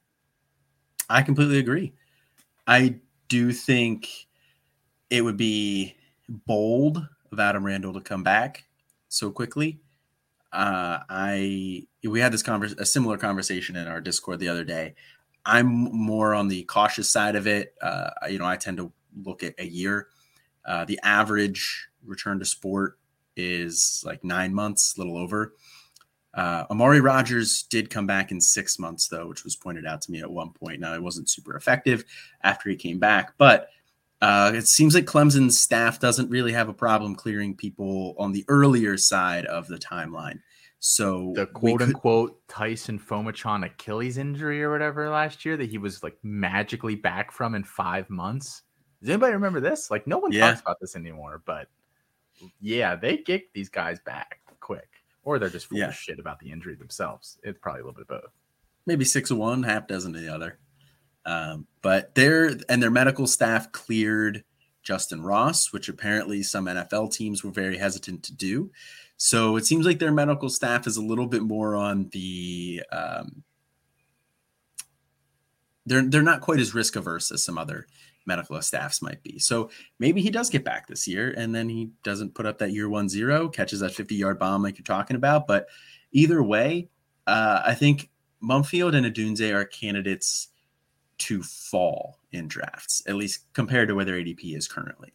I 1.09 1.21
completely 1.21 1.59
agree. 1.59 1.93
I 2.67 2.95
do 3.29 3.51
think 3.51 4.09
it 5.09 5.21
would 5.21 5.37
be 5.37 5.95
bold 6.29 7.07
of 7.31 7.39
Adam 7.39 7.65
Randall 7.65 7.93
to 7.93 8.01
come 8.01 8.23
back 8.23 8.65
so 9.09 9.29
quickly. 9.31 9.79
Uh, 10.51 10.99
I 11.09 11.85
we 12.03 12.19
had 12.19 12.31
this 12.31 12.43
converse, 12.43 12.73
a 12.77 12.85
similar 12.85 13.17
conversation 13.17 13.75
in 13.75 13.87
our 13.87 14.01
Discord 14.01 14.39
the 14.39 14.49
other 14.49 14.63
day. 14.63 14.95
I'm 15.45 15.67
more 15.67 16.33
on 16.33 16.47
the 16.47 16.63
cautious 16.63 17.09
side 17.09 17.35
of 17.35 17.45
it. 17.45 17.75
Uh, 17.81 18.09
you 18.29 18.39
know, 18.39 18.45
I 18.45 18.55
tend 18.55 18.77
to 18.77 18.91
look 19.23 19.43
at 19.43 19.53
a 19.59 19.65
year. 19.65 20.07
Uh, 20.65 20.85
the 20.85 20.99
average 21.03 21.87
return 22.05 22.39
to 22.39 22.45
sport 22.45 22.97
is 23.35 24.03
like 24.05 24.23
nine 24.23 24.53
months, 24.53 24.95
a 24.95 24.99
little 24.99 25.17
over. 25.17 25.53
Uh, 26.33 26.65
Amari 26.69 26.99
Rodgers 26.99 27.63
did 27.63 27.89
come 27.89 28.05
back 28.05 28.31
in 28.31 28.41
six 28.41 28.77
months, 28.77 29.07
though, 29.07 29.27
which 29.27 29.43
was 29.43 29.55
pointed 29.55 29.85
out 29.85 30.01
to 30.01 30.11
me 30.11 30.19
at 30.19 30.29
one 30.29 30.51
point. 30.51 30.81
Now, 30.81 30.93
it 30.93 31.01
wasn't 31.01 31.29
super 31.29 31.55
effective 31.55 32.03
after 32.43 32.69
he 32.69 32.75
came 32.75 32.99
back, 32.99 33.33
but 33.37 33.69
uh, 34.21 34.51
it 34.53 34.67
seems 34.67 34.95
like 34.95 35.05
Clemson's 35.05 35.59
staff 35.59 35.99
doesn't 35.99 36.29
really 36.29 36.51
have 36.51 36.67
a 36.67 36.73
problem 36.73 37.15
clearing 37.15 37.55
people 37.55 38.15
on 38.17 38.31
the 38.31 38.43
earlier 38.47 38.97
side 38.97 39.45
of 39.45 39.67
the 39.67 39.77
timeline. 39.77 40.39
So 40.79 41.33
the 41.35 41.47
quote 41.47 41.79
could... 41.79 41.89
unquote 41.89 42.47
Taisun 42.47 42.99
Phommachanh 42.99 43.65
Achilles 43.65 44.17
injury 44.17 44.61
or 44.61 44.71
whatever 44.71 45.09
last 45.09 45.45
year 45.45 45.57
that 45.57 45.69
he 45.69 45.77
was 45.77 46.03
like 46.03 46.17
magically 46.21 46.95
back 46.95 47.31
from 47.31 47.55
in 47.55 47.63
five 47.63 48.09
months. 48.09 48.61
Does 49.01 49.09
anybody 49.09 49.33
remember 49.33 49.59
this? 49.59 49.89
Like 49.89 50.05
no 50.05 50.17
one 50.17 50.31
yeah. 50.31 50.49
talks 50.49 50.61
about 50.61 50.79
this 50.79 50.95
anymore, 50.95 51.41
but 51.45 51.69
yeah, 52.59 52.95
they 52.95 53.17
kick 53.17 53.53
these 53.53 53.69
guys 53.69 53.99
back 53.99 54.39
quick 54.59 54.89
or 55.23 55.39
they're 55.39 55.49
just 55.49 55.67
full 55.67 55.77
yeah. 55.77 55.89
of 55.89 55.95
shit 55.95 56.19
about 56.19 56.39
the 56.39 56.51
injury 56.51 56.75
themselves. 56.75 57.37
It's 57.43 57.59
probably 57.59 57.81
a 57.81 57.83
little 57.85 57.95
bit 57.95 58.03
of 58.03 58.21
both. 58.21 58.31
Maybe 58.85 59.03
six 59.03 59.31
of 59.31 59.37
one, 59.37 59.63
half 59.63 59.87
dozen 59.87 60.15
of 60.15 60.21
the 60.21 60.33
other. 60.33 60.59
Um, 61.25 61.65
but 61.81 62.13
their 62.15 62.51
and 62.69 62.81
their 62.81 62.91
medical 62.91 63.25
staff 63.25 63.71
cleared 63.71 64.43
Justin 64.83 65.23
Ross, 65.23 65.73
which 65.73 65.89
apparently 65.89 66.43
some 66.43 66.65
NFL 66.65 67.11
teams 67.11 67.43
were 67.43 67.51
very 67.51 67.77
hesitant 67.77 68.23
to 68.23 68.33
do. 68.33 68.71
So 69.17 69.55
it 69.55 69.65
seems 69.65 69.85
like 69.85 69.97
their 69.97 70.11
medical 70.11 70.49
staff 70.49 70.85
is 70.85 70.97
a 70.97 71.03
little 71.03 71.25
bit 71.25 71.41
more 71.41 71.75
on 71.75 72.09
the 72.11 72.83
um, 72.91 73.43
they're 75.85 76.03
they're 76.03 76.21
not 76.21 76.41
quite 76.41 76.59
as 76.59 76.75
risk 76.75 76.95
averse 76.95 77.31
as 77.31 77.43
some 77.43 77.57
other 77.57 77.87
medical 78.25 78.61
staffs 78.61 79.01
might 79.01 79.21
be. 79.23 79.39
So 79.39 79.69
maybe 79.99 80.21
he 80.21 80.29
does 80.29 80.49
get 80.49 80.63
back 80.63 80.87
this 80.87 81.07
year 81.07 81.33
and 81.37 81.53
then 81.53 81.69
he 81.69 81.91
doesn't 82.03 82.35
put 82.35 82.45
up 82.45 82.57
that 82.59 82.71
year 82.71 82.89
one 82.89 83.09
zero, 83.09 83.49
catches 83.49 83.79
that 83.81 83.93
50 83.93 84.15
yard 84.15 84.39
bomb 84.39 84.63
like 84.63 84.77
you're 84.77 84.83
talking 84.83 85.15
about. 85.15 85.47
But 85.47 85.67
either 86.11 86.41
way, 86.41 86.89
uh, 87.27 87.61
I 87.65 87.73
think 87.73 88.09
Mumpfield 88.43 88.95
and 88.95 89.05
Odunze 89.05 89.53
are 89.53 89.65
candidates 89.65 90.49
to 91.17 91.41
fall 91.43 92.19
in 92.31 92.47
drafts, 92.47 93.01
at 93.07 93.15
least 93.15 93.51
compared 93.53 93.87
to 93.87 93.95
where 93.95 94.05
their 94.05 94.19
ADP 94.19 94.55
is 94.55 94.67
currently. 94.67 95.13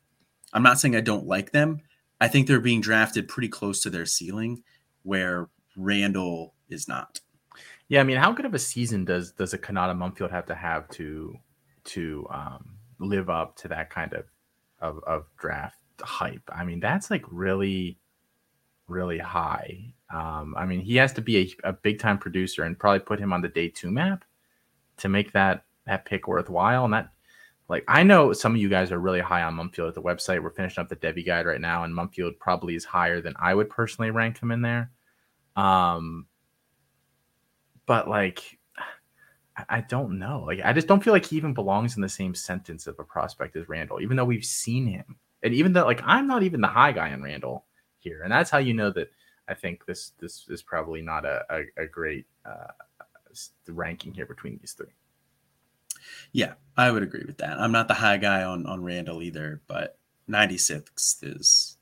I'm 0.53 0.63
not 0.63 0.81
saying 0.81 0.97
I 0.97 1.01
don't 1.01 1.27
like 1.27 1.53
them. 1.53 1.81
I 2.21 2.29
think 2.29 2.47
they're 2.47 2.61
being 2.61 2.81
drafted 2.81 3.29
pretty 3.29 3.49
close 3.49 3.81
to 3.83 3.91
their 3.91 4.07
ceiling 4.07 4.63
where 5.03 5.49
Randall 5.77 6.55
is 6.69 6.89
not. 6.89 7.21
Yeah, 7.89 8.01
I 8.01 8.05
mean, 8.05 8.19
how 8.19 8.33
good 8.33 8.47
of 8.47 8.55
a 8.55 8.59
season 8.59 9.05
does 9.05 9.33
does 9.33 9.53
a 9.53 9.59
Konata 9.59 9.97
Mumpfield 9.97 10.31
have 10.31 10.47
to 10.47 10.55
have 10.55 10.89
to 10.91 11.37
to 11.85 12.27
um, 12.31 12.77
live 13.01 13.29
up 13.29 13.57
to 13.57 13.69
that 13.69 13.91
kind 13.91 14.13
of, 14.13 14.25
of 14.81 15.03
of 15.05 15.25
draft 15.39 15.77
hype. 16.01 16.49
I 16.55 16.65
mean, 16.65 16.81
that's 16.81 17.11
like 17.11 17.25
really, 17.31 17.99
really 18.89 19.19
high. 19.19 19.93
Um, 20.13 20.55
I 20.57 20.67
mean, 20.67 20.81
he 20.81 20.97
has 20.97 21.13
to 21.15 21.21
be 21.21 21.39
a, 21.65 21.69
a 21.69 21.73
big 21.73 21.99
time 21.99 22.19
producer 22.19 22.65
and 22.65 22.79
probably 22.79 23.01
put 23.01 23.19
him 23.19 23.33
on 23.33 23.43
the 23.43 23.49
day 23.49 23.69
two 23.69 23.91
map 23.91 24.25
to 24.99 25.09
make 25.09 25.33
that 25.33 25.65
that 25.87 26.05
pick 26.05 26.29
worthwhile. 26.29 26.85
And 26.85 26.95
that, 26.95 27.11
like, 27.69 27.85
I 27.89 28.03
know 28.03 28.33
some 28.33 28.55
of 28.55 28.61
you 28.61 28.69
guys 28.69 28.93
are 28.93 28.99
really 28.99 29.21
high 29.21 29.43
on 29.43 29.57
Mumpfield 29.57 29.89
at 29.89 29.95
the 29.95 30.03
website. 30.03 30.43
We're 30.43 30.51
finishing 30.51 30.83
up 30.83 30.89
the 30.89 30.97
Devy 30.97 31.25
guide 31.25 31.47
right 31.47 31.61
now, 31.61 31.85
and 31.85 31.95
Mumpfield 31.95 32.39
probably 32.39 32.75
is 32.75 32.85
higher 32.85 33.21
than 33.21 33.35
I 33.41 33.55
would 33.55 33.71
personally 33.71 34.11
rank 34.11 34.41
him 34.41 34.51
in 34.51 34.63
there. 34.63 34.91
Um, 35.57 36.27
but 37.87 38.09
like, 38.09 38.59
I 39.69 39.81
don't 39.83 40.19
know. 40.19 40.45
Like 40.47 40.61
I 40.65 40.73
just 40.73 40.87
don't 40.89 41.03
feel 41.03 41.13
like 41.13 41.27
he 41.27 41.37
even 41.37 41.55
belongs 41.55 41.97
in 41.97 42.03
the 42.03 42.09
same 42.09 42.35
sentence 42.35 42.87
of 42.87 42.99
a 42.99 43.05
prospect 43.05 43.57
as 43.57 43.69
Randall, 43.69 44.01
even 44.01 44.17
though 44.17 44.25
we've 44.25 44.45
seen 44.45 44.87
him 44.87 45.17
And 45.43 45.55
even 45.55 45.73
though 45.73 45.85
like 45.85 46.03
I'm 46.05 46.27
not 46.27 46.43
even 46.43 46.61
the 46.61 46.69
high 46.69 46.93
guy 46.93 47.11
in 47.11 47.23
Randall 47.23 47.65
here, 47.99 48.23
and 48.23 48.33
that's 48.33 48.51
how 48.51 48.59
you 48.59 48.75
know 48.75 48.91
that 48.93 49.11
I 49.49 49.55
think 49.55 49.87
this 49.87 50.13
this 50.21 50.47
is 50.49 50.63
probably 50.63 51.03
not 51.03 51.25
a 51.25 51.45
a, 51.51 51.85
a 51.85 51.87
great 51.87 52.27
uh, 52.45 52.73
ranking 53.69 54.15
here 54.15 54.27
between 54.27 54.59
these 54.59 54.73
three. 54.73 54.95
Yeah, 56.33 56.55
I 56.77 56.91
would 56.91 57.03
agree 57.03 57.25
with 57.27 57.39
that. 57.39 57.59
I'm 57.61 57.73
not 57.73 57.89
the 57.89 57.95
high 57.95 58.19
guy 58.19 58.43
on 58.45 58.67
on 58.67 58.85
Randall 58.85 59.23
either, 59.23 59.63
but 59.67 59.99
96th 60.29 61.19
is 61.23 61.77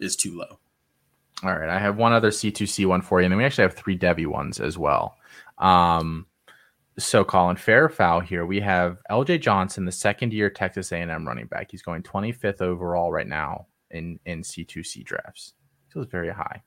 is 0.00 0.16
too 0.16 0.36
low. 0.36 0.58
All 1.44 1.56
right, 1.56 1.68
I 1.68 1.78
have 1.78 1.96
one 1.96 2.12
other 2.12 2.30
C2C 2.30 2.86
one 2.86 3.02
for 3.02 3.20
you, 3.20 3.26
and 3.26 3.32
then 3.32 3.38
we 3.38 3.44
actually 3.44 3.62
have 3.62 3.74
three 3.74 3.96
Devy 3.96 4.26
ones 4.26 4.58
as 4.58 4.76
well. 4.76 5.16
Um, 5.58 6.26
so 6.98 7.24
Colin 7.24 7.56
fair 7.56 7.88
foul 7.88 8.18
here. 8.20 8.44
We 8.44 8.60
have 8.60 8.98
LJ 9.08 9.40
Johnson, 9.40 9.84
the 9.84 9.92
second 9.92 10.32
year 10.32 10.50
Texas 10.50 10.90
A&M 10.90 11.26
running 11.26 11.46
back. 11.46 11.70
He's 11.70 11.82
going 11.82 12.02
25th 12.02 12.60
overall 12.60 13.12
right 13.12 13.26
now 13.26 13.66
in 13.90 14.18
in 14.26 14.42
C2C 14.42 15.04
drafts. 15.04 15.54
Feels 15.92 16.06
very 16.06 16.30
high. 16.30 16.62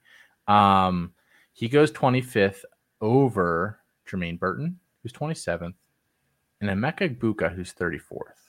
Um, 0.47 1.13
he 1.53 1.67
goes 1.67 1.91
25th 1.91 2.63
over 3.01 3.79
Jermaine 4.09 4.39
Burton, 4.39 4.79
who's 5.03 5.13
27th, 5.13 5.73
and 6.61 6.69
Emeka 6.69 7.15
Egbuka, 7.15 7.53
who's 7.53 7.73
34th. 7.73 8.40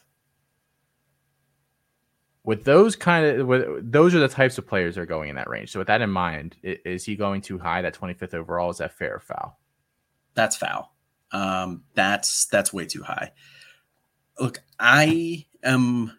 With 2.45 2.65
those 2.65 2.97
kind 2.97 3.25
of, 3.25 3.47
with, 3.47 3.93
those 3.93 4.15
are 4.15 4.19
the 4.19 4.29
types 4.29 4.59
of 4.59 4.67
players 4.67 4.97
that 4.97 5.03
are 5.03 5.07
going 5.07 5.29
in 5.29 5.37
that 5.37 5.49
range. 5.49 5.71
So 5.71 5.79
with 5.79 5.87
that 5.87 6.03
in 6.03 6.11
mind, 6.11 6.57
is 6.63 7.05
he 7.05 7.15
going 7.15 7.41
too 7.41 7.59
high? 7.59 7.83
That 7.83 7.95
25th 7.95 8.35
overall 8.35 8.71
is 8.71 8.79
that 8.79 8.97
fair 8.97 9.21
foul? 9.21 9.59
That's 10.35 10.57
foul. 10.57 10.93
Um, 11.31 11.85
that's 11.95 12.47
that's 12.47 12.73
way 12.73 12.87
too 12.87 13.03
high. 13.03 13.33
Look, 14.39 14.63
I 14.79 15.47
am 15.63 16.13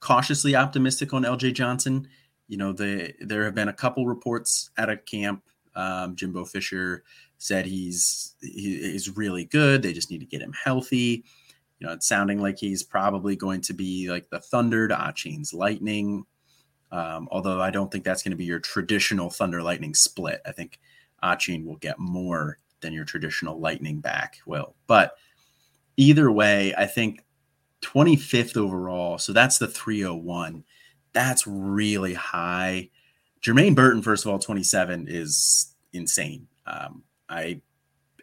cautiously 0.00 0.54
optimistic 0.54 1.12
on 1.12 1.22
LJ 1.22 1.54
Johnson. 1.54 2.08
You 2.48 2.56
know, 2.56 2.72
the 2.72 3.14
there 3.20 3.44
have 3.44 3.54
been 3.54 3.68
a 3.68 3.72
couple 3.72 4.06
reports 4.06 4.70
at 4.76 4.90
a 4.90 4.96
camp. 4.96 5.44
Um, 5.74 6.16
Jimbo 6.16 6.44
Fisher 6.44 7.04
said 7.38 7.66
he's 7.66 8.34
he, 8.40 8.80
he's 8.92 9.16
really 9.16 9.44
good. 9.44 9.82
They 9.82 9.92
just 9.92 10.10
need 10.10 10.20
to 10.20 10.26
get 10.26 10.42
him 10.42 10.52
healthy. 10.52 11.24
You 11.80 11.86
know, 11.86 11.94
it's 11.94 12.06
sounding 12.06 12.40
like 12.40 12.58
he's 12.58 12.82
probably 12.82 13.36
going 13.36 13.62
to 13.62 13.72
be 13.72 14.08
like 14.10 14.28
the 14.30 14.38
Thunder 14.38 14.86
to 14.86 14.94
Achane's 14.94 15.52
Lightning. 15.54 16.24
Um, 16.92 17.28
although 17.30 17.60
I 17.60 17.70
don't 17.70 17.90
think 17.90 18.04
that's 18.04 18.22
going 18.22 18.32
to 18.32 18.36
be 18.36 18.44
your 18.44 18.60
traditional 18.60 19.30
Thunder 19.30 19.62
Lightning 19.62 19.94
split. 19.94 20.42
I 20.44 20.52
think 20.52 20.78
Achine 21.22 21.64
will 21.64 21.76
get 21.76 21.98
more 21.98 22.58
than 22.80 22.92
your 22.92 23.04
traditional 23.04 23.58
Lightning 23.58 24.00
back 24.00 24.38
will. 24.46 24.74
But 24.86 25.16
either 25.96 26.30
way, 26.30 26.74
I 26.76 26.86
think 26.86 27.24
25th 27.82 28.56
overall. 28.56 29.18
So 29.18 29.32
that's 29.32 29.58
the 29.58 29.68
301. 29.68 30.64
That's 31.12 31.46
really 31.46 32.14
high. 32.14 32.90
Jermaine 33.42 33.74
Burton, 33.74 34.02
first 34.02 34.24
of 34.24 34.32
all, 34.32 34.38
27 34.38 35.06
is 35.08 35.74
insane. 35.92 36.46
Um, 36.66 37.04
I 37.28 37.60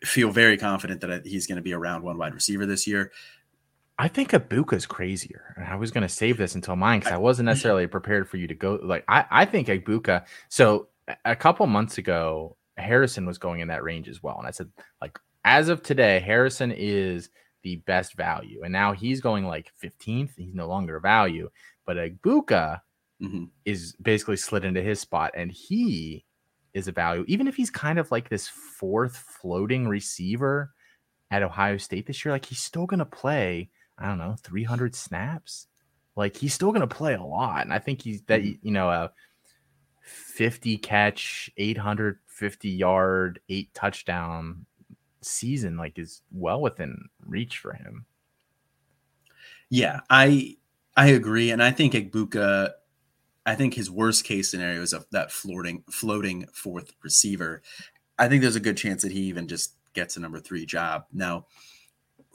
feel 0.03 0.29
very 0.31 0.57
confident 0.57 1.01
that 1.01 1.25
he's 1.25 1.47
going 1.47 1.55
to 1.55 1.61
be 1.61 1.71
a 1.71 1.79
round 1.79 2.03
one 2.03 2.17
wide 2.17 2.33
receiver 2.33 2.65
this 2.65 2.85
year. 2.85 3.11
I 3.99 4.07
think 4.07 4.31
Egbuka 4.31 4.73
is 4.73 4.85
crazier. 4.85 5.55
I 5.57 5.75
was 5.75 5.91
going 5.91 6.03
to 6.03 6.09
save 6.09 6.37
this 6.37 6.55
until 6.55 6.75
mine 6.75 6.99
because 6.99 7.13
I 7.13 7.17
wasn't 7.17 7.45
necessarily 7.47 7.87
prepared 7.87 8.29
for 8.29 8.37
you 8.37 8.47
to 8.47 8.53
go. 8.53 8.79
Like 8.81 9.03
I, 9.07 9.25
I 9.29 9.45
think 9.45 9.67
Egbuka. 9.67 10.25
So 10.49 10.89
a 11.25 11.35
couple 11.35 11.65
months 11.67 11.97
ago, 11.97 12.57
Harrison 12.77 13.25
was 13.25 13.37
going 13.37 13.61
in 13.61 13.69
that 13.69 13.83
range 13.83 14.07
as 14.07 14.21
well, 14.21 14.37
and 14.37 14.47
I 14.47 14.51
said 14.51 14.69
like 15.01 15.17
as 15.45 15.69
of 15.69 15.81
today, 15.81 16.19
Harrison 16.19 16.71
is 16.71 17.29
the 17.63 17.77
best 17.87 18.15
value, 18.15 18.61
and 18.63 18.71
now 18.71 18.93
he's 18.93 19.21
going 19.21 19.45
like 19.45 19.71
15th. 19.83 20.31
He's 20.37 20.53
no 20.53 20.67
longer 20.67 20.97
a 20.97 21.01
value, 21.01 21.49
but 21.85 21.97
Egbuka 21.97 22.81
mm-hmm. 23.21 23.45
is 23.65 23.95
basically 24.01 24.37
slid 24.37 24.63
into 24.63 24.81
his 24.81 24.99
spot, 24.99 25.31
and 25.35 25.51
he 25.51 26.25
is 26.73 26.87
a 26.87 26.91
value, 26.91 27.25
even 27.27 27.47
if 27.47 27.55
he's 27.55 27.71
kind 27.71 27.97
of 27.97 28.11
like 28.11 28.29
this 28.29 28.47
fourth 28.47 29.17
floating 29.17 29.87
receiver 29.87 30.71
at 31.31 31.43
Ohio 31.43 31.77
State 31.77 32.05
this 32.05 32.23
year. 32.23 32.31
Like 32.31 32.45
he's 32.45 32.59
still 32.59 32.85
going 32.85 32.99
to 32.99 33.05
play, 33.05 33.69
I 33.97 34.07
don't 34.07 34.17
know, 34.17 34.35
300 34.41 34.95
snaps. 34.95 35.67
Like 36.15 36.35
he's 36.35 36.53
still 36.53 36.71
going 36.71 36.87
to 36.87 36.95
play 36.95 37.13
a 37.13 37.23
lot, 37.23 37.63
and 37.63 37.73
I 37.73 37.79
think 37.79 38.01
he's 38.01 38.21
that 38.23 38.41
mm-hmm. 38.41 38.65
you 38.65 38.73
know 38.73 38.89
a 38.89 39.11
50 40.01 40.77
catch, 40.79 41.51
850 41.57 42.69
yard, 42.69 43.39
eight 43.49 43.73
touchdown 43.73 44.65
season 45.21 45.77
like 45.77 45.99
is 45.99 46.21
well 46.31 46.61
within 46.61 47.09
reach 47.25 47.59
for 47.59 47.73
him. 47.73 48.05
Yeah, 49.69 49.99
I 50.09 50.57
I 50.95 51.09
agree, 51.09 51.51
and 51.51 51.61
I 51.61 51.71
think 51.71 51.93
Egbuka 51.93 52.71
I 53.45 53.55
think 53.55 53.75
his 53.75 53.89
worst 53.89 54.25
case 54.25 54.51
scenario 54.51 54.81
is 54.81 54.93
of 54.93 55.05
that 55.11 55.31
floating 55.31 55.83
floating 55.89 56.47
fourth 56.51 56.93
receiver. 57.03 57.61
I 58.19 58.27
think 58.27 58.41
there's 58.41 58.55
a 58.57 58.61
good 58.61 58.77
chance 58.77 59.03
that 59.03 59.11
he 59.11 59.21
even 59.21 59.47
just 59.47 59.75
gets 59.93 60.17
a 60.17 60.19
number 60.19 60.39
three 60.39 60.65
job. 60.65 61.05
Now, 61.13 61.45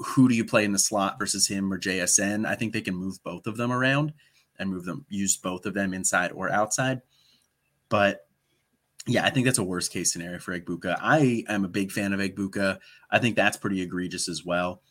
who 0.03 0.29
do 0.29 0.35
you 0.35 0.45
play 0.45 0.65
in 0.65 0.73
the 0.73 0.79
slot 0.79 1.19
versus 1.19 1.49
him 1.49 1.73
or 1.73 1.79
JSN? 1.79 2.47
I 2.47 2.55
think 2.55 2.73
they 2.73 2.81
can 2.81 2.95
move 2.95 3.23
both 3.23 3.47
of 3.47 3.57
them 3.57 3.73
around 3.73 4.13
and 4.59 4.71
move 4.71 4.85
them, 4.85 5.07
use 5.09 5.37
both 5.37 5.67
of 5.67 5.75
them 5.75 5.95
inside 5.95 6.33
or 6.33 6.51
outside. 6.51 7.01
But 7.89 8.27
yeah, 9.07 9.25
I 9.25 9.31
think 9.31 9.47
that's 9.47 9.59
a 9.59 9.65
worst 9.65 9.93
case 9.93 10.13
scenario 10.13 10.39
for 10.39 10.59
Egbuka. 10.59 10.97
I 11.01 11.45
am 11.49 11.65
a 11.65 11.69
big 11.69 11.91
fan 11.91 12.13
of 12.13 12.21
Egbuka. 12.21 12.79
I 13.11 13.19
think 13.19 13.37
that's 13.37 13.57
pretty 13.57 13.81
egregious 13.81 14.29
as 14.29 14.45
well. 14.45 14.83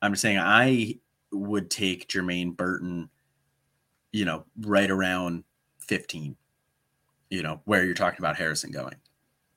I'm 0.00 0.12
just 0.12 0.22
saying 0.22 0.38
I 0.38 0.98
would 1.30 1.70
take 1.70 2.08
Jermaine 2.08 2.56
Burton, 2.56 3.08
you 4.10 4.24
know, 4.24 4.44
right 4.60 4.90
around 4.90 5.44
15, 5.78 6.36
you 7.30 7.42
know, 7.42 7.60
where 7.64 7.84
you're 7.84 7.94
talking 7.94 8.18
about 8.18 8.36
Harrison 8.36 8.72
going. 8.72 8.96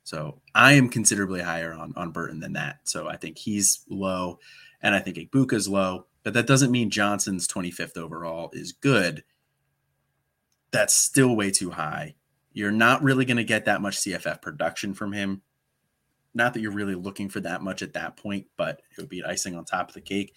So 0.03 0.39
I 0.53 0.73
am 0.73 0.87
considerably 0.87 1.41
higher 1.41 1.73
on, 1.73 1.93
on 1.95 2.11
Burton 2.11 2.39
than 2.39 2.53
that. 2.53 2.77
So 2.83 3.07
I 3.09 3.17
think 3.17 3.39
he's 3.39 3.83
low 3.89 4.39
and 4.85 4.93
I 4.93 4.99
think 4.99 5.17
is 5.51 5.67
low, 5.67 6.05
but 6.21 6.35
that 6.35 6.45
doesn't 6.45 6.69
mean 6.69 6.91
Johnson's 6.91 7.47
25th 7.47 7.97
overall 7.97 8.51
is 8.53 8.71
good. 8.71 9.23
That's 10.69 10.93
still 10.93 11.35
way 11.35 11.49
too 11.49 11.71
high. 11.71 12.13
You're 12.53 12.71
not 12.71 13.01
really 13.01 13.25
going 13.25 13.37
to 13.37 13.43
get 13.43 13.65
that 13.65 13.81
much 13.81 13.97
CFF 13.97 14.43
production 14.43 14.93
from 14.93 15.11
him. 15.11 15.41
Not 16.35 16.53
that 16.53 16.59
you're 16.59 16.71
really 16.71 16.93
looking 16.93 17.29
for 17.29 17.39
that 17.39 17.63
much 17.63 17.81
at 17.81 17.93
that 17.93 18.15
point, 18.15 18.45
but 18.57 18.83
it 18.91 19.01
would 19.01 19.09
be 19.09 19.23
icing 19.23 19.55
on 19.55 19.65
top 19.65 19.87
of 19.87 19.95
the 19.95 20.01
cake. 20.01 20.35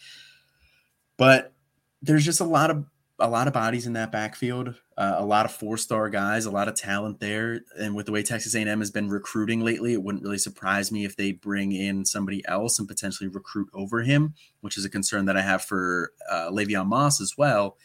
But 1.18 1.52
there's 2.00 2.24
just 2.24 2.40
a 2.40 2.44
lot 2.44 2.70
of 2.70 2.86
a 3.20 3.28
lot 3.28 3.48
of 3.48 3.52
bodies 3.52 3.86
in 3.86 3.94
that 3.94 4.12
backfield, 4.12 4.74
uh, 4.96 5.16
a 5.18 5.24
lot 5.24 5.44
of 5.44 5.52
four-star 5.52 6.08
guys, 6.08 6.46
a 6.46 6.50
lot 6.50 6.68
of 6.68 6.74
talent 6.74 7.18
there. 7.18 7.60
And 7.78 7.94
with 7.96 8.06
the 8.06 8.12
way 8.12 8.22
Texas 8.22 8.54
A&M 8.54 8.78
has 8.78 8.92
been 8.92 9.08
recruiting 9.08 9.64
lately, 9.64 9.92
it 9.92 10.02
wouldn't 10.02 10.22
really 10.22 10.38
surprise 10.38 10.92
me 10.92 11.04
if 11.04 11.16
they 11.16 11.32
bring 11.32 11.72
in 11.72 12.04
somebody 12.04 12.46
else 12.46 12.78
and 12.78 12.86
potentially 12.86 13.28
recruit 13.28 13.68
over 13.74 14.02
him, 14.02 14.34
which 14.60 14.78
is 14.78 14.84
a 14.84 14.90
concern 14.90 15.24
that 15.24 15.36
I 15.36 15.42
have 15.42 15.64
for 15.64 16.12
uh, 16.30 16.50
Le'Veon 16.50 16.86
Moss 16.86 17.20
as 17.20 17.36
well. 17.36 17.76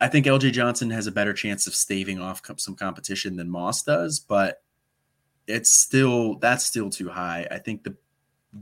I 0.00 0.08
think 0.08 0.26
LJ 0.26 0.52
Johnson 0.52 0.90
has 0.90 1.06
a 1.06 1.12
better 1.12 1.32
chance 1.32 1.66
of 1.66 1.74
staving 1.74 2.20
off 2.20 2.42
some 2.58 2.74
competition 2.74 3.36
than 3.36 3.50
Moss 3.50 3.82
does, 3.82 4.20
but 4.20 4.62
it's 5.46 5.72
still 5.72 6.36
that's 6.36 6.64
still 6.64 6.90
too 6.90 7.08
high. 7.08 7.46
I 7.50 7.58
think 7.58 7.84
the 7.84 7.96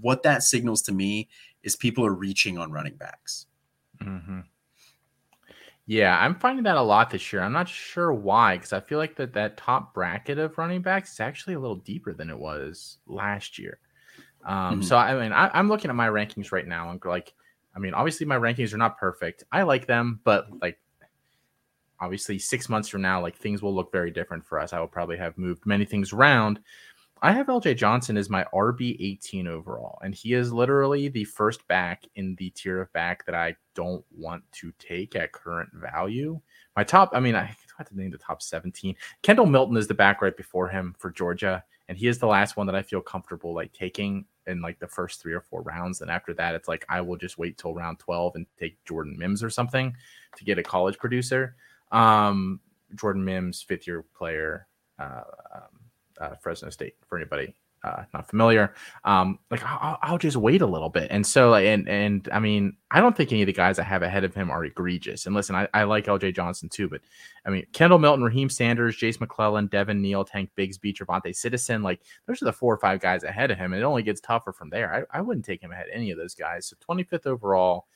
what 0.01 0.23
that 0.23 0.43
signals 0.43 0.83
to 0.83 0.93
me 0.93 1.29
is 1.63 1.77
people 1.77 2.05
are 2.07 2.15
reaching 2.15 2.59
on 2.59 2.73
running 2.73 2.97
backs. 2.97 3.47
Mm-hmm. 4.03 4.41
Yeah, 5.91 6.17
I'm 6.17 6.37
finding 6.37 6.63
that 6.67 6.77
a 6.77 6.83
lot 6.83 7.11
this 7.11 7.33
year. 7.33 7.43
I'm 7.43 7.53
not 7.53 7.69
sure 7.69 8.13
why, 8.13 8.57
because 8.57 8.73
I 8.73 8.79
feel 8.79 8.99
like 8.99 9.17
that 9.17 9.33
that 9.33 9.57
top 9.57 9.93
bracket 9.93 10.39
of 10.39 10.57
running 10.57 10.83
backs 10.83 11.15
is 11.15 11.19
actually 11.19 11.55
a 11.55 11.59
little 11.59 11.79
deeper 11.79 12.15
than 12.15 12.31
it 12.31 12.39
was 12.39 12.99
last 13.09 13.59
year. 13.59 13.81
Um, 14.45 14.57
mm-hmm. 14.57 14.83
So 14.83 14.97
I 14.97 15.21
mean, 15.21 15.33
I, 15.33 15.59
am 15.59 15.69
looking 15.69 15.91
at 15.91 15.97
my 15.97 16.07
rankings 16.07 16.53
right 16.53 16.65
now, 16.65 16.93
and 16.93 17.05
like, 17.05 17.35
I 17.75 17.81
mean, 17.81 17.93
obviously 17.93 18.25
my 18.25 18.37
rankings 18.37 18.73
are 18.73 18.77
not 18.77 18.99
perfect. 18.99 19.43
I 19.51 19.63
like 19.65 19.89
them, 19.89 20.21
but 20.23 20.47
like, 20.63 20.79
obviously 21.99 22.39
six 22.39 22.69
months 22.69 22.89
from 22.89 23.03
now, 23.03 23.21
like 23.21 23.37
things 23.37 23.61
will 23.61 23.75
look 23.75 23.91
very 23.91 24.13
different 24.13 24.47
for 24.47 24.61
us. 24.61 24.73
I 24.73 24.79
will 24.79 24.87
probably 24.87 25.17
have 25.17 25.37
moved 25.37 25.67
many 25.67 25.85
things 25.85 26.13
around. 26.13 26.61
I 27.23 27.33
have 27.33 27.49
LJ 27.49 27.77
Johnson 27.77 28.17
as 28.17 28.31
my 28.31 28.45
RB 28.55 28.97
18 28.99 29.47
overall, 29.47 29.99
and 30.03 30.15
he 30.15 30.33
is 30.33 30.53
literally 30.53 31.09
the 31.09 31.25
first 31.25 31.67
back 31.69 32.05
in 32.15 32.35
the 32.37 32.49
tier 32.51 32.81
of 32.81 32.93
back 32.95 33.27
that 33.27 33.35
I 33.35 33.57
don't 33.75 34.05
want 34.17 34.43
to 34.53 34.73
take 34.79 35.15
at 35.17 35.33
current 35.33 35.69
value. 35.75 36.41
My 36.77 36.85
top, 36.85 37.11
I 37.13 37.21
mean, 37.21 37.35
I 37.35 37.43
don't 37.45 37.77
have 37.77 37.89
to 37.89 37.97
name 37.97 38.11
the 38.11 38.19
top 38.19 38.41
17. 38.41 38.97
Kendall 39.23 39.45
Milton 39.45 39.77
is 39.77 39.87
the 39.87 39.95
back 39.95 40.23
right 40.23 40.37
before 40.37 40.69
him 40.69 40.95
for 40.99 41.11
Georgia, 41.11 41.63
and 41.89 41.99
he 41.99 42.07
is 42.07 42.19
the 42.19 42.27
last 42.27 42.57
one 42.57 42.67
that 42.67 42.77
I 42.77 42.83
feel 42.83 43.03
comfortable 43.03 43.55
like 43.55 43.73
taking 43.75 44.25
in 44.47 44.63
like 44.63 44.79
the 44.79 44.89
first 44.89 45.21
three 45.21 45.35
or 45.35 45.43
four 45.43 45.61
rounds. 45.61 46.01
And 46.01 46.11
after 46.11 46.33
that, 46.35 46.55
it's 46.55 46.69
like 46.69 46.87
I 46.89 47.03
will 47.03 47.17
just 47.17 47.37
wait 47.37 47.59
till 47.59 47.75
round 47.75 47.99
12 47.99 48.37
and 48.37 48.47
take 48.59 48.83
Jordan 48.87 49.17
Mims 49.19 49.43
or 49.43 49.51
something 49.51 49.95
to 50.37 50.45
get 50.45 50.59
a 50.59 50.63
college 50.63 50.97
producer. 50.99 51.57
Um, 51.93 52.61
Jordan 52.95 53.25
Mims, 53.25 53.61
fifth 53.61 53.87
year 53.87 54.05
player. 54.17 54.67
Uh, 54.99 55.23
um, 55.55 55.80
uh, 56.21 56.35
Fresno 56.37 56.71
State 56.71 56.95
for 57.09 57.19
anybody 57.19 57.55
uh, 57.83 58.05
not 58.13 58.29
familiar, 58.29 58.75
um, 59.05 59.39
like 59.51 59.65
I'll, 59.65 59.99
I'll, 60.03 60.19
just 60.19 60.37
wait 60.37 60.61
a 60.61 60.67
little 60.67 60.91
bit. 60.91 61.09
And 61.11 61.27
so, 61.27 61.55
and 61.55 61.89
and 61.89 62.29
I 62.31 62.39
mean, 62.39 62.77
I 62.91 63.01
don't 63.01 63.17
think 63.17 63.33
any 63.33 63.43
of 63.43 63.47
the 63.47 63.55
guys 63.55 63.79
I 63.79 63.85
have 63.85 64.03
ahead 64.03 64.25
of 64.25 64.35
him 64.35 64.51
are 64.51 64.65
egregious. 64.65 65.25
And 65.25 65.35
listen, 65.35 65.55
I, 65.57 65.67
I 65.73 65.85
like 65.85 66.07
L.J. 66.07 66.33
Johnson 66.33 66.69
too, 66.69 66.89
but 66.89 67.01
I 67.47 67.51
mean, 67.51 67.67
Kendall 67.73 67.99
Milton, 67.99 68.25
Raheem 68.25 68.51
Sanders, 68.51 68.97
Jase 68.97 69.19
McClellan, 69.19 69.69
Devin 69.69 70.03
Neal, 70.03 70.25
Tank 70.25 70.51
Bigsby, 70.59 70.95
Trevante 70.95 71.35
Citizen, 71.35 71.83
like 71.83 72.03
those 72.27 72.43
are 72.43 72.47
the 72.47 72.53
four 72.53 72.75
or 72.75 72.79
five 72.79 73.01
guys 73.01 73.25
ahead 73.25 73.51
of 73.51 73.57
him. 73.57 73.73
And 73.73 73.81
it 73.81 73.87
only 73.87 74.03
gets 74.03 74.21
tougher 74.21 74.53
from 74.53 74.69
there. 74.69 75.07
I, 75.13 75.19
I 75.19 75.23
wouldn't 75.23 75.47
take 75.47 75.63
him 75.63 75.73
ahead 75.73 75.87
any 75.91 76.11
of 76.11 76.19
those 76.19 76.35
guys. 76.35 76.67
So 76.67 76.77
25th 76.87 77.27
overall 77.27 77.87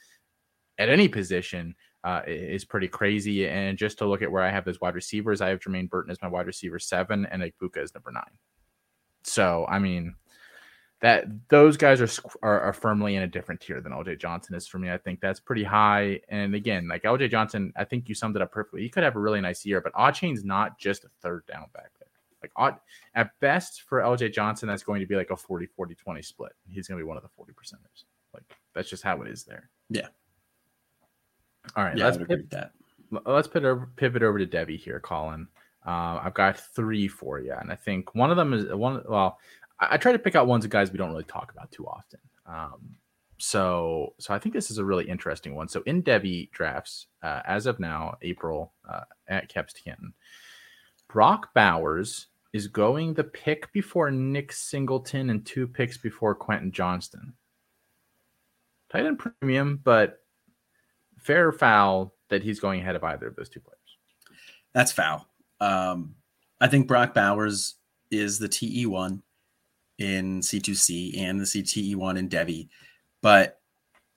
at 0.79 0.89
any 0.89 1.09
position. 1.09 1.75
Uh, 2.05 2.21
is 2.27 2.67
pretty 2.67 2.87
crazy. 2.87 3.49
And 3.49 3.79
just 3.79 3.97
to 3.97 4.07
look 4.07 4.21
at 4.21 4.31
where 4.31 4.43
I 4.43 4.51
have 4.51 4.67
those 4.67 4.79
wide 4.79 4.95
receivers, 4.95 5.41
I 5.41 5.49
have 5.49 5.61
Jermaine 5.61 5.89
Burton 5.89 6.11
as 6.11 6.21
my 6.21 6.29
wide 6.29 6.47
receiver 6.47 6.79
seven 6.79 7.25
and 7.25 7.43
Egbuka 7.43 7.83
is 7.83 7.95
number 7.95 8.13
nine. 8.13 8.39
So 9.23 9.65
I 9.71 9.79
mean, 9.79 10.15
that 11.05 11.27
those 11.49 11.77
guys 11.77 12.01
are, 12.01 12.09
are, 12.43 12.61
are 12.61 12.73
firmly 12.73 13.17
in 13.17 13.23
a 13.23 13.27
different 13.27 13.61
tier 13.61 13.81
than 13.81 13.93
LJ 13.93 14.19
Johnson 14.19 14.55
is 14.55 14.67
for 14.67 14.79
me. 14.79 14.91
I 14.91 14.97
think 14.97 15.21
that's 15.21 15.39
pretty 15.39 15.65
high. 15.65 16.21
And 16.29 16.55
again, 16.55 16.89
like 16.89 17.03
LJ 17.03 17.31
Johnson, 17.31 17.73
I 17.77 17.85
think 17.85 18.09
you 18.09 18.15
summed 18.15 18.37
it 18.37 18.43
up 18.43 18.53
perfectly. 18.53 18.83
He 18.83 18.89
could 18.89 19.03
have 19.03 19.17
a 19.17 19.21
really 19.21 19.41
nice 19.41 19.67
year, 19.67 19.83
but 19.83 20.15
Chain's 20.15 20.45
not 20.45 20.79
just 20.79 21.05
a 21.05 21.09
third 21.21 21.45
down 21.47 21.67
back 21.75 21.91
there. 21.99 22.09
Like 22.43 22.53
odd, 22.57 22.77
at 23.15 23.39
best 23.41 23.83
for 23.83 24.01
LJ 24.01 24.33
Johnson, 24.33 24.69
that's 24.69 24.83
going 24.83 25.01
to 25.01 25.07
be 25.07 25.17
like 25.17 25.31
a 25.31 25.37
40 25.37 25.67
40 25.67 25.95
20 25.95 26.23
split. 26.23 26.53
He's 26.69 26.89
going 26.89 26.99
to 26.99 27.05
be 27.05 27.07
one 27.09 27.17
of 27.17 27.23
the 27.23 27.29
40 27.31 27.53
percenters. 27.53 28.05
Like 28.33 28.45
that's 28.75 28.89
just 28.89 29.03
how 29.03 29.21
it 29.21 29.29
is 29.29 29.45
there. 29.45 29.69
Yeah. 29.91 30.09
All 31.77 31.85
right. 31.85 31.97
Yeah, 31.97 32.07
let's 32.07 32.19
pivot 32.19 32.51
that. 32.51 32.73
Let's 33.27 33.49
pivot 33.49 33.69
over, 33.69 33.89
pivot 33.97 34.23
over 34.23 34.39
to 34.39 34.47
Devy 34.47 34.79
here, 34.79 35.01
Colin. 35.01 35.49
Uh, 35.87 36.21
I've 36.23 36.35
got 36.35 36.59
three 36.59 37.09
for 37.09 37.41
you, 37.41 37.53
and 37.53 37.71
I 37.71 37.77
think 37.77 38.15
one 38.15 38.31
of 38.31 38.37
them 38.37 38.53
is 38.53 38.73
one. 38.73 39.03
Well, 39.09 39.39
I, 39.79 39.95
I, 39.95 39.97
try 39.99 40.13
to 40.13 40.19
pick 40.19 40.35
out 40.35 40.47
ones 40.47 40.65
of 40.65 40.71
guys 40.71 40.91
we 40.91 40.99
don't 40.99 41.11
really 41.11 41.25
talk 41.25 41.53
about 41.53 41.71
too 41.71 41.87
often. 41.87 42.21
Um, 42.47 42.97
so, 43.39 44.15
so 44.19 44.33
I 44.33 44.39
think 44.39 44.55
this 44.55 44.71
is 44.71 44.79
a 44.79 44.85
really 44.85 45.09
interesting 45.09 45.55
one. 45.55 45.69
So, 45.69 45.83
in 45.85 46.03
Devy 46.03 46.51
drafts, 46.53 47.07
uh, 47.23 47.41
as 47.47 47.67
of 47.67 47.79
now, 47.79 48.17
April 48.23 48.73
uh, 48.89 49.03
at 49.29 49.49
Keps 49.49 49.75
Canton, 49.75 50.15
Brock 51.09 51.53
Bowers 51.55 52.29
is 52.55 52.67
going 52.67 53.15
the 53.15 53.25
pick 53.25 53.71
before 53.73 54.11
Nick 54.11 54.53
Singleton 54.53 55.29
and 55.31 55.45
two 55.45 55.67
picks 55.67 55.99
before 55.99 56.35
Quentin 56.35 56.73
Johnston. 56.73 57.35
Tight 58.91 59.07
end 59.07 59.19
premium, 59.19 59.81
but 59.85 60.24
fair 61.25 61.53
foul 61.53 62.15
that 62.29 62.43
he's 62.43 62.61
going 62.61 62.81
ahead 62.81 62.97
of 62.97 63.05
either 63.05 63.27
of 63.27 63.37
those 63.37 63.49
two 63.49 63.61
players. 63.61 63.79
That's 64.73 64.93
foul. 64.93 65.27
Um, 65.61 66.15
I 66.61 66.69
think 66.69 66.87
Brock 66.87 67.15
Bowers 67.15 67.75
is 68.11 68.39
the 68.39 68.49
TE1 68.49 69.23
in 69.99 70.41
C2C 70.41 71.19
and 71.19 71.41
the 71.41 71.45
CTE1 71.45 72.19
in 72.19 72.29
Devy, 72.29 72.69
but 73.23 73.61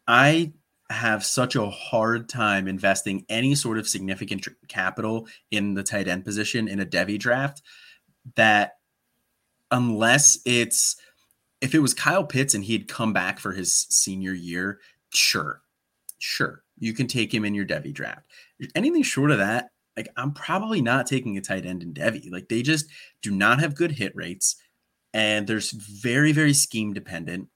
I 0.08 0.54
have 0.90 1.26
such 1.26 1.56
a 1.56 1.70
hard 1.70 2.30
time 2.30 2.68
investing 2.68 3.26
any 3.30 3.56
sort 3.56 3.78
of 3.78 3.88
significant 3.88 4.44
tr- 4.44 4.52
capital 4.68 5.28
in 5.52 5.74
the 5.74 5.84
tight 5.84 6.08
end 6.08 6.24
position 6.24 6.68
in 6.68 6.80
a 6.80 6.86
Devy 6.86 7.20
draft 7.20 7.62
that 8.36 8.78
unless 9.72 10.40
it's 10.46 10.96
if 11.60 11.74
it 11.74 11.80
was 11.80 11.94
Kyle 11.94 12.24
Pitts 12.24 12.54
and 12.54 12.64
he 12.64 12.74
had 12.74 12.88
come 12.88 13.14
back 13.14 13.40
for 13.40 13.52
his 13.52 13.76
senior 13.90 14.34
year, 14.34 14.80
sure, 15.10 15.62
sure, 16.20 16.64
you 16.80 16.94
can 16.94 17.08
take 17.08 17.34
him 17.34 17.46
in 17.46 17.54
your 17.54 17.66
Devy 17.66 17.94
draft. 17.94 18.26
Anything 18.76 19.04
short 19.04 19.32
of 19.32 19.40
that, 19.40 19.70
like 19.96 20.10
I'm 20.16 20.32
probably 20.32 20.82
not 20.82 21.08
taking 21.08 21.38
a 21.38 21.42
tight 21.42 21.66
end 21.66 21.82
in 21.82 21.94
Devy. 21.94 22.32
Like 22.32 22.50
they 22.50 22.62
just 22.62 22.86
do 23.22 23.32
not 23.32 23.60
have 23.60 23.76
good 23.76 23.92
hit 23.92 24.16
rates, 24.16 24.56
and 25.14 25.48
there's 25.48 25.72
very 25.72 26.32
very 26.32 26.54
scheme 26.54 26.94
dependent. 26.94 27.50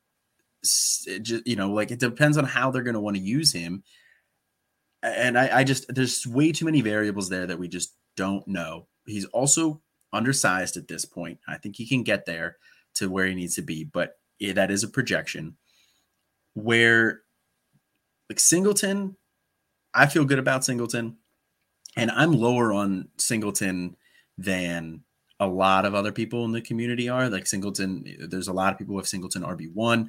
Just, 0.63 1.47
you 1.47 1.55
know, 1.55 1.71
like 1.71 1.91
it 1.91 1.99
depends 1.99 2.38
on 2.38 2.45
how 2.45 2.71
they're 2.71 2.84
going 2.84 2.95
to 2.95 2.99
want 2.99 3.15
to 3.15 3.21
use 3.21 3.53
him, 3.53 3.84
and 5.03 5.38
I, 5.38 5.60
I 5.60 5.63
just 5.63 5.93
there's 5.93 6.25
way 6.25 6.51
too 6.51 6.65
many 6.65 6.81
variables 6.81 7.29
there 7.29 7.47
that 7.47 7.60
we 7.60 7.67
just 7.67 7.95
don't 8.17 8.47
know. 8.47 8.88
He's 9.05 9.25
also 9.25 9.81
undersized 10.13 10.77
at 10.77 10.88
this 10.88 11.05
point. 11.05 11.39
I 11.47 11.57
think 11.57 11.75
he 11.75 11.88
can 11.88 12.03
get 12.03 12.25
there 12.25 12.57
to 12.95 13.10
where 13.10 13.25
he 13.25 13.36
needs 13.36 13.55
to 13.55 13.62
be, 13.62 13.84
but 13.84 14.17
that 14.39 14.71
is 14.71 14.84
a 14.84 14.89
projection. 14.89 15.57
Where 16.53 17.20
like 18.31 18.39
Singleton, 18.39 19.17
I 19.93 20.05
feel 20.05 20.23
good 20.23 20.39
about 20.39 20.63
Singleton 20.63 21.17
and 21.97 22.09
I'm 22.09 22.31
lower 22.31 22.71
on 22.71 23.09
Singleton 23.17 23.97
than 24.37 25.03
a 25.41 25.47
lot 25.47 25.83
of 25.83 25.95
other 25.95 26.13
people 26.13 26.45
in 26.45 26.53
the 26.53 26.61
community 26.61 27.09
are. 27.09 27.29
Like 27.29 27.45
Singleton, 27.45 28.05
there's 28.29 28.47
a 28.47 28.53
lot 28.53 28.71
of 28.71 28.79
people 28.79 28.95
with 28.95 29.05
Singleton 29.05 29.43
RB1. 29.43 30.07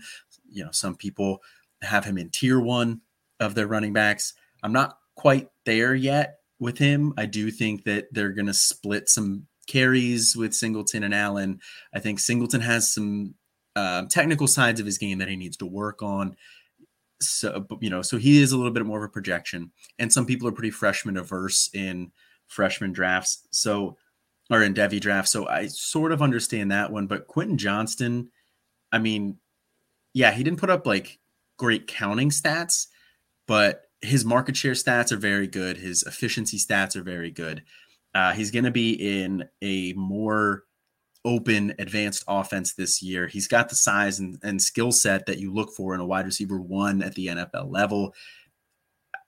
You 0.48 0.64
know, 0.64 0.70
some 0.70 0.94
people 0.94 1.42
have 1.82 2.04
him 2.04 2.16
in 2.16 2.30
tier 2.30 2.60
one 2.60 3.00
of 3.40 3.56
their 3.56 3.66
running 3.66 3.92
backs. 3.92 4.34
I'm 4.62 4.72
not 4.72 4.98
quite 5.16 5.48
there 5.66 5.92
yet 5.92 6.36
with 6.60 6.78
him. 6.78 7.14
I 7.16 7.26
do 7.26 7.50
think 7.50 7.82
that 7.86 8.06
they're 8.12 8.30
going 8.30 8.46
to 8.46 8.54
split 8.54 9.08
some 9.08 9.48
carries 9.66 10.36
with 10.36 10.54
Singleton 10.54 11.02
and 11.02 11.12
Allen. 11.12 11.58
I 11.92 11.98
think 11.98 12.20
Singleton 12.20 12.60
has 12.60 12.94
some 12.94 13.34
uh, 13.74 14.04
technical 14.08 14.46
sides 14.46 14.78
of 14.78 14.86
his 14.86 14.98
game 14.98 15.18
that 15.18 15.28
he 15.28 15.34
needs 15.34 15.56
to 15.56 15.66
work 15.66 16.02
on 16.02 16.36
so 17.28 17.66
you 17.80 17.90
know 17.90 18.02
so 18.02 18.18
he 18.18 18.40
is 18.40 18.52
a 18.52 18.56
little 18.56 18.72
bit 18.72 18.86
more 18.86 18.98
of 18.98 19.04
a 19.04 19.12
projection 19.12 19.70
and 19.98 20.12
some 20.12 20.26
people 20.26 20.46
are 20.48 20.52
pretty 20.52 20.70
freshman 20.70 21.16
averse 21.16 21.70
in 21.74 22.10
freshman 22.48 22.92
drafts 22.92 23.46
so 23.50 23.96
or 24.50 24.62
in 24.62 24.74
devy 24.74 25.00
drafts 25.00 25.32
so 25.32 25.46
i 25.48 25.66
sort 25.66 26.12
of 26.12 26.22
understand 26.22 26.70
that 26.70 26.90
one 26.90 27.06
but 27.06 27.26
quentin 27.26 27.56
johnston 27.56 28.28
i 28.92 28.98
mean 28.98 29.36
yeah 30.12 30.30
he 30.30 30.42
didn't 30.42 30.60
put 30.60 30.70
up 30.70 30.86
like 30.86 31.18
great 31.56 31.86
counting 31.86 32.30
stats 32.30 32.88
but 33.46 33.84
his 34.02 34.24
market 34.24 34.56
share 34.56 34.72
stats 34.72 35.12
are 35.12 35.16
very 35.16 35.46
good 35.46 35.76
his 35.76 36.02
efficiency 36.02 36.58
stats 36.58 36.96
are 36.96 37.02
very 37.02 37.30
good. 37.30 37.62
Uh, 38.14 38.32
he's 38.32 38.50
going 38.50 38.64
to 38.64 38.70
be 38.70 38.92
in 39.22 39.48
a 39.62 39.92
more 39.94 40.64
open 41.24 41.74
advanced 41.78 42.24
offense 42.26 42.74
this 42.74 43.02
year. 43.02 43.26
He's 43.26 43.46
got 43.48 43.68
the 43.68 43.74
size 43.74 44.18
and, 44.18 44.38
and 44.42 44.60
skill 44.60 44.92
set 44.92 45.26
that 45.26 45.38
you 45.38 45.52
look 45.52 45.72
for 45.72 45.94
in 45.94 46.00
a 46.00 46.06
wide 46.06 46.26
receiver 46.26 46.60
one 46.60 47.02
at 47.02 47.14
the 47.14 47.28
NFL 47.28 47.70
level. 47.70 48.14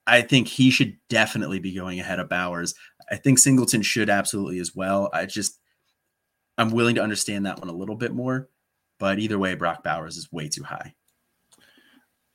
I 0.07 0.21
think 0.21 0.47
he 0.47 0.69
should 0.69 0.97
definitely 1.09 1.59
be 1.59 1.73
going 1.73 1.99
ahead 1.99 2.19
of 2.19 2.29
Bowers. 2.29 2.75
I 3.09 3.15
think 3.15 3.39
Singleton 3.39 3.81
should 3.81 4.09
absolutely 4.09 4.59
as 4.59 4.75
well. 4.75 5.09
I 5.13 5.25
just 5.25 5.59
I'm 6.57 6.71
willing 6.71 6.95
to 6.95 7.03
understand 7.03 7.45
that 7.45 7.59
one 7.59 7.69
a 7.69 7.73
little 7.73 7.95
bit 7.95 8.13
more, 8.13 8.49
but 8.99 9.19
either 9.19 9.39
way, 9.39 9.55
Brock 9.55 9.83
Bowers 9.83 10.17
is 10.17 10.31
way 10.31 10.47
too 10.47 10.63
high. 10.63 10.93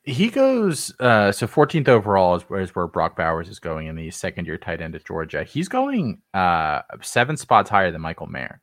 He 0.03 0.29
goes 0.29 0.93
uh, 0.99 1.31
so 1.31 1.45
14th 1.45 1.87
overall 1.87 2.35
is, 2.35 2.43
is 2.57 2.75
where 2.75 2.87
Brock 2.87 3.15
Bowers 3.15 3.47
is 3.47 3.59
going 3.59 3.87
in 3.87 3.95
the 3.95 4.09
second 4.09 4.47
year 4.47 4.57
tight 4.57 4.81
end 4.81 4.95
at 4.95 5.05
Georgia. 5.05 5.43
He's 5.43 5.69
going 5.69 6.21
uh, 6.33 6.81
seven 7.01 7.37
spots 7.37 7.69
higher 7.69 7.91
than 7.91 8.01
Michael 8.01 8.27
Mayer 8.27 8.61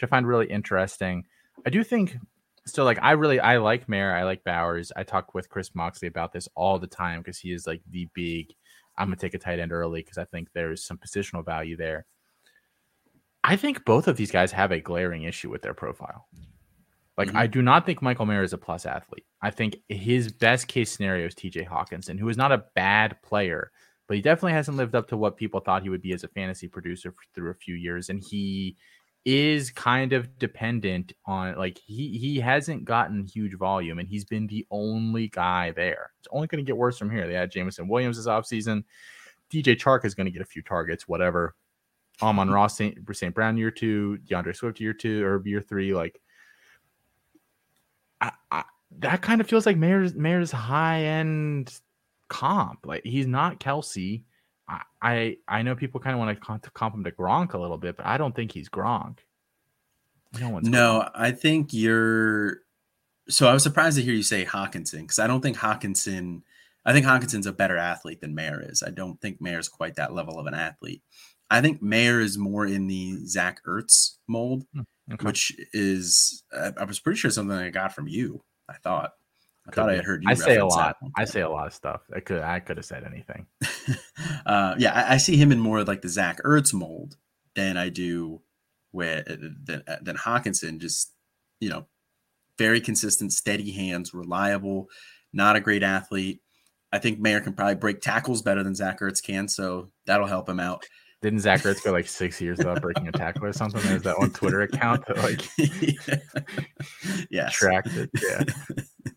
which 0.00 0.08
I 0.08 0.10
find 0.10 0.26
really 0.26 0.46
interesting. 0.46 1.24
I 1.66 1.70
do 1.70 1.84
think 1.84 2.16
still 2.66 2.84
like 2.84 2.98
I 3.02 3.12
really 3.12 3.40
I 3.40 3.58
like 3.58 3.88
Mayer, 3.88 4.14
I 4.14 4.22
like 4.22 4.44
Bowers. 4.44 4.92
I 4.96 5.02
talk 5.02 5.34
with 5.34 5.48
Chris 5.48 5.74
Moxley 5.74 6.08
about 6.08 6.32
this 6.32 6.48
all 6.54 6.78
the 6.78 6.86
time 6.86 7.20
because 7.20 7.38
he 7.38 7.52
is 7.52 7.66
like 7.66 7.82
the 7.90 8.08
big 8.14 8.54
I'm 8.96 9.08
gonna 9.08 9.16
take 9.16 9.34
a 9.34 9.38
tight 9.38 9.58
end 9.58 9.72
early 9.72 10.00
because 10.00 10.18
I 10.18 10.24
think 10.24 10.48
there's 10.52 10.84
some 10.84 10.98
positional 10.98 11.44
value 11.44 11.76
there. 11.76 12.06
I 13.42 13.56
think 13.56 13.84
both 13.84 14.08
of 14.08 14.16
these 14.16 14.30
guys 14.30 14.52
have 14.52 14.72
a 14.72 14.80
glaring 14.80 15.24
issue 15.24 15.50
with 15.50 15.62
their 15.62 15.74
profile. 15.74 16.26
Like 17.16 17.28
mm-hmm. 17.28 17.38
I 17.38 17.46
do 17.46 17.62
not 17.62 17.86
think 17.86 18.02
Michael 18.02 18.26
Mayer 18.26 18.42
is 18.42 18.52
a 18.52 18.58
plus 18.58 18.86
athlete. 18.86 19.26
I 19.42 19.50
think 19.50 19.76
his 19.88 20.32
best 20.32 20.68
case 20.68 20.90
scenario 20.90 21.26
is 21.26 21.34
TJ 21.34 21.68
Hockenson, 21.68 22.18
who 22.18 22.28
is 22.28 22.36
not 22.36 22.52
a 22.52 22.64
bad 22.74 23.20
player, 23.22 23.70
but 24.06 24.16
he 24.16 24.22
definitely 24.22 24.52
hasn't 24.52 24.76
lived 24.76 24.94
up 24.94 25.08
to 25.08 25.16
what 25.16 25.36
people 25.36 25.60
thought 25.60 25.82
he 25.82 25.88
would 25.88 26.02
be 26.02 26.12
as 26.12 26.24
a 26.24 26.28
fantasy 26.28 26.68
producer 26.68 27.14
through 27.34 27.50
a 27.50 27.54
few 27.54 27.74
years. 27.74 28.08
And 28.08 28.22
he 28.22 28.76
is 29.24 29.70
kind 29.70 30.12
of 30.12 30.38
dependent 30.38 31.12
on 31.26 31.54
like 31.56 31.78
he 31.84 32.16
he 32.16 32.40
hasn't 32.40 32.84
gotten 32.84 33.26
huge 33.26 33.54
volume 33.54 33.98
and 33.98 34.08
he's 34.08 34.24
been 34.24 34.46
the 34.46 34.66
only 34.70 35.28
guy 35.28 35.72
there. 35.72 36.10
It's 36.18 36.28
only 36.30 36.46
going 36.46 36.64
to 36.64 36.66
get 36.66 36.76
worse 36.76 36.98
from 36.98 37.10
here. 37.10 37.26
They 37.26 37.34
had 37.34 37.50
Jameson 37.50 37.88
Williams 37.88 38.16
this 38.16 38.26
offseason. 38.26 38.84
DJ 39.50 39.76
Chark 39.76 40.04
is 40.04 40.14
going 40.14 40.26
to 40.26 40.30
get 40.30 40.42
a 40.42 40.46
few 40.46 40.62
targets, 40.62 41.06
whatever. 41.06 41.54
Amon 42.22 42.48
mm-hmm. 42.48 42.54
Ross 42.54 42.76
St. 42.76 42.98
St. 43.12 43.34
Brown 43.34 43.56
year 43.56 43.70
two, 43.70 44.18
D'Andre 44.18 44.52
Swift 44.52 44.80
year 44.80 44.92
two 44.92 45.24
or 45.24 45.46
year 45.46 45.60
three. 45.60 45.94
Like 45.94 46.20
I, 48.20 48.32
I, 48.50 48.64
that 48.98 49.22
kind 49.22 49.40
of 49.40 49.48
feels 49.48 49.66
like 49.66 49.76
Mayer's 49.76 50.14
Mayer's 50.14 50.50
high 50.50 51.04
end 51.04 51.78
comp. 52.28 52.86
Like 52.86 53.04
he's 53.04 53.26
not 53.26 53.60
Kelce 53.60 54.22
I 55.02 55.36
I 55.48 55.62
know 55.62 55.74
people 55.74 56.00
kind 56.00 56.14
of 56.14 56.20
want 56.20 56.38
to 56.38 56.44
comp, 56.44 56.72
comp 56.74 56.94
him 56.94 57.04
to 57.04 57.10
Gronk 57.10 57.54
a 57.54 57.58
little 57.58 57.78
bit, 57.78 57.96
but 57.96 58.06
I 58.06 58.18
don't 58.18 58.34
think 58.34 58.52
he's 58.52 58.68
Gronk. 58.68 59.18
No, 60.38 60.58
no 60.60 61.08
I 61.14 61.32
think 61.32 61.72
you're. 61.72 62.58
So 63.28 63.48
I 63.48 63.52
was 63.52 63.62
surprised 63.62 63.96
to 63.96 64.02
hear 64.02 64.14
you 64.14 64.22
say 64.22 64.44
Hockenson 64.44 65.02
because 65.02 65.18
I 65.18 65.26
don't 65.26 65.40
think 65.40 65.56
Hockenson. 65.56 66.42
I 66.84 66.92
think 66.92 67.06
Hockenson's 67.06 67.46
a 67.46 67.52
better 67.52 67.76
athlete 67.76 68.20
than 68.20 68.34
Mayer 68.34 68.62
is. 68.66 68.82
I 68.82 68.90
don't 68.90 69.20
think 69.20 69.40
Mayer's 69.40 69.68
quite 69.68 69.96
that 69.96 70.14
level 70.14 70.38
of 70.38 70.46
an 70.46 70.54
athlete. 70.54 71.02
I 71.50 71.60
think 71.60 71.82
Mayer 71.82 72.20
is 72.20 72.38
more 72.38 72.66
in 72.66 72.86
the 72.86 73.24
Zach 73.26 73.60
Ertz 73.66 74.16
mold. 74.28 74.64
Hmm. 74.74 74.82
okay. 75.12 75.26
which 75.26 75.56
is 75.72 76.44
I, 76.56 76.72
I, 76.78 76.84
was 76.84 77.00
pretty 77.00 77.18
sure 77.18 77.30
something 77.30 77.56
I 77.56 77.70
got 77.70 77.94
from 77.94 78.08
you. 78.08 78.42
I 78.68 78.74
thought. 78.74 79.14
I 79.72 79.82
thought. 79.82 79.90
I 79.90 79.96
had 79.96 80.04
heard 80.04 80.22
you. 80.22 80.30
I 80.30 80.34
say 80.34 80.56
a 80.56 80.66
lot. 80.66 80.96
I 81.16 81.24
say 81.24 81.40
a 81.40 81.48
lot 81.48 81.66
of 81.66 81.74
stuff. 81.74 82.02
I 82.14 82.20
could 82.20 82.42
I 82.42 82.60
could 82.60 82.76
have 82.76 82.86
said 82.86 83.04
anything. 83.04 83.46
uh, 84.46 84.74
yeah, 84.78 84.92
I, 84.92 85.14
I, 85.14 85.16
see 85.16 85.36
him 85.36 85.52
in 85.52 85.60
more 85.60 85.84
like 85.84 86.02
the 86.02 86.08
Zach 86.08 86.40
Ertz 86.44 86.72
mold 86.74 87.16
than 87.54 87.76
I 87.76 87.88
do 87.88 88.42
with 88.92 89.26
than, 89.26 89.82
than 90.02 90.16
Hockenson. 90.16 90.80
Just 90.80 91.12
you 91.60 91.68
know, 91.68 91.86
very 92.58 92.80
consistent, 92.80 93.32
steady 93.32 93.72
hands, 93.72 94.14
reliable. 94.14 94.88
Not 95.32 95.56
a 95.56 95.60
great 95.60 95.82
athlete. 95.82 96.40
I 96.92 96.98
think 96.98 97.20
Mayer 97.20 97.40
can 97.40 97.52
probably 97.52 97.76
break 97.76 98.00
tackles 98.00 98.42
better 98.42 98.62
than 98.62 98.74
Zach 98.74 99.00
Ertz 99.00 99.22
can, 99.22 99.48
so 99.48 99.90
that'll 100.06 100.26
help 100.26 100.48
him 100.48 100.58
out. 100.58 100.86
Didn't 101.22 101.40
Zach 101.40 101.60
Ertz 101.60 101.84
go 101.84 101.92
like 101.92 102.08
six 102.08 102.40
years 102.40 102.58
without 102.58 102.80
breaking 102.80 103.08
a 103.08 103.12
tackle 103.12 103.44
or 103.44 103.52
something? 103.52 103.80
There's 103.82 104.02
that 104.02 104.18
one 104.18 104.30
Twitter 104.30 104.62
account 104.62 105.06
that 105.06 105.18
like 105.18 105.48
yeah 107.30 107.48
tracked 107.50 107.94
it. 107.94 108.10
Yeah. 108.22 108.44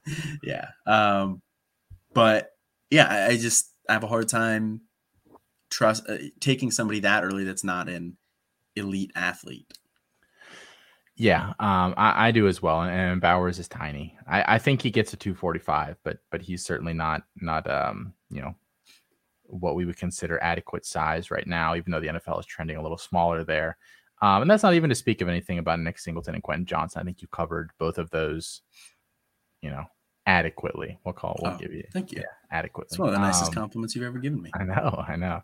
yeah. 0.44 0.68
Um, 0.86 1.42
but 2.14 2.52
yeah, 2.90 3.08
I, 3.08 3.28
I, 3.32 3.38
just 3.38 3.72
I 3.90 3.94
have 3.94 4.04
a 4.04 4.08
hard 4.08 4.30
time 4.30 4.82
trust 5.70 6.08
uh, 6.08 6.18
taking 6.40 6.72
somebody 6.72 7.00
that 7.02 7.24
early 7.24 7.44
that's 7.44 7.64
not 7.64 7.90
an 7.90 8.18
elite 8.76 9.12
athlete. 9.16 9.72
Yeah, 11.16 11.50
um, 11.60 11.94
I, 11.96 12.28
I, 12.28 12.32
do 12.32 12.48
as 12.48 12.62
well. 12.62 12.82
And, 12.82 12.92
and, 12.92 13.22
Bowers 13.22 13.60
is 13.60 13.68
tiny. 13.68 14.18
I, 14.28 14.56
I 14.56 14.58
think 14.58 14.82
he 14.82 14.90
gets 14.90 15.14
a 15.14 15.18
245, 15.18 15.98
but 16.04 16.18
but 16.32 16.42
he's 16.42 16.66
certainly 16.66 16.94
not 16.94 17.22
not 17.40 17.70
um, 17.70 18.14
you 18.32 18.42
know 18.42 18.56
what 19.44 19.76
we 19.76 19.86
would 19.86 19.98
consider 19.98 20.42
adequate 20.42 20.86
size 20.86 21.30
right 21.30 21.46
now, 21.46 21.76
even 21.76 21.92
though 21.92 22.00
the 22.00 22.08
NFL 22.08 22.40
is 22.40 22.46
trending 22.46 22.78
a 22.78 22.82
little 22.82 22.98
smaller 22.98 23.44
there. 23.44 23.78
Um, 24.22 24.42
and 24.42 24.50
that's 24.50 24.64
not 24.64 24.74
even 24.74 24.90
to 24.90 24.96
speak 24.96 25.22
of 25.22 25.28
anything 25.28 25.60
about 25.60 25.80
Nick 25.80 26.00
Singleton 26.00 26.34
and 26.34 26.42
Quentin 26.42 26.66
Johnston. 26.66 27.02
I 27.02 27.06
think 27.06 27.22
you 27.22 27.28
covered 27.28 27.72
both 27.78 27.98
of 27.98 28.10
those, 28.10 28.62
you 29.62 29.70
know, 29.70 29.84
adequately. 30.26 31.00
We'll 31.04 31.14
call. 31.14 31.40
We'll 31.42 31.54
oh, 31.54 31.58
give 31.58 31.74
you. 31.74 31.84
Thank 31.92 32.12
you. 32.12 32.20
Yeah, 32.20 32.28
adequately. 32.52 32.88
It's 32.92 33.00
one 33.00 33.10
of 33.10 33.16
the 33.16 33.22
nicest 33.22 33.50
um, 33.50 33.54
compliments 33.56 33.96
you've 33.96 34.06
ever 34.06 34.20
given 34.20 34.42
me. 34.42 34.52
I 34.54 34.64
know. 34.64 35.04
I 35.08 35.16
know. 35.16 35.42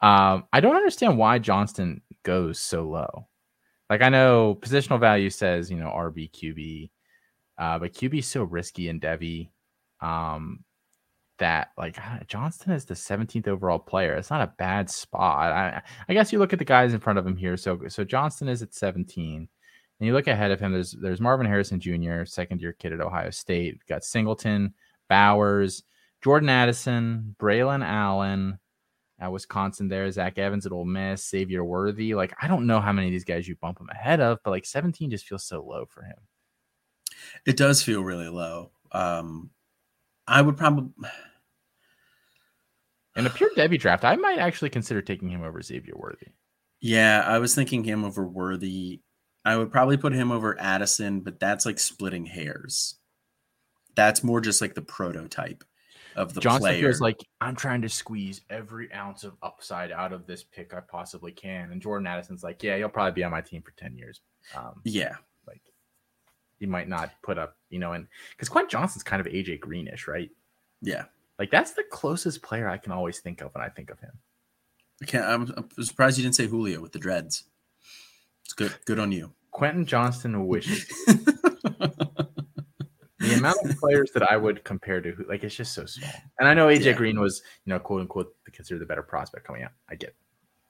Um, 0.00 0.44
I 0.52 0.60
don't 0.60 0.76
understand 0.76 1.18
why 1.18 1.38
Johnston 1.38 2.00
goes 2.22 2.58
so 2.58 2.82
low. 2.82 3.28
Like 3.90 4.02
I 4.02 4.08
know 4.08 4.58
positional 4.60 4.98
value 4.98 5.30
says 5.30 5.70
you 5.70 5.76
know 5.76 5.88
RB 5.88 6.30
QB, 6.30 6.90
uh, 7.58 7.78
but 7.78 7.92
QB 7.92 8.20
is 8.20 8.26
so 8.26 8.44
risky 8.44 8.88
in 8.88 9.00
Devy. 9.00 9.50
Um, 10.00 10.64
that 11.38 11.68
like 11.76 11.98
Johnston 12.28 12.72
is 12.72 12.84
the 12.84 12.94
17th 12.94 13.48
overall 13.48 13.78
player. 13.78 14.14
It's 14.14 14.30
not 14.30 14.42
a 14.42 14.52
bad 14.58 14.88
spot. 14.88 15.52
I, 15.52 15.82
I 16.08 16.12
guess 16.14 16.32
you 16.32 16.38
look 16.38 16.52
at 16.52 16.58
the 16.58 16.64
guys 16.64 16.94
in 16.94 17.00
front 17.00 17.18
of 17.18 17.26
him 17.26 17.36
here. 17.36 17.56
So 17.56 17.80
so 17.88 18.04
Johnston 18.04 18.48
is 18.48 18.62
at 18.62 18.74
17. 18.74 19.48
And 20.02 20.08
you 20.08 20.14
look 20.14 20.26
ahead 20.26 20.50
of 20.50 20.58
him, 20.58 20.72
there's 20.72 20.96
there's 21.00 21.20
Marvin 21.20 21.46
Harrison 21.46 21.78
Jr., 21.78 22.24
second 22.24 22.60
year 22.60 22.72
kid 22.72 22.92
at 22.92 23.00
Ohio 23.00 23.30
State. 23.30 23.74
We've 23.74 23.86
got 23.86 24.02
Singleton, 24.02 24.74
Bowers, 25.08 25.84
Jordan 26.24 26.48
Addison, 26.48 27.36
Braylon 27.38 27.86
Allen, 27.86 28.58
at 29.20 29.30
Wisconsin 29.30 29.86
there, 29.86 30.10
Zach 30.10 30.38
Evans 30.38 30.66
at 30.66 30.72
Ole 30.72 30.86
Miss, 30.86 31.28
Xavier 31.28 31.62
Worthy. 31.62 32.16
Like, 32.16 32.34
I 32.42 32.48
don't 32.48 32.66
know 32.66 32.80
how 32.80 32.90
many 32.90 33.06
of 33.06 33.12
these 33.12 33.22
guys 33.22 33.46
you 33.46 33.54
bump 33.54 33.78
him 33.78 33.88
ahead 33.90 34.20
of, 34.20 34.40
but 34.42 34.50
like 34.50 34.66
17 34.66 35.08
just 35.08 35.28
feels 35.28 35.44
so 35.44 35.64
low 35.64 35.86
for 35.86 36.02
him. 36.02 36.16
It 37.46 37.56
does 37.56 37.80
feel 37.80 38.02
really 38.02 38.28
low. 38.28 38.72
Um, 38.90 39.50
I 40.26 40.42
would 40.42 40.56
probably. 40.56 40.90
In 43.14 43.26
a 43.26 43.30
pure 43.30 43.50
Devy 43.56 43.78
draft, 43.78 44.04
I 44.04 44.16
might 44.16 44.40
actually 44.40 44.70
consider 44.70 45.00
taking 45.00 45.28
him 45.28 45.44
over 45.44 45.62
Xavier 45.62 45.94
Worthy. 45.94 46.26
Yeah, 46.80 47.22
I 47.24 47.38
was 47.38 47.54
thinking 47.54 47.84
him 47.84 48.04
over 48.04 48.26
Worthy. 48.26 49.02
I 49.44 49.56
would 49.56 49.72
probably 49.72 49.96
put 49.96 50.12
him 50.12 50.30
over 50.30 50.58
Addison, 50.60 51.20
but 51.20 51.40
that's 51.40 51.66
like 51.66 51.78
splitting 51.78 52.26
hairs. 52.26 52.94
That's 53.94 54.22
more 54.22 54.40
just 54.40 54.60
like 54.60 54.74
the 54.74 54.82
prototype 54.82 55.64
of 56.16 56.34
the 56.34 56.40
Johnston 56.40 56.72
player. 56.72 56.82
feels 56.82 57.00
like 57.00 57.18
I'm 57.40 57.56
trying 57.56 57.82
to 57.82 57.88
squeeze 57.88 58.42
every 58.50 58.92
ounce 58.92 59.24
of 59.24 59.34
upside 59.42 59.90
out 59.90 60.12
of 60.12 60.26
this 60.26 60.44
pick 60.44 60.74
I 60.74 60.80
possibly 60.80 61.32
can. 61.32 61.72
And 61.72 61.82
Jordan 61.82 62.06
Addison's 62.06 62.42
like, 62.42 62.62
yeah, 62.62 62.76
you'll 62.76 62.88
probably 62.88 63.12
be 63.12 63.24
on 63.24 63.30
my 63.30 63.40
team 63.40 63.62
for 63.62 63.72
10 63.72 63.96
years. 63.96 64.20
Um, 64.56 64.80
yeah. 64.84 65.14
Like 65.46 65.62
he 66.58 66.66
might 66.66 66.88
not 66.88 67.10
put 67.22 67.38
up, 67.38 67.56
you 67.70 67.78
know, 67.78 67.92
and 67.92 68.06
because 68.30 68.48
Quentin 68.48 68.70
Johnston's 68.70 69.02
kind 69.02 69.20
of 69.20 69.26
AJ 69.26 69.60
Greenish, 69.60 70.06
right? 70.06 70.30
Yeah. 70.80 71.04
Like 71.38 71.50
that's 71.50 71.72
the 71.72 71.84
closest 71.90 72.42
player 72.42 72.68
I 72.68 72.78
can 72.78 72.92
always 72.92 73.20
think 73.20 73.40
of 73.40 73.52
when 73.54 73.64
I 73.64 73.68
think 73.68 73.90
of 73.90 73.98
him. 73.98 74.12
I 75.02 75.06
can't, 75.06 75.24
I'm, 75.24 75.54
I'm 75.56 75.84
surprised 75.84 76.18
you 76.18 76.22
didn't 76.22 76.36
say 76.36 76.46
Julio 76.46 76.80
with 76.80 76.92
the 76.92 76.98
dreads. 76.98 77.44
Good. 78.52 78.74
Good 78.84 78.98
on 78.98 79.12
you. 79.12 79.32
Quentin 79.50 79.84
Johnston 79.84 80.46
wishes. 80.46 80.86
the 81.06 83.34
amount 83.36 83.58
of 83.64 83.76
players 83.78 84.10
that 84.12 84.30
I 84.30 84.36
would 84.36 84.64
compare 84.64 85.00
to, 85.00 85.24
like, 85.28 85.44
it's 85.44 85.54
just 85.54 85.74
so 85.74 85.86
small. 85.86 86.10
And 86.38 86.48
I 86.48 86.54
know 86.54 86.68
AJ 86.68 86.84
yeah. 86.84 86.92
Green 86.92 87.20
was, 87.20 87.42
you 87.64 87.72
know, 87.72 87.78
quote 87.78 88.00
unquote, 88.00 88.34
considered 88.52 88.80
the 88.80 88.86
better 88.86 89.02
prospect 89.02 89.46
coming 89.46 89.62
out. 89.62 89.72
I 89.88 89.94
get, 89.94 90.10
it. 90.10 90.16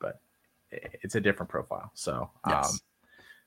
but 0.00 0.20
it's 0.70 1.14
a 1.14 1.20
different 1.20 1.50
profile. 1.50 1.90
So, 1.94 2.30
yes. 2.48 2.80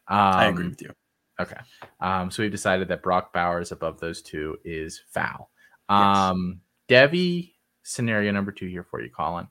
um, 0.07 0.09
I 0.17 0.47
agree 0.47 0.69
with 0.69 0.81
you. 0.81 0.93
Okay. 1.39 1.57
Um, 1.99 2.31
so 2.31 2.43
we've 2.43 2.51
decided 2.51 2.87
that 2.87 3.03
Brock 3.03 3.33
Bowers 3.33 3.71
above 3.71 3.99
those 3.99 4.21
two 4.21 4.57
is 4.63 5.01
foul. 5.09 5.49
Um, 5.89 6.61
yes. 6.87 7.11
Devy 7.11 7.51
scenario 7.83 8.31
number 8.31 8.51
two 8.51 8.67
here 8.67 8.85
for 8.89 9.01
you, 9.01 9.09
Colin. 9.09 9.47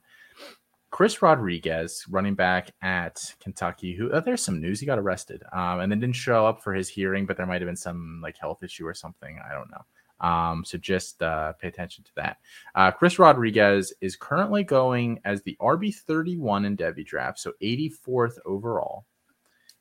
Chris 0.94 1.20
Rodriguez, 1.22 2.04
running 2.08 2.36
back 2.36 2.70
at 2.80 3.20
Kentucky, 3.40 3.96
who 3.96 4.12
oh, 4.12 4.20
there's 4.20 4.44
some 4.44 4.60
news 4.60 4.78
he 4.78 4.86
got 4.86 4.96
arrested, 4.96 5.42
um, 5.52 5.80
and 5.80 5.90
then 5.90 5.98
didn't 5.98 6.14
show 6.14 6.46
up 6.46 6.62
for 6.62 6.72
his 6.72 6.88
hearing, 6.88 7.26
but 7.26 7.36
there 7.36 7.46
might 7.46 7.60
have 7.60 7.66
been 7.66 7.74
some 7.74 8.20
like 8.22 8.38
health 8.38 8.62
issue 8.62 8.86
or 8.86 8.94
something. 8.94 9.40
I 9.44 9.54
don't 9.54 9.72
know. 9.72 10.24
Um, 10.24 10.64
so 10.64 10.78
just 10.78 11.20
uh, 11.20 11.52
pay 11.54 11.66
attention 11.66 12.04
to 12.04 12.12
that. 12.14 12.36
Uh, 12.76 12.92
Chris 12.92 13.18
Rodriguez 13.18 13.92
is 14.00 14.14
currently 14.14 14.62
going 14.62 15.18
as 15.24 15.42
the 15.42 15.56
RB 15.60 15.92
31 15.92 16.64
in 16.64 16.76
Devy 16.76 17.04
draft, 17.04 17.40
so 17.40 17.54
84th 17.60 18.38
overall. 18.46 19.04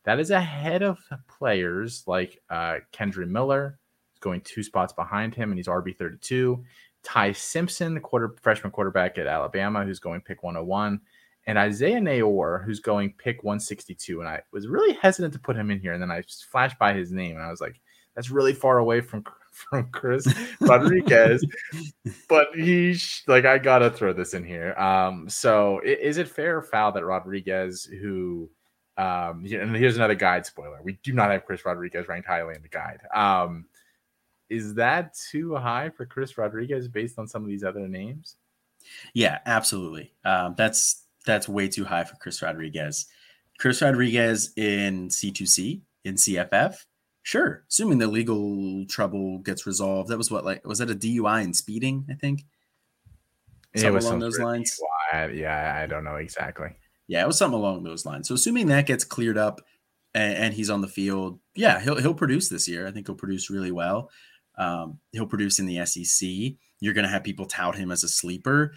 That 0.06 0.20
is 0.20 0.32
ahead 0.32 0.82
of 0.82 0.98
players 1.28 2.06
like 2.08 2.42
uh, 2.50 2.78
Kendre 2.92 3.28
Miller, 3.28 3.78
going 4.20 4.42
two 4.42 4.64
spots 4.64 4.94
behind 4.94 5.36
him, 5.36 5.52
and 5.52 5.60
he's 5.60 5.68
RB 5.68 5.96
32. 5.96 6.64
Ty 7.04 7.34
Simpson, 7.34 7.94
the 7.94 8.00
quarter 8.00 8.36
freshman 8.42 8.72
quarterback 8.72 9.18
at 9.18 9.28
Alabama, 9.28 9.84
who's 9.84 10.00
going 10.00 10.22
pick 10.22 10.44
101, 10.44 11.00
and 11.46 11.58
Isaiah 11.58 12.00
Neyor, 12.00 12.64
who's 12.64 12.80
going 12.80 13.14
pick 13.18 13.44
162. 13.44 14.20
And 14.20 14.30
I 14.30 14.42
was 14.52 14.68
really 14.68 14.94
hesitant 14.94 15.34
to 15.34 15.40
put 15.40 15.56
him 15.56 15.70
in 15.70 15.80
here, 15.80 15.94
and 15.94 16.02
then 16.02 16.12
I 16.12 16.24
flashed 16.50 16.80
by 16.80 16.94
his 16.94 17.12
name, 17.12 17.36
and 17.36 17.44
I 17.44 17.52
was 17.52 17.62
like, 17.62 17.80
that's 18.16 18.30
really 18.30 18.54
far 18.54 18.78
away 18.78 19.02
from 19.02 19.24
from 19.52 19.90
Chris 19.92 20.28
Rodriguez, 20.62 21.46
but 22.30 22.48
he 22.56 22.98
like 23.28 23.46
I 23.46 23.60
gotta 23.60 23.92
throw 23.92 24.14
this 24.14 24.34
in 24.34 24.44
here. 24.44 24.74
Um, 24.74 25.30
so 25.30 25.80
is 25.84 26.18
it 26.18 26.28
fair 26.28 26.58
or 26.58 26.62
foul 26.64 26.92
that 26.94 27.06
Rodriguez, 27.06 27.86
who 27.86 28.50
um, 28.98 29.46
and 29.46 29.76
here's 29.76 29.96
another 29.96 30.16
guide 30.16 30.46
spoiler: 30.46 30.80
we 30.84 31.00
do 31.04 31.14
not 31.14 31.32
have 31.32 31.46
Chris 31.46 31.66
Rodriguez 31.66 32.08
ranked 32.08 32.28
highly 32.28 32.56
in 32.56 32.62
the 32.62 32.68
guide. 32.68 33.02
Um, 33.14 33.66
is 34.50 34.76
that 34.76 35.16
too 35.32 35.56
high 35.56 35.90
for 35.90 36.06
Chris 36.06 36.38
Rodriguez 36.38 36.88
based 36.88 37.18
on 37.18 37.28
some 37.28 37.44
of 37.44 37.50
these 37.50 37.64
other 37.64 37.88
names? 37.88 38.38
Yeah, 39.14 39.40
absolutely. 39.46 40.14
Um, 40.26 40.56
that's 40.58 41.06
that's 41.26 41.48
way 41.48 41.68
too 41.68 41.86
high 41.86 42.04
for 42.04 42.16
Chris 42.16 42.42
Rodriguez. 42.42 43.08
Chris 43.58 43.82
Rodriguez 43.82 44.52
in 44.58 45.10
C2C 45.10 45.82
in 46.04 46.16
CFF, 46.16 46.76
sure. 47.22 47.64
Assuming 47.70 47.98
the 47.98 48.08
legal 48.08 48.86
trouble 48.88 49.40
gets 49.40 49.66
resolved, 49.66 50.10
that 50.10 50.18
was 50.18 50.30
what 50.30 50.46
like 50.46 50.66
was 50.68 50.80
that 50.80 50.90
a 50.90 50.96
DUI 50.96 51.44
and 51.44 51.56
speeding? 51.56 52.06
I 52.10 52.14
think. 52.14 52.46
Something 53.76 53.90
it 53.90 53.94
was 53.96 54.06
along 54.06 54.20
those 54.20 54.40
lines. 54.40 54.80
DUI. 55.14 55.36
Yeah, 55.40 55.80
I 55.82 55.88
don't 55.88 56.04
know 56.04 56.16
exactly. 56.16 56.70
Yeah, 57.08 57.24
it 57.24 57.28
was 57.28 57.38
something 57.38 57.60
along 57.60 57.84
those 57.84 58.06
lines. 58.06 58.28
So 58.28 58.36
assuming 58.36 58.68
that 58.68 58.86
gets 58.86 59.04
cleared 59.04 59.38
up 59.38 59.62
and, 60.14 60.36
and 60.36 60.54
he's 60.54 60.70
on 60.70 60.82
the 60.82 60.88
field, 60.88 61.40
yeah, 61.56 61.80
he'll 61.80 62.00
he'll 62.00 62.14
produce 62.14 62.50
this 62.50 62.68
year. 62.68 62.88
I 62.88 62.92
think 62.92 63.08
he'll 63.08 63.16
produce 63.16 63.50
really 63.50 63.72
well. 63.72 64.10
Um, 64.58 65.00
he'll 65.12 65.28
produce 65.28 65.60
in 65.60 65.66
the 65.66 65.86
SEC. 65.86 66.30
You're 66.80 66.94
going 66.94 67.06
to 67.06 67.12
have 67.12 67.24
people 67.24 67.46
tout 67.46 67.76
him 67.76 67.92
as 67.92 68.04
a 68.04 68.10
sleeper. 68.10 68.74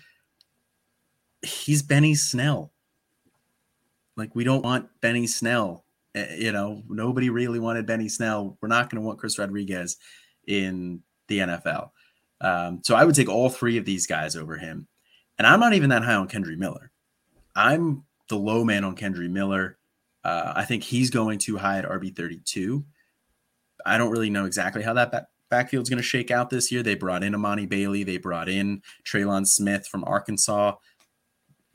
He's 1.42 1.82
Benny 1.82 2.14
Snell. 2.14 2.72
Like, 4.16 4.34
we 4.34 4.44
don't 4.44 4.64
want 4.64 4.88
Benny 5.00 5.26
Snell. 5.26 5.84
Uh, 6.16 6.24
you 6.36 6.52
know, 6.52 6.82
nobody 6.88 7.28
really 7.28 7.58
wanted 7.58 7.86
Benny 7.86 8.08
Snell. 8.08 8.56
We're 8.60 8.68
not 8.68 8.90
going 8.90 9.02
to 9.02 9.06
want 9.06 9.18
Chris 9.18 9.38
Rodriguez 9.38 9.96
in 10.46 11.02
the 11.28 11.38
NFL. 11.40 11.90
Um, 12.40 12.80
so 12.82 12.94
I 12.94 13.04
would 13.04 13.14
take 13.14 13.28
all 13.28 13.48
three 13.48 13.76
of 13.76 13.84
these 13.84 14.06
guys 14.06 14.36
over 14.36 14.56
him. 14.56 14.86
And 15.38 15.46
I'm 15.46 15.60
not 15.60 15.74
even 15.74 15.90
that 15.90 16.04
high 16.04 16.14
on 16.14 16.28
Kendre 16.28 16.56
Miller. 16.56 16.90
I'm 17.54 18.04
the 18.28 18.36
low 18.36 18.64
man 18.64 18.84
on 18.84 18.96
Kendre 18.96 19.28
Miller. 19.28 19.78
Uh, 20.24 20.52
I 20.56 20.64
think 20.64 20.82
he's 20.82 21.10
going 21.10 21.38
too 21.38 21.56
high 21.56 21.78
at 21.78 21.84
RB32. 21.84 22.84
I 23.84 23.98
don't 23.98 24.10
really 24.10 24.30
know 24.30 24.46
exactly 24.46 24.82
how 24.82 24.94
that 24.94 25.28
backfield's 25.50 25.90
going 25.90 25.98
to 25.98 26.02
shake 26.02 26.30
out 26.30 26.50
this 26.50 26.70
year. 26.70 26.82
They 26.82 26.94
brought 26.94 27.22
in 27.22 27.32
Emani 27.32 27.68
Bailey. 27.68 28.02
They 28.04 28.18
brought 28.18 28.48
in 28.48 28.82
Trelon 29.04 29.46
Smith 29.46 29.86
from 29.86 30.04
Arkansas. 30.04 30.74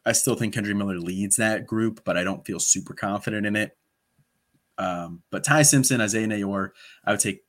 I 0.06 0.12
still 0.14 0.36
think 0.36 0.54
Kendre 0.54 0.76
Miller 0.76 1.00
leads 1.00 1.36
that 1.36 1.68
group, 1.68 2.02
but 2.04 2.18
I 2.18 2.24
don't 2.24 2.46
feel 2.46 2.60
super 2.60 2.94
confident 2.94 3.46
in 3.46 3.56
it. 3.56 3.78
Um, 4.78 5.22
but 5.30 5.44
Ty 5.44 5.62
Simpson, 5.62 6.02
Isaiah 6.02 6.28
Neyor, 6.28 6.72
I 7.06 7.12
would 7.12 7.20
take 7.20 7.44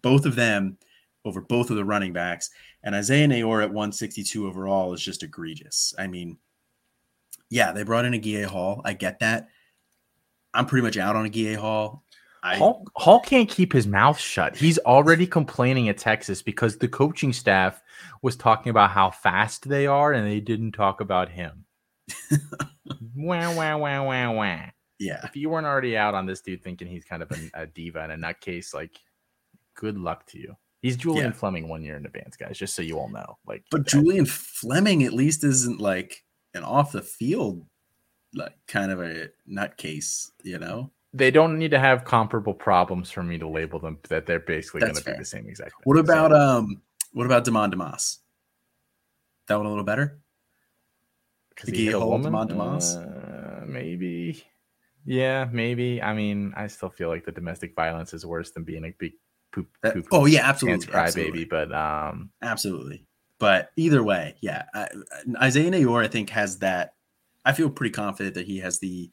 both 0.00 0.26
of 0.26 0.34
them 0.34 0.78
over 1.24 1.40
both 1.40 1.70
of 1.70 1.76
the 1.76 1.84
running 1.84 2.12
backs. 2.12 2.50
And 2.82 2.94
Isaiah 2.94 3.28
Neyor 3.28 3.62
at 3.62 3.68
162 3.68 4.46
overall 4.46 4.92
is 4.92 5.02
just 5.02 5.22
egregious. 5.22 5.94
I 5.98 6.08
mean, 6.08 6.38
yeah, 7.50 7.70
they 7.72 7.84
brought 7.84 8.04
in 8.04 8.14
Agiye 8.14 8.46
Hall. 8.46 8.80
I 8.84 8.94
get 8.94 9.20
that. 9.20 9.48
I'm 10.54 10.66
pretty 10.66 10.82
much 10.82 10.96
out 10.96 11.16
on 11.16 11.28
Agiye 11.28 11.56
Hall. 11.56 12.02
I, 12.42 12.56
Hall, 12.56 12.84
Hall 12.96 13.20
can't 13.20 13.48
keep 13.48 13.72
his 13.72 13.86
mouth 13.86 14.18
shut. 14.18 14.56
He's 14.56 14.78
already 14.80 15.26
complaining 15.26 15.88
at 15.88 15.98
Texas 15.98 16.42
because 16.42 16.76
the 16.76 16.88
coaching 16.88 17.32
staff 17.32 17.80
was 18.22 18.36
talking 18.36 18.70
about 18.70 18.90
how 18.90 19.10
fast 19.10 19.68
they 19.68 19.86
are 19.86 20.12
and 20.12 20.26
they 20.26 20.40
didn't 20.40 20.72
talk 20.72 21.00
about 21.00 21.28
him. 21.28 21.64
wah, 23.16 23.54
wah, 23.54 23.76
wah, 23.76 24.02
wah, 24.02 24.30
wah. 24.32 24.60
Yeah. 24.98 25.20
If 25.24 25.36
you 25.36 25.50
weren't 25.50 25.66
already 25.66 25.96
out 25.96 26.14
on 26.14 26.26
this 26.26 26.40
dude 26.40 26.62
thinking 26.62 26.88
he's 26.88 27.04
kind 27.04 27.22
of 27.22 27.30
a, 27.30 27.62
a 27.62 27.66
diva 27.66 28.00
and 28.02 28.12
a 28.12 28.16
nutcase, 28.16 28.74
like, 28.74 28.98
good 29.74 29.96
luck 29.96 30.26
to 30.26 30.38
you. 30.38 30.56
He's 30.80 30.96
Julian 30.96 31.26
Yeah. 31.26 31.32
Fleming 31.32 31.68
one 31.68 31.84
year 31.84 31.96
in 31.96 32.06
advance, 32.06 32.36
guys, 32.36 32.58
just 32.58 32.74
so 32.74 32.82
you 32.82 32.98
all 32.98 33.08
know. 33.08 33.38
Like, 33.46 33.64
But 33.70 33.86
Julian 33.86 34.26
Fleming 34.26 35.04
at 35.04 35.12
least 35.12 35.44
isn't 35.44 35.80
like 35.80 36.24
an 36.54 36.64
off 36.64 36.92
the 36.92 37.02
field 37.02 37.64
like 38.34 38.54
kind 38.66 38.90
of 38.90 39.00
a 39.00 39.28
nutcase, 39.48 40.30
you 40.42 40.58
know? 40.58 40.90
They 41.14 41.30
don't 41.30 41.58
need 41.58 41.70
to 41.72 41.78
have 41.78 42.04
comparable 42.04 42.54
problems 42.54 43.10
for 43.10 43.22
me 43.22 43.36
to 43.38 43.46
label 43.48 43.78
them 43.78 43.98
that 44.08 44.24
they're 44.26 44.40
basically 44.40 44.80
going 44.80 44.94
to 44.94 45.04
be 45.04 45.12
the 45.12 45.24
same 45.24 45.46
exact. 45.46 45.72
What 45.84 45.96
thing. 45.96 46.06
So- 46.06 46.12
about 46.12 46.32
um 46.32 46.80
what 47.12 47.26
about 47.26 47.44
Demond 47.44 47.70
Demas? 47.72 48.18
That 49.48 49.56
one 49.56 49.66
a 49.66 49.68
little 49.68 49.84
better? 49.84 50.18
'Cause 51.56 51.68
The 51.70 51.76
he 51.76 51.90
a 51.90 52.00
woman? 52.00 52.32
Demond 52.32 52.48
Demas? 52.48 52.96
Uh, 52.96 53.64
maybe. 53.66 54.42
Yeah, 55.04 55.48
maybe. 55.52 56.00
I 56.00 56.14
mean, 56.14 56.54
I 56.56 56.68
still 56.68 56.88
feel 56.88 57.08
like 57.08 57.24
the 57.26 57.32
domestic 57.32 57.74
violence 57.74 58.14
is 58.14 58.24
worse 58.24 58.52
than 58.52 58.64
being 58.64 58.84
a 58.84 58.90
big 58.98 59.12
poop. 59.52 59.68
That- 59.82 59.94
poop 59.94 60.06
oh 60.12 60.24
yeah, 60.26 60.48
absolutely. 60.48 60.86
cry 60.86 61.04
absolutely. 61.06 61.32
baby. 61.32 61.44
But 61.50 61.72
um, 61.74 62.30
Absolutely. 62.40 63.06
But 63.38 63.72
either 63.76 64.02
way, 64.04 64.36
yeah. 64.40 64.64
I, 64.72 64.88
Isaiah 65.42 65.70
Neyor, 65.70 66.02
I 66.04 66.08
think, 66.08 66.30
has 66.30 66.60
that. 66.60 66.94
I 67.44 67.52
feel 67.52 67.68
pretty 67.68 67.92
confident 67.92 68.36
that 68.36 68.46
he 68.46 68.58
has 68.60 68.78
the 68.78 69.10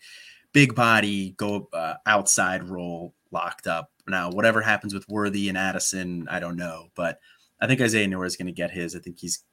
big 0.54 0.76
body, 0.76 1.32
go 1.38 1.70
uh, 1.74 1.95
outside 2.06 2.64
role 2.64 3.16
locked 3.32 3.68
up. 3.68 3.91
Now, 4.08 4.32
whatever 4.32 4.62
happens 4.62 4.93
with 4.93 5.08
Worthy 5.08 5.50
and 5.50 5.58
Addison, 5.58 6.28
I 6.30 6.39
don't 6.39 6.56
know. 6.56 6.88
But 6.95 7.20
I 7.62 7.68
think 7.68 7.82
Isaiah 7.82 8.08
Neyor 8.08 8.26
is 8.26 8.36
going 8.36 8.47
to 8.47 8.52
get 8.52 8.72
his. 8.72 8.95
I 8.95 9.00
think 9.00 9.20
he's. 9.20 9.43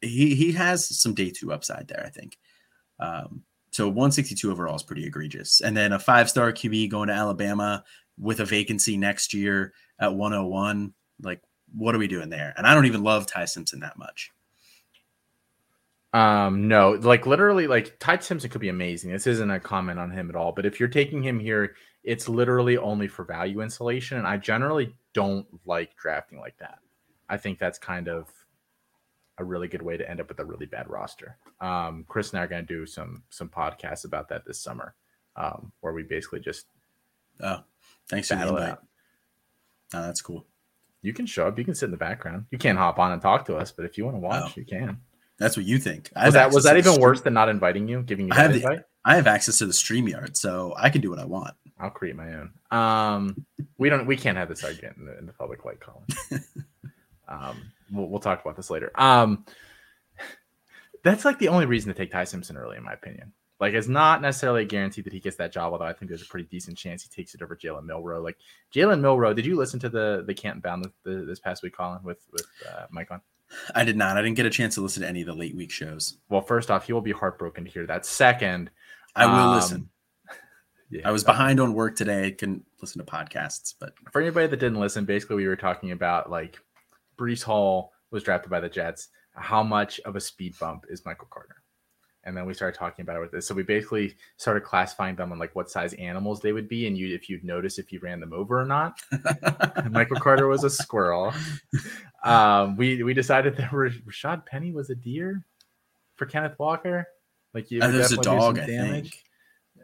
He, 0.00 0.34
he 0.34 0.52
has 0.52 0.98
some 1.00 1.14
day 1.14 1.30
two 1.30 1.52
upside 1.52 1.86
there, 1.86 2.02
I 2.04 2.10
think. 2.10 2.36
Um, 2.98 3.44
so 3.70 3.86
162 3.86 4.50
overall 4.50 4.74
is 4.74 4.82
pretty 4.82 5.06
egregious. 5.06 5.60
And 5.60 5.76
then 5.76 5.92
a 5.92 5.98
five 5.98 6.28
star 6.28 6.52
QB 6.52 6.90
going 6.90 7.08
to 7.08 7.14
Alabama 7.14 7.84
with 8.18 8.40
a 8.40 8.44
vacancy 8.44 8.96
next 8.96 9.32
year 9.32 9.72
at 10.00 10.14
101. 10.14 10.92
Like, 11.22 11.40
what 11.74 11.94
are 11.94 11.98
we 11.98 12.08
doing 12.08 12.28
there? 12.28 12.52
And 12.56 12.66
I 12.66 12.74
don't 12.74 12.86
even 12.86 13.02
love 13.02 13.26
Ty 13.26 13.46
Simpson 13.46 13.80
that 13.80 13.96
much. 13.96 14.30
Um, 16.12 16.68
no, 16.68 16.92
like 16.92 17.26
literally, 17.26 17.66
like 17.66 17.98
Ty 17.98 18.18
Simpson 18.18 18.50
could 18.50 18.60
be 18.60 18.68
amazing. 18.68 19.10
This 19.12 19.26
isn't 19.26 19.50
a 19.50 19.60
comment 19.60 19.98
on 19.98 20.10
him 20.10 20.28
at 20.28 20.36
all. 20.36 20.52
But 20.52 20.66
if 20.66 20.78
you're 20.78 20.88
taking 20.88 21.22
him 21.22 21.38
here, 21.40 21.74
it's 22.04 22.28
literally 22.28 22.76
only 22.76 23.08
for 23.08 23.24
value 23.24 23.62
insulation, 23.62 24.18
and 24.18 24.26
I 24.26 24.36
generally 24.36 24.94
don't 25.14 25.46
like 25.64 25.96
drafting 25.96 26.38
like 26.38 26.56
that. 26.58 26.78
I 27.28 27.36
think 27.36 27.58
that's 27.58 27.78
kind 27.78 28.08
of 28.08 28.28
a 29.38 29.44
really 29.44 29.68
good 29.68 29.80
way 29.82 29.96
to 29.96 30.08
end 30.08 30.20
up 30.20 30.28
with 30.28 30.38
a 30.40 30.44
really 30.44 30.66
bad 30.66 30.90
roster. 30.90 31.38
Um, 31.60 32.04
Chris 32.08 32.30
and 32.32 32.40
I 32.40 32.44
are 32.44 32.48
going 32.48 32.66
to 32.66 32.74
do 32.74 32.84
some 32.86 33.22
some 33.30 33.48
podcasts 33.48 34.04
about 34.04 34.28
that 34.28 34.44
this 34.44 34.60
summer, 34.60 34.94
um, 35.36 35.72
where 35.80 35.92
we 35.94 36.02
basically 36.02 36.40
just 36.40 36.66
Oh, 37.40 37.60
thanks 38.08 38.28
for 38.28 38.34
the 38.36 38.48
invite. 38.48 38.78
Oh, 39.94 40.02
that's 40.02 40.20
cool. 40.20 40.46
You 41.00 41.12
can 41.12 41.26
show 41.26 41.48
up. 41.48 41.58
You 41.58 41.64
can 41.64 41.74
sit 41.74 41.86
in 41.86 41.90
the 41.90 41.96
background. 41.96 42.46
You 42.50 42.58
can't 42.58 42.78
hop 42.78 42.98
on 42.98 43.12
and 43.12 43.20
talk 43.22 43.46
to 43.46 43.56
us, 43.56 43.72
but 43.72 43.84
if 43.86 43.96
you 43.96 44.04
want 44.04 44.16
to 44.16 44.20
watch, 44.20 44.44
Oh. 44.44 44.52
you 44.56 44.64
can. 44.64 45.00
That's 45.42 45.56
what 45.56 45.66
you 45.66 45.78
think. 45.78 46.10
Was 46.16 46.34
that 46.34 46.52
was 46.52 46.64
that 46.64 46.76
even 46.76 46.92
stream- 46.92 47.02
worse 47.02 47.20
than 47.20 47.34
not 47.34 47.48
inviting 47.48 47.88
you, 47.88 48.02
giving 48.02 48.26
you 48.26 48.32
I 48.32 48.40
have 48.40 48.52
the- 48.52 48.60
invite? 48.62 48.84
I 49.04 49.16
have 49.16 49.26
access 49.26 49.58
to 49.58 49.66
the 49.66 49.72
StreamYard, 49.72 50.36
so 50.36 50.74
I 50.76 50.88
can 50.88 51.00
do 51.00 51.10
what 51.10 51.18
I 51.18 51.24
want. 51.24 51.54
I'll 51.80 51.90
create 51.90 52.14
my 52.14 52.34
own. 52.34 52.52
Um, 52.70 53.44
we 53.76 53.88
don't. 53.88 54.06
We 54.06 54.16
can't 54.16 54.36
have 54.38 54.48
this 54.48 54.62
argument 54.62 54.96
in 54.98 55.04
the, 55.06 55.18
in 55.18 55.26
the 55.26 55.32
public 55.32 55.64
light, 55.64 55.80
Colin. 55.80 56.06
um, 57.28 57.72
we'll, 57.90 58.08
we'll 58.08 58.20
talk 58.20 58.40
about 58.40 58.56
this 58.56 58.70
later. 58.70 58.92
Um, 58.94 59.44
that's 61.02 61.24
like 61.24 61.40
the 61.40 61.48
only 61.48 61.66
reason 61.66 61.92
to 61.92 61.98
take 61.98 62.12
Ty 62.12 62.24
Simpson 62.24 62.56
early, 62.56 62.76
in 62.76 62.84
my 62.84 62.92
opinion. 62.92 63.32
Like, 63.58 63.74
it's 63.74 63.88
not 63.88 64.22
necessarily 64.22 64.62
a 64.62 64.66
guarantee 64.66 65.02
that 65.02 65.12
he 65.12 65.20
gets 65.20 65.36
that 65.36 65.52
job, 65.52 65.72
although 65.72 65.84
I 65.84 65.92
think 65.92 66.08
there's 66.08 66.22
a 66.22 66.26
pretty 66.26 66.48
decent 66.48 66.76
chance 66.76 67.02
he 67.02 67.08
takes 67.08 67.34
it 67.34 67.42
over 67.42 67.56
Jalen 67.56 67.84
Milrow. 67.84 68.22
Like 68.22 68.36
Jalen 68.74 69.00
Milrow, 69.00 69.34
did 69.34 69.46
you 69.46 69.56
listen 69.56 69.80
to 69.80 69.88
the 69.88 70.22
the 70.26 70.34
Canton 70.34 70.60
Bound 70.60 70.84
the, 70.84 70.92
the, 71.10 71.24
this 71.24 71.40
past 71.40 71.62
week, 71.62 71.76
Colin, 71.76 72.02
with 72.04 72.18
with 72.32 72.46
uh, 72.68 72.86
Mike 72.90 73.10
on? 73.10 73.20
I 73.74 73.84
did 73.84 73.96
not. 73.96 74.16
I 74.16 74.22
didn't 74.22 74.36
get 74.36 74.46
a 74.46 74.50
chance 74.50 74.74
to 74.76 74.80
listen 74.80 75.02
to 75.02 75.08
any 75.08 75.20
of 75.20 75.26
the 75.26 75.34
late 75.34 75.54
week 75.54 75.70
shows. 75.70 76.18
Well, 76.28 76.40
first 76.40 76.70
off, 76.70 76.86
he 76.86 76.92
will 76.92 77.00
be 77.00 77.12
heartbroken 77.12 77.64
to 77.64 77.70
hear 77.70 77.86
that. 77.86 78.06
Second, 78.06 78.70
I 79.14 79.26
will 79.26 79.34
um, 79.34 79.54
listen. 79.54 79.88
yeah, 80.90 81.08
I 81.08 81.12
was 81.12 81.24
behind 81.24 81.60
on 81.60 81.74
work 81.74 81.96
today. 81.96 82.26
I 82.26 82.30
couldn't 82.30 82.64
listen 82.80 83.04
to 83.04 83.10
podcasts, 83.10 83.74
but 83.78 83.92
for 84.10 84.20
anybody 84.20 84.46
that 84.46 84.56
didn't 84.58 84.80
listen, 84.80 85.04
basically 85.04 85.36
we 85.36 85.48
were 85.48 85.56
talking 85.56 85.92
about 85.92 86.30
like 86.30 86.58
Breece 87.18 87.42
Hall 87.42 87.92
was 88.10 88.22
drafted 88.22 88.50
by 88.50 88.60
the 88.60 88.68
Jets. 88.68 89.08
How 89.34 89.62
much 89.62 90.00
of 90.00 90.16
a 90.16 90.20
speed 90.20 90.54
bump 90.58 90.84
is 90.88 91.04
Michael 91.06 91.28
Carter? 91.30 91.61
And 92.24 92.36
then 92.36 92.46
we 92.46 92.54
started 92.54 92.78
talking 92.78 93.02
about 93.02 93.16
it 93.16 93.20
with 93.20 93.32
this. 93.32 93.46
So 93.48 93.54
we 93.54 93.64
basically 93.64 94.14
started 94.36 94.62
classifying 94.62 95.16
them 95.16 95.32
on 95.32 95.38
like 95.40 95.56
what 95.56 95.68
size 95.70 95.92
animals 95.94 96.40
they 96.40 96.52
would 96.52 96.68
be, 96.68 96.86
and 96.86 96.96
you 96.96 97.12
if 97.14 97.28
you'd 97.28 97.42
notice 97.42 97.78
if 97.78 97.92
you 97.92 97.98
ran 98.00 98.20
them 98.20 98.32
over 98.32 98.60
or 98.60 98.64
not. 98.64 99.00
Michael 99.90 100.18
Carter 100.20 100.46
was 100.46 100.62
a 100.62 100.70
squirrel. 100.70 101.32
Um, 102.24 102.76
we 102.76 103.02
we 103.02 103.14
decided 103.14 103.56
that 103.56 103.70
Rashad 103.70 104.46
Penny 104.46 104.70
was 104.72 104.90
a 104.90 104.94
deer 104.94 105.42
for 106.16 106.26
Kenneth 106.26 106.58
Walker. 106.58 107.06
Like 107.54 107.70
you, 107.70 107.82
Uh, 107.82 107.88
there's 107.88 108.12
a 108.12 108.16
dog, 108.18 108.58
I 108.58 108.66
think. 108.66 109.18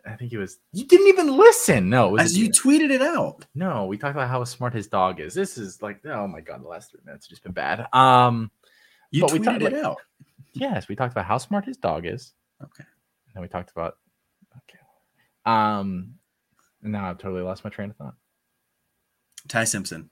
I 0.07 0.14
think 0.14 0.32
it 0.32 0.39
was. 0.39 0.59
You 0.72 0.86
didn't 0.86 1.09
even 1.09 1.36
listen. 1.36 1.91
No, 1.91 2.09
it 2.11 2.12
was 2.12 2.22
As 2.22 2.39
you 2.39 2.51
tweeted 2.51 2.91
it 2.91 3.03
out. 3.03 3.45
No, 3.55 3.86
we 3.86 3.99
talked 3.99 4.14
about 4.14 4.28
how 4.28 4.43
smart 4.45 4.72
his 4.72 4.86
dog 4.86 5.18
is. 5.20 5.34
This 5.34 5.59
is 5.59 5.82
like, 5.82 6.01
oh 6.07 6.26
my 6.28 6.41
god, 6.41 6.62
the 6.62 6.68
last 6.68 6.93
three 6.93 7.01
minutes 7.05 7.26
have 7.26 7.30
just 7.30 7.43
been 7.43 7.53
bad. 7.53 7.86
Um, 7.93 8.51
You 9.11 9.22
But 9.22 9.32
we 9.32 9.39
tweeted 9.41 9.45
talked 9.45 9.62
it 9.62 9.72
like- 9.72 9.84
out. 9.84 9.97
Yes, 10.59 10.88
we 10.88 10.96
talked 10.96 11.12
about 11.12 11.26
how 11.26 11.38
smart 11.38 11.64
his 11.64 11.76
dog 11.76 12.06
is. 12.06 12.32
Okay. 12.62 12.84
And 13.26 13.34
then 13.34 13.42
we 13.42 13.48
talked 13.48 13.70
about 13.70 13.96
okay. 14.56 14.78
Um, 15.44 16.14
now 16.82 17.09
I've 17.09 17.18
totally 17.18 17.42
lost 17.42 17.64
my 17.64 17.70
train 17.70 17.90
of 17.90 17.96
thought. 17.96 18.14
Ty 19.48 19.64
Simpson. 19.64 20.11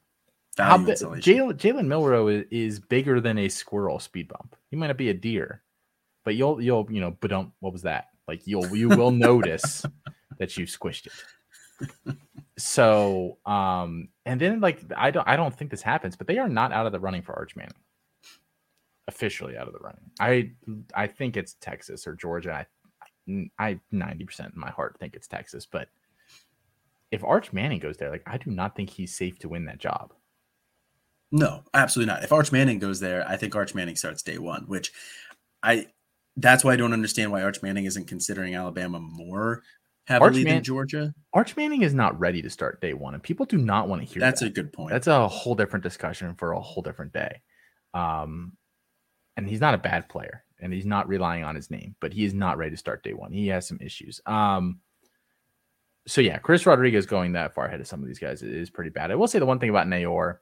How 0.56 0.78
Value 0.78 0.86
bi- 0.86 1.20
Jalen 1.20 1.54
Jalen 1.54 1.86
Milrow 1.86 2.32
is, 2.32 2.46
is 2.50 2.80
bigger 2.80 3.20
than 3.20 3.38
a 3.38 3.48
squirrel 3.48 3.98
speed 3.98 4.28
bump. 4.28 4.56
He 4.70 4.76
might 4.76 4.86
not 4.86 4.96
be 4.96 5.10
a 5.10 5.14
deer, 5.14 5.62
but 6.24 6.34
you'll 6.34 6.62
you'll 6.62 6.86
you 6.90 7.00
know, 7.00 7.16
but 7.20 7.28
don't. 7.28 7.52
What 7.60 7.72
was 7.72 7.82
that? 7.82 8.06
Like 8.26 8.46
you'll 8.46 8.74
you 8.74 8.88
will 8.88 9.10
notice 9.12 9.84
that 10.38 10.56
you 10.56 10.66
squished 10.66 11.06
it. 11.06 12.16
So 12.58 13.36
um, 13.44 14.08
and 14.24 14.40
then 14.40 14.60
like 14.60 14.80
I 14.96 15.10
don't 15.10 15.28
I 15.28 15.36
don't 15.36 15.54
think 15.54 15.70
this 15.70 15.82
happens, 15.82 16.16
but 16.16 16.26
they 16.26 16.38
are 16.38 16.48
not 16.48 16.72
out 16.72 16.86
of 16.86 16.92
the 16.92 17.00
running 17.00 17.22
for 17.22 17.34
Arch 17.34 17.54
Manning. 17.54 17.74
Officially 19.08 19.56
out 19.56 19.68
of 19.68 19.72
the 19.72 19.78
running. 19.80 20.10
I 20.18 20.52
I 20.94 21.06
think 21.06 21.36
it's 21.36 21.54
Texas 21.60 22.06
or 22.06 22.14
Georgia. 22.14 22.66
I 23.28 23.48
I 23.58 23.80
ninety 23.92 24.24
percent 24.24 24.54
in 24.54 24.60
my 24.60 24.70
heart 24.70 24.96
think 24.98 25.14
it's 25.14 25.28
Texas, 25.28 25.66
but 25.66 25.88
if 27.12 27.22
Arch 27.22 27.52
Manning 27.52 27.78
goes 27.78 27.96
there, 27.96 28.10
like 28.10 28.24
I 28.26 28.36
do 28.38 28.50
not 28.50 28.74
think 28.74 28.90
he's 28.90 29.16
safe 29.16 29.38
to 29.40 29.48
win 29.48 29.66
that 29.66 29.78
job. 29.78 30.12
No, 31.32 31.62
absolutely 31.74 32.12
not. 32.12 32.24
If 32.24 32.32
Arch 32.32 32.50
Manning 32.52 32.78
goes 32.78 33.00
there, 33.00 33.24
I 33.28 33.36
think 33.36 33.54
Arch 33.54 33.74
Manning 33.74 33.96
starts 33.96 34.22
day 34.22 34.38
one, 34.38 34.64
which 34.66 34.92
I 35.62 35.86
that's 36.36 36.64
why 36.64 36.72
I 36.72 36.76
don't 36.76 36.92
understand 36.92 37.32
why 37.32 37.42
Arch 37.42 37.62
Manning 37.62 37.84
isn't 37.84 38.06
considering 38.08 38.54
Alabama 38.54 38.98
more 39.00 39.62
heavily 40.04 40.44
Man- 40.44 40.54
than 40.56 40.62
Georgia. 40.64 41.14
Arch 41.32 41.56
Manning 41.56 41.82
is 41.82 41.94
not 41.94 42.18
ready 42.18 42.42
to 42.42 42.50
start 42.50 42.80
day 42.80 42.92
one, 42.92 43.14
and 43.14 43.22
people 43.22 43.46
do 43.46 43.58
not 43.58 43.88
want 43.88 44.02
to 44.02 44.06
hear 44.08 44.20
That's 44.20 44.40
that. 44.40 44.46
a 44.46 44.50
good 44.50 44.72
point. 44.72 44.90
That's 44.90 45.06
a 45.06 45.26
whole 45.28 45.54
different 45.54 45.82
discussion 45.82 46.34
for 46.34 46.52
a 46.52 46.60
whole 46.60 46.82
different 46.82 47.12
day. 47.12 47.40
Um, 47.94 48.52
and 49.36 49.48
he's 49.48 49.60
not 49.60 49.74
a 49.74 49.78
bad 49.78 50.08
player, 50.08 50.44
and 50.60 50.72
he's 50.72 50.86
not 50.86 51.08
relying 51.08 51.44
on 51.44 51.54
his 51.54 51.70
name, 51.70 51.94
but 52.00 52.12
he 52.12 52.24
is 52.24 52.34
not 52.34 52.58
ready 52.58 52.70
to 52.70 52.76
start 52.76 53.02
day 53.02 53.12
one. 53.12 53.32
He 53.32 53.48
has 53.48 53.66
some 53.66 53.78
issues. 53.80 54.20
Um, 54.26 54.80
so 56.06 56.20
yeah, 56.20 56.38
Chris 56.38 56.66
Rodriguez 56.66 57.06
going 57.06 57.32
that 57.32 57.54
far 57.54 57.66
ahead 57.66 57.80
of 57.80 57.86
some 57.86 58.00
of 58.00 58.06
these 58.06 58.18
guys 58.18 58.42
is 58.42 58.70
pretty 58.70 58.90
bad. 58.90 59.10
I 59.10 59.16
will 59.16 59.26
say 59.26 59.38
the 59.38 59.46
one 59.46 59.58
thing 59.58 59.70
about 59.70 59.88
Neyor, 59.88 60.38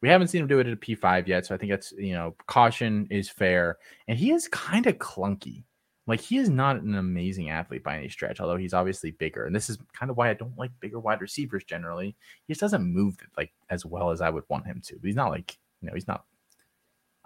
we 0.00 0.08
haven't 0.08 0.28
seen 0.28 0.42
him 0.42 0.48
do 0.48 0.60
it 0.60 0.66
at 0.66 0.74
a 0.74 0.76
P5 0.76 1.26
yet, 1.26 1.46
so 1.46 1.54
I 1.54 1.58
think 1.58 1.72
that's 1.72 1.92
you 1.92 2.12
know 2.12 2.34
caution 2.46 3.06
is 3.10 3.28
fair, 3.28 3.78
and 4.06 4.18
he 4.18 4.30
is 4.32 4.48
kind 4.48 4.86
of 4.86 4.98
clunky. 4.98 5.64
Like 6.06 6.20
he 6.20 6.38
is 6.38 6.48
not 6.48 6.80
an 6.80 6.94
amazing 6.94 7.50
athlete 7.50 7.84
by 7.84 7.98
any 7.98 8.08
stretch, 8.08 8.40
although 8.40 8.56
he's 8.56 8.72
obviously 8.72 9.10
bigger. 9.10 9.44
And 9.44 9.54
this 9.54 9.68
is 9.68 9.76
kind 9.92 10.10
of 10.10 10.16
why 10.16 10.30
I 10.30 10.34
don't 10.34 10.56
like 10.56 10.70
bigger 10.80 10.98
wide 10.98 11.20
receivers 11.20 11.64
generally. 11.64 12.16
He 12.46 12.54
just 12.54 12.62
doesn't 12.62 12.82
move 12.82 13.18
like 13.36 13.52
as 13.68 13.84
well 13.84 14.10
as 14.10 14.22
I 14.22 14.30
would 14.30 14.44
want 14.48 14.66
him 14.66 14.80
to. 14.86 14.94
But 14.94 15.06
he's 15.06 15.16
not 15.16 15.30
like 15.30 15.58
you 15.82 15.88
know 15.88 15.94
he's 15.94 16.08
not. 16.08 16.24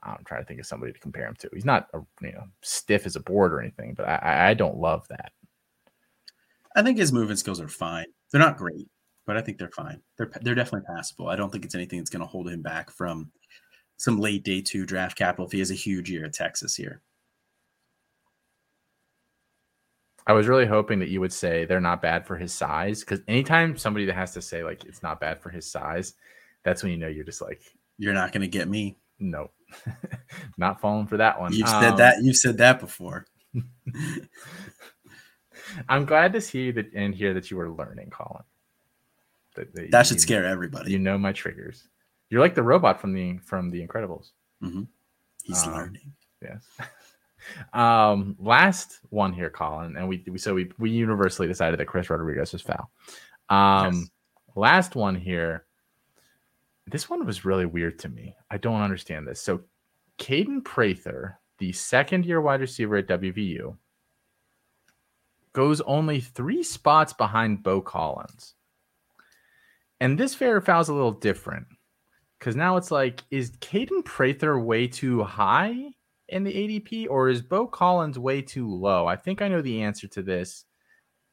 I'm 0.03 0.25
trying 0.25 0.43
to 0.43 0.47
think 0.47 0.61
of 0.61 0.67
somebody 0.67 0.93
to 0.93 0.99
compare 0.99 1.27
him 1.27 1.37
to. 1.41 1.51
He's 1.53 1.65
not 1.65 1.89
a, 1.95 2.01
you 2.21 2.33
know 2.33 2.45
stiff 2.63 3.07
as 3.07 3.17
a 3.17 3.21
board 3.21 3.53
or 3.53 3.61
anything, 3.61 3.95
but 3.95 4.09
I, 4.09 4.15
I- 4.17 4.49
I 4.51 4.55
don't 4.55 4.77
love 4.79 5.07
that. 5.09 5.33
I 6.75 6.83
think 6.83 6.99
his 6.99 7.13
movement 7.13 7.39
skills 7.39 7.61
are 7.61 7.69
fine. 7.69 8.07
They're 8.31 8.41
not 8.41 8.57
great, 8.57 8.89
but 9.27 9.37
I 9.37 9.43
think 9.43 9.59
they're 9.59 9.71
fine. 9.71 10.01
They're 10.17 10.31
they're 10.43 10.55
definitely 10.55 10.87
passable. 10.95 11.29
I 11.29 11.37
don't 11.37 11.51
think 11.53 11.65
it's 11.65 11.75
anything 11.75 11.99
that's 11.99 12.11
going 12.11 12.21
to 12.23 12.27
hold 12.27 12.49
him 12.49 12.63
back 12.63 12.91
from 12.91 13.31
some 13.99 14.19
late 14.19 14.43
day 14.43 14.61
two 14.61 14.87
draft 14.87 15.17
capital 15.17 15.47
if 15.47 15.53
he 15.53 15.59
has 15.61 15.71
a 15.71 15.75
huge 15.75 16.11
year 16.11 16.25
at 16.25 16.33
Texas 16.33 16.75
here. 16.75 17.03
I 20.27 20.33
was 20.33 20.47
really 20.47 20.67
hoping 20.67 21.01
that 21.01 21.09
you 21.09 21.21
would 21.21 21.33
say 21.33 21.65
they're 21.65 21.81
not 21.81 22.01
bad 22.01 22.27
for 22.27 22.37
his 22.37 22.55
size 22.55 23.01
because 23.01 23.21
anytime 23.27 23.77
somebody 23.77 24.07
that 24.07 24.15
has 24.15 24.33
to 24.35 24.43
say 24.43 24.63
like 24.63 24.85
it's 24.85 25.03
not 25.03 25.21
bad 25.21 25.41
for 25.43 25.51
his 25.51 25.69
size, 25.71 26.15
that's 26.63 26.83
when 26.83 26.93
you 26.93 26.99
know 26.99 27.09
you're 27.09 27.25
just 27.25 27.43
like 27.43 27.61
you're 27.99 28.15
not 28.15 28.33
going 28.33 28.43
to 28.43 28.49
get 28.49 28.69
me. 28.69 28.97
No, 29.23 29.51
not 30.59 30.81
falling 30.81 31.07
for 31.07 31.17
that 31.17 31.41
one. 31.41 31.53
You've 31.53 31.69
um, 31.69 31.83
said 31.83 31.97
that. 31.99 32.23
You've 32.23 32.37
said 32.37 32.59
that 32.59 32.81
before. 32.81 33.27
I'm 35.89 36.05
glad 36.05 36.33
to 36.33 36.41
see 36.41 36.71
that 36.73 36.93
and 36.95 37.15
hear 37.15 37.35
that 37.35 37.51
you 37.51 37.57
were 37.57 37.71
learning, 37.71 38.11
Colin. 38.11 38.43
That, 39.55 39.75
that, 39.75 39.91
that 39.91 40.07
should 40.07 40.21
scare 40.21 40.45
everybody. 40.45 40.93
You 40.93 40.99
know 40.99 41.19
my 41.19 41.33
triggers. 41.33 41.87
You're 42.31 42.41
like 42.41 42.55
the 42.55 42.63
robot 42.63 43.01
from 43.01 43.13
the 43.13 43.39
from 43.39 43.71
the 43.71 43.87
Incredibles. 43.87 44.31
Mm-hmm. 44.63 44.83
He's 45.45 45.67
um, 45.67 45.73
learning. 45.73 46.13
Yes. 46.41 46.65
um, 47.73 48.37
last 48.39 49.01
one 49.11 49.33
here, 49.33 49.51
Colin, 49.51 49.97
and 49.97 50.09
we, 50.09 50.25
we 50.29 50.39
so 50.39 50.55
we 50.55 50.71
we 50.79 50.91
universally 50.91 51.47
decided 51.47 51.79
that 51.79 51.87
Chris 51.87 52.11
Rodriguez 52.11 52.53
was 52.53 52.63
foul. 52.63 52.91
Um, 53.49 53.95
yes. 53.95 54.11
last 54.57 54.97
one 54.97 55.15
here. 55.15 55.67
This 56.87 57.09
one 57.09 57.25
was 57.25 57.45
really 57.45 57.67
weird 57.67 57.99
to 58.01 58.09
me. 58.09 58.35
I 58.51 58.59
don't 58.59 58.81
understand 58.81 59.27
this. 59.27 59.41
So, 59.41 59.63
Kaden 60.19 60.65
Prather, 60.65 61.39
the 61.59 61.73
second 61.73 62.27
year 62.27 62.41
wide 62.41 62.61
receiver 62.61 62.97
at 62.97 63.09
WVU, 63.09 63.77
goes 65.53 65.81
only 65.83 66.21
three 66.21 66.63
spots 66.63 67.13
behind 67.13 67.63
Beaux 67.63 67.81
Collins. 67.81 68.55
And 70.01 70.19
this 70.19 70.35
fair 70.35 70.59
is 70.59 70.89
a 70.89 70.95
little 70.95 71.13
different 71.13 71.67
because 72.39 72.57
now 72.57 72.77
it's 72.77 72.91
like, 72.91 73.23
is 73.31 73.53
Kaden 73.59 74.05
Prather 74.05 74.59
way 74.59 74.89
too 74.89 75.23
high 75.23 75.77
in 76.29 76.43
the 76.43 76.53
ADP 76.53 77.07
or 77.09 77.29
is 77.29 77.41
Beaux 77.41 77.69
Collins 77.69 78.19
way 78.19 78.43
too 78.43 78.69
low? 78.69 79.07
I 79.07 79.15
think 79.15 79.41
I 79.41 79.49
know 79.49 79.63
the 79.63 79.83
answer 79.83 80.09
to 80.09 80.23
this, 80.23 80.65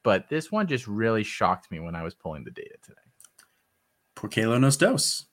but 0.04 0.28
this 0.28 0.52
one 0.52 0.68
just 0.68 0.86
really 0.86 1.24
shocked 1.24 1.70
me 1.70 1.80
when 1.80 1.96
I 1.96 2.04
was 2.04 2.14
pulling 2.14 2.44
the 2.44 2.52
data 2.52 2.76
today. 2.82 3.00
Por 4.14 4.30
que 4.30 4.58
nos 4.58 4.76
dos. 4.76 5.26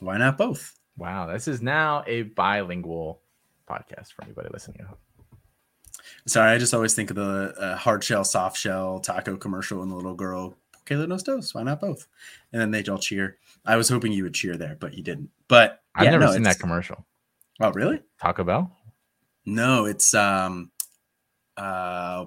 Why 0.00 0.16
not 0.16 0.38
both? 0.38 0.78
Wow, 0.96 1.26
this 1.26 1.48
is 1.48 1.62
now 1.62 2.04
a 2.06 2.22
bilingual 2.22 3.22
podcast 3.68 4.12
for 4.12 4.24
anybody 4.24 4.48
listening. 4.52 4.86
Sorry, 6.26 6.52
I 6.52 6.58
just 6.58 6.74
always 6.74 6.94
think 6.94 7.10
of 7.10 7.16
the 7.16 7.54
uh, 7.58 7.76
hard 7.76 8.02
shell, 8.02 8.24
soft 8.24 8.56
shell 8.56 9.00
taco 9.00 9.36
commercial 9.36 9.82
and 9.82 9.90
the 9.90 9.96
little 9.96 10.14
girl, 10.14 10.56
Kayla 10.86 11.08
nos 11.08 11.22
dos. 11.22 11.54
Why 11.54 11.62
not 11.62 11.80
both? 11.80 12.06
And 12.52 12.60
then 12.60 12.70
they 12.70 12.82
all 12.90 12.98
cheer. 12.98 13.38
I 13.64 13.76
was 13.76 13.88
hoping 13.88 14.12
you 14.12 14.24
would 14.24 14.34
cheer 14.34 14.56
there, 14.56 14.76
but 14.78 14.94
you 14.94 15.02
didn't. 15.02 15.30
But 15.48 15.82
I've 15.94 16.04
yeah, 16.04 16.10
never 16.12 16.24
no, 16.24 16.32
seen 16.32 16.42
that 16.44 16.58
commercial. 16.58 17.04
Oh, 17.60 17.72
really? 17.72 18.00
Taco 18.20 18.44
Bell? 18.44 18.76
No, 19.44 19.84
it's 19.84 20.14
um, 20.14 20.70
uh, 21.56 22.26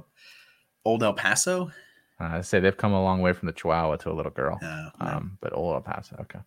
Old 0.85 1.03
El 1.03 1.13
Paso. 1.13 1.71
Uh, 2.19 2.23
I 2.23 2.41
say 2.41 2.59
they've 2.59 2.75
come 2.75 2.93
a 2.93 3.01
long 3.01 3.21
way 3.21 3.33
from 3.33 3.47
the 3.47 3.53
Chihuahua 3.53 3.95
to 3.97 4.11
a 4.11 4.13
little 4.13 4.31
girl. 4.31 4.59
Oh, 4.61 4.89
no. 4.99 5.07
Um, 5.07 5.37
but 5.41 5.53
Old 5.53 5.75
El 5.75 5.81
Paso, 5.81 6.15
okay. 6.21 6.39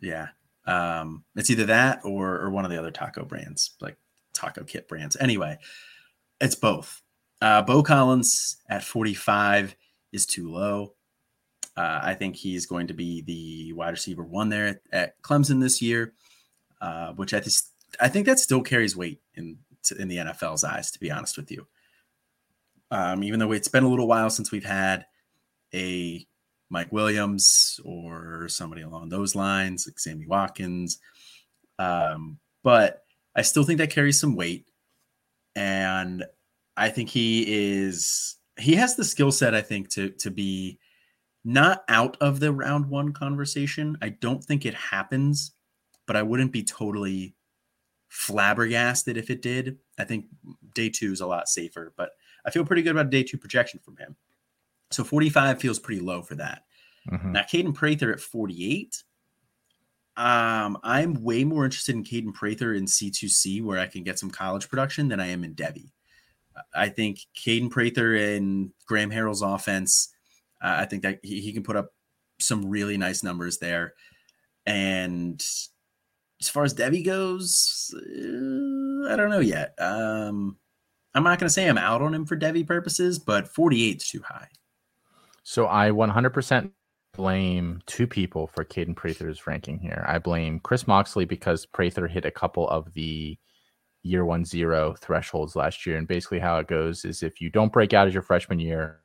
Yeah, 0.00 0.28
um, 0.66 1.24
it's 1.36 1.50
either 1.50 1.66
that 1.66 2.00
or 2.04 2.40
or 2.40 2.50
one 2.50 2.64
of 2.64 2.70
the 2.70 2.78
other 2.78 2.90
taco 2.90 3.24
brands, 3.24 3.76
like 3.80 3.96
taco 4.32 4.64
kit 4.64 4.88
brands. 4.88 5.16
Anyway, 5.20 5.58
it's 6.40 6.54
both. 6.54 7.02
Uh, 7.40 7.62
Beaux 7.62 7.82
Collins 7.82 8.56
at 8.68 8.84
45 8.84 9.76
is 10.12 10.24
too 10.24 10.50
low. 10.50 10.94
Uh, 11.76 12.00
I 12.02 12.14
think 12.14 12.36
he's 12.36 12.66
going 12.66 12.86
to 12.86 12.94
be 12.94 13.22
the 13.22 13.72
wide 13.72 13.90
receiver 13.90 14.22
one 14.22 14.48
there 14.48 14.66
at, 14.66 14.80
at 14.92 15.22
Clemson 15.22 15.60
this 15.60 15.82
year, 15.82 16.14
uh, 16.80 17.12
which 17.12 17.34
I 17.34 17.40
just 17.40 17.72
I 18.00 18.08
think 18.08 18.26
that 18.26 18.38
still 18.38 18.62
carries 18.62 18.96
weight 18.96 19.20
in 19.34 19.58
in 19.98 20.08
the 20.08 20.18
NFL's 20.18 20.64
eyes. 20.64 20.90
To 20.92 21.00
be 21.00 21.10
honest 21.10 21.36
with 21.36 21.50
you, 21.50 21.66
um, 22.90 23.24
even 23.24 23.40
though 23.40 23.52
it's 23.52 23.68
been 23.68 23.84
a 23.84 23.88
little 23.88 24.08
while 24.08 24.30
since 24.30 24.52
we've 24.52 24.64
had 24.64 25.04
a 25.74 26.26
Mike 26.70 26.92
Williams 26.92 27.80
or 27.84 28.48
somebody 28.48 28.82
along 28.82 29.08
those 29.08 29.34
lines, 29.34 29.86
like 29.86 29.98
Sammy 29.98 30.26
Watkins, 30.26 30.98
um, 31.78 32.38
but 32.62 33.02
I 33.36 33.42
still 33.42 33.64
think 33.64 33.78
that 33.78 33.90
carries 33.90 34.20
some 34.20 34.36
weight 34.36 34.66
and 35.56 36.24
I 36.76 36.88
think 36.90 37.08
he 37.10 37.44
is 37.48 38.36
he 38.58 38.74
has 38.76 38.96
the 38.96 39.04
skill 39.04 39.32
set 39.32 39.54
I 39.54 39.62
think 39.62 39.88
to 39.90 40.10
to 40.10 40.30
be 40.30 40.78
not 41.44 41.84
out 41.88 42.16
of 42.20 42.40
the 42.40 42.52
round 42.52 42.88
1 42.88 43.12
conversation. 43.12 43.98
I 44.02 44.10
don't 44.10 44.42
think 44.42 44.64
it 44.66 44.74
happens, 44.74 45.52
but 46.06 46.16
I 46.16 46.22
wouldn't 46.22 46.52
be 46.52 46.62
totally 46.64 47.34
flabbergasted 48.08 49.16
if 49.16 49.30
it 49.30 49.42
did. 49.42 49.78
I 49.98 50.04
think 50.04 50.26
day 50.74 50.88
2 50.90 51.12
is 51.12 51.20
a 51.20 51.26
lot 51.26 51.48
safer, 51.48 51.92
but 51.96 52.12
I 52.46 52.50
feel 52.50 52.64
pretty 52.64 52.82
good 52.82 52.92
about 52.92 53.10
day 53.10 53.22
2 53.24 53.38
projection 53.38 53.80
from 53.84 53.96
him. 53.98 54.16
So 54.94 55.04
45 55.04 55.60
feels 55.60 55.78
pretty 55.78 56.00
low 56.00 56.22
for 56.22 56.36
that. 56.36 56.64
Mm-hmm. 57.10 57.32
Now 57.32 57.42
Kaden 57.42 57.74
Prather 57.74 58.12
at 58.12 58.20
48 58.20 59.02
um, 60.16 60.78
I'm 60.84 61.22
way 61.22 61.44
more 61.44 61.64
interested 61.64 61.94
in 61.94 62.04
Kaden 62.04 62.34
Prather 62.34 62.74
in 62.74 62.84
C2C 62.84 63.62
where 63.62 63.78
I 63.78 63.86
can 63.86 64.04
get 64.04 64.18
some 64.18 64.30
college 64.30 64.68
production 64.68 65.08
than 65.08 65.20
I 65.20 65.26
am 65.28 65.42
in 65.42 65.54
Devy. 65.54 65.90
I 66.72 66.88
think 66.88 67.18
Kaden 67.36 67.70
Prather 67.70 68.14
and 68.14 68.70
Graham 68.86 69.10
Harrell's 69.10 69.42
offense, 69.42 70.14
uh, 70.62 70.76
I 70.78 70.84
think 70.84 71.02
that 71.02 71.18
he, 71.22 71.40
he, 71.40 71.52
can 71.52 71.64
put 71.64 71.74
up 71.74 71.92
some 72.38 72.66
really 72.66 72.96
nice 72.96 73.24
numbers 73.24 73.58
there. 73.58 73.94
And 74.66 75.44
as 76.40 76.48
far 76.48 76.62
as 76.62 76.72
Devy 76.72 77.04
goes, 77.04 77.92
uh, 77.92 79.12
I 79.12 79.16
don't 79.16 79.30
know 79.30 79.40
yet. 79.40 79.74
Um, 79.80 80.56
I'm 81.12 81.24
not 81.24 81.40
going 81.40 81.48
to 81.48 81.52
say 81.52 81.68
I'm 81.68 81.78
out 81.78 82.02
on 82.02 82.14
him 82.14 82.24
for 82.24 82.36
Devy 82.36 82.64
purposes, 82.64 83.18
but 83.18 83.48
48 83.48 83.96
is 83.96 84.08
too 84.08 84.22
high. 84.22 84.48
So 85.44 85.68
I 85.68 85.90
100% 85.90 86.70
blame 87.14 87.80
two 87.86 88.06
people 88.06 88.46
for 88.46 88.64
Kaden 88.64 88.96
Prather's 88.96 89.46
ranking 89.46 89.78
here. 89.78 90.04
I 90.08 90.18
blame 90.18 90.58
Chris 90.58 90.86
Moxley 90.86 91.26
because 91.26 91.66
Prather 91.66 92.08
hit 92.08 92.24
a 92.24 92.30
couple 92.30 92.68
of 92.68 92.92
the 92.94 93.38
year 94.02 94.24
one 94.24 94.44
zero 94.44 94.94
thresholds 95.00 95.54
last 95.54 95.86
year. 95.86 95.96
And 95.98 96.08
basically, 96.08 96.38
how 96.38 96.58
it 96.58 96.66
goes 96.66 97.04
is 97.04 97.22
if 97.22 97.40
you 97.40 97.50
don't 97.50 97.72
break 97.72 97.92
out 97.92 98.08
as 98.08 98.14
your 98.14 98.22
freshman 98.22 98.58
year, 98.58 99.00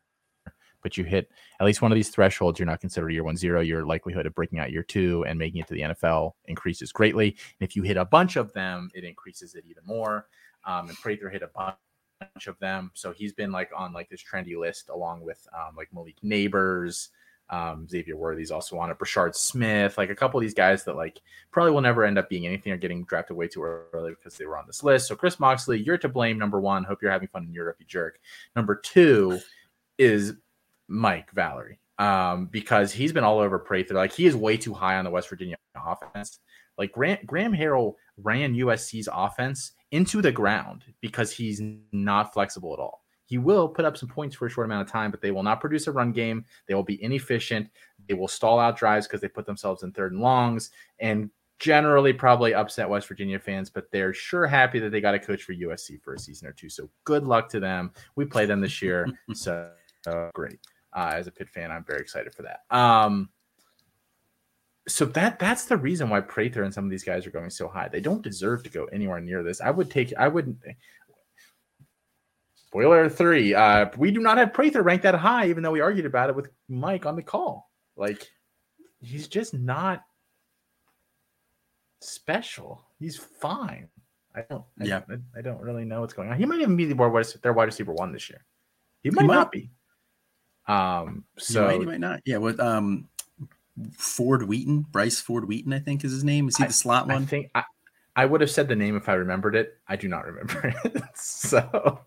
but 0.81 0.97
you 0.97 1.03
hit 1.03 1.29
at 1.59 1.65
least 1.65 1.81
one 1.81 1.91
of 1.91 1.97
these 1.97 2.09
thresholds, 2.09 2.57
you're 2.57 2.65
not 2.65 2.79
considered 2.79 3.11
year 3.11 3.23
one 3.23 3.35
zero. 3.35 3.59
Your 3.59 3.85
likelihood 3.85 4.25
of 4.25 4.33
breaking 4.33 4.59
out 4.59 4.71
year 4.71 4.83
two 4.83 5.25
and 5.27 5.37
making 5.37 5.61
it 5.61 5.67
to 5.67 5.73
the 5.73 5.81
NFL 5.81 6.31
increases 6.45 6.93
greatly. 6.93 7.29
And 7.59 7.67
if 7.67 7.75
you 7.75 7.83
hit 7.83 7.97
a 7.97 8.05
bunch 8.05 8.37
of 8.37 8.53
them, 8.53 8.89
it 8.93 9.03
increases 9.03 9.55
it 9.55 9.65
even 9.67 9.83
more. 9.85 10.27
Um, 10.65 10.87
and 10.87 10.97
Prather 10.97 11.29
hit 11.29 11.43
a 11.43 11.49
bunch 11.53 11.75
of 12.47 12.59
them, 12.59 12.91
so 12.93 13.11
he's 13.11 13.33
been 13.33 13.51
like 13.51 13.71
on 13.75 13.93
like 13.93 14.09
this 14.09 14.23
trendy 14.23 14.57
list 14.57 14.89
along 14.89 15.21
with 15.21 15.47
um, 15.53 15.75
like 15.75 15.89
Malik 15.93 16.17
Nabers, 16.23 17.09
um, 17.49 17.87
Xavier 17.87 18.15
Worthy's 18.15 18.51
also 18.51 18.77
on 18.77 18.91
it. 18.91 18.99
Brashard 18.99 19.35
Smith, 19.35 19.97
like 19.97 20.09
a 20.09 20.15
couple 20.15 20.39
of 20.39 20.41
these 20.41 20.53
guys 20.53 20.83
that 20.83 20.95
like 20.95 21.21
probably 21.51 21.71
will 21.71 21.81
never 21.81 22.03
end 22.03 22.17
up 22.17 22.29
being 22.29 22.45
anything 22.45 22.71
or 22.71 22.77
getting 22.77 23.03
drafted 23.05 23.35
way 23.35 23.47
too 23.47 23.63
early 23.63 24.11
because 24.11 24.37
they 24.37 24.45
were 24.45 24.57
on 24.57 24.67
this 24.67 24.83
list. 24.83 25.07
So 25.07 25.15
Chris 25.15 25.39
Moxley, 25.39 25.79
you're 25.79 25.97
to 25.97 26.09
blame. 26.09 26.37
Number 26.37 26.59
one, 26.59 26.83
hope 26.83 27.01
you're 27.01 27.11
having 27.11 27.27
fun 27.27 27.45
in 27.45 27.53
Europe, 27.53 27.77
you 27.79 27.85
jerk. 27.85 28.19
Number 28.55 28.75
two 28.75 29.39
is 29.97 30.33
Mike 30.87 31.31
Valerie, 31.31 31.79
um, 31.97 32.45
because 32.47 32.91
he's 32.91 33.13
been 33.13 33.23
all 33.23 33.39
over 33.39 33.57
Prather. 33.57 33.95
Like 33.95 34.13
he 34.13 34.25
is 34.25 34.35
way 34.35 34.57
too 34.57 34.73
high 34.73 34.97
on 34.97 35.05
the 35.05 35.11
West 35.11 35.29
Virginia 35.29 35.57
offense. 35.75 36.39
Like 36.77 36.91
Grant, 36.91 37.25
Graham 37.25 37.53
Harrell 37.53 37.95
ran 38.17 38.53
USC's 38.53 39.09
offense 39.11 39.73
into 39.91 40.21
the 40.21 40.31
ground 40.31 40.85
because 41.01 41.31
he's 41.31 41.61
not 41.91 42.33
flexible 42.33 42.73
at 42.73 42.79
all. 42.79 43.03
He 43.25 43.37
will 43.37 43.69
put 43.69 43.85
up 43.85 43.95
some 43.95 44.09
points 44.09 44.35
for 44.35 44.47
a 44.47 44.49
short 44.49 44.65
amount 44.65 44.87
of 44.87 44.91
time, 44.91 45.11
but 45.11 45.21
they 45.21 45.29
will 45.29 45.43
not 45.43 45.61
produce 45.61 45.85
a 45.85 45.91
run 45.91 46.11
game. 46.11 46.45
They 46.67 46.73
will 46.73 46.83
be 46.83 47.01
inefficient. 47.03 47.69
They 48.07 48.15
will 48.15 48.27
stall 48.27 48.59
out 48.59 48.75
drives 48.75 49.07
because 49.07 49.21
they 49.21 49.27
put 49.27 49.45
themselves 49.45 49.83
in 49.83 49.91
third 49.91 50.13
and 50.13 50.21
longs 50.21 50.71
and 50.99 51.29
generally 51.59 52.13
probably 52.13 52.53
upset 52.53 52.89
West 52.89 53.07
Virginia 53.07 53.37
fans, 53.37 53.69
but 53.69 53.91
they're 53.91 54.13
sure 54.13 54.47
happy 54.47 54.79
that 54.79 54.91
they 54.91 55.01
got 55.01 55.13
a 55.13 55.19
coach 55.19 55.43
for 55.43 55.53
USC 55.53 56.01
for 56.01 56.13
a 56.13 56.19
season 56.19 56.47
or 56.47 56.53
two. 56.53 56.69
So 56.69 56.89
good 57.03 57.25
luck 57.25 57.49
to 57.49 57.59
them. 57.59 57.91
We 58.15 58.25
play 58.25 58.45
them 58.45 58.61
this 58.61 58.81
year. 58.81 59.07
so 59.33 59.69
uh, 60.07 60.29
great. 60.33 60.59
Uh, 60.95 61.11
as 61.13 61.27
a 61.27 61.31
Pitt 61.31 61.49
fan, 61.49 61.71
I'm 61.71 61.83
very 61.83 61.99
excited 61.99 62.33
for 62.33 62.43
that. 62.43 62.61
Um, 62.75 63.29
so 64.89 65.05
that 65.05 65.39
that's 65.39 65.65
the 65.65 65.77
reason 65.77 66.09
why 66.09 66.21
Prather 66.21 66.63
and 66.63 66.73
some 66.73 66.85
of 66.85 66.91
these 66.91 67.03
guys 67.03 67.25
are 67.25 67.31
going 67.31 67.49
so 67.49 67.67
high. 67.67 67.87
They 67.87 68.01
don't 68.01 68.21
deserve 68.21 68.63
to 68.63 68.69
go 68.69 68.85
anywhere 68.85 69.21
near 69.21 69.43
this. 69.43 69.61
I 69.61 69.71
would 69.71 69.89
take. 69.89 70.13
I 70.17 70.27
would 70.27 70.57
spoiler 72.55 73.09
three. 73.09 73.53
Uh, 73.53 73.87
we 73.97 74.11
do 74.11 74.19
not 74.19 74.37
have 74.37 74.53
Prather 74.53 74.83
ranked 74.83 75.03
that 75.03 75.15
high, 75.15 75.47
even 75.47 75.63
though 75.63 75.71
we 75.71 75.79
argued 75.79 76.05
about 76.05 76.29
it 76.29 76.35
with 76.35 76.49
Mike 76.67 77.05
on 77.05 77.15
the 77.15 77.23
call. 77.23 77.69
Like, 77.95 78.27
he's 79.01 79.27
just 79.27 79.53
not 79.53 80.03
special. 81.99 82.85
He's 82.99 83.17
fine. 83.17 83.87
I 84.35 84.41
don't. 84.49 84.63
I, 84.79 84.85
yeah. 84.85 85.01
I, 85.09 85.39
I, 85.39 85.41
don't 85.41 85.59
really 85.59 85.85
know 85.85 86.01
what's 86.01 86.13
going 86.13 86.29
on. 86.29 86.37
He 86.37 86.45
might 86.45 86.61
even 86.61 86.75
be 86.75 86.85
the 86.85 86.95
worst 86.95 87.41
their 87.41 87.53
wide 87.53 87.65
receiver 87.65 87.93
one 87.93 88.11
this 88.11 88.29
year. 88.29 88.45
He 89.01 89.09
might, 89.09 89.21
he 89.21 89.27
might. 89.27 89.33
not 89.33 89.51
be. 89.51 89.71
Um, 90.67 91.23
so 91.37 91.63
he 91.63 91.67
might, 91.67 91.79
he 91.79 91.85
might 91.85 91.99
not. 91.99 92.21
Yeah, 92.25 92.37
with 92.37 92.59
um, 92.59 93.07
Ford 93.93 94.43
Wheaton, 94.47 94.81
Bryce 94.91 95.19
Ford 95.19 95.47
Wheaton, 95.47 95.73
I 95.73 95.79
think 95.79 96.03
is 96.03 96.11
his 96.11 96.23
name. 96.23 96.47
Is 96.47 96.57
he 96.57 96.65
the 96.65 96.73
slot 96.73 97.07
one? 97.07 97.23
I 97.23 97.25
think 97.25 97.51
I, 97.55 97.63
I 98.15 98.25
would 98.25 98.41
have 98.41 98.51
said 98.51 98.67
the 98.67 98.75
name 98.75 98.97
if 98.97 99.07
I 99.07 99.13
remembered 99.13 99.55
it. 99.55 99.77
I 99.87 99.95
do 99.95 100.07
not 100.07 100.25
remember 100.25 100.73
it. 100.83 101.03
so 101.15 102.01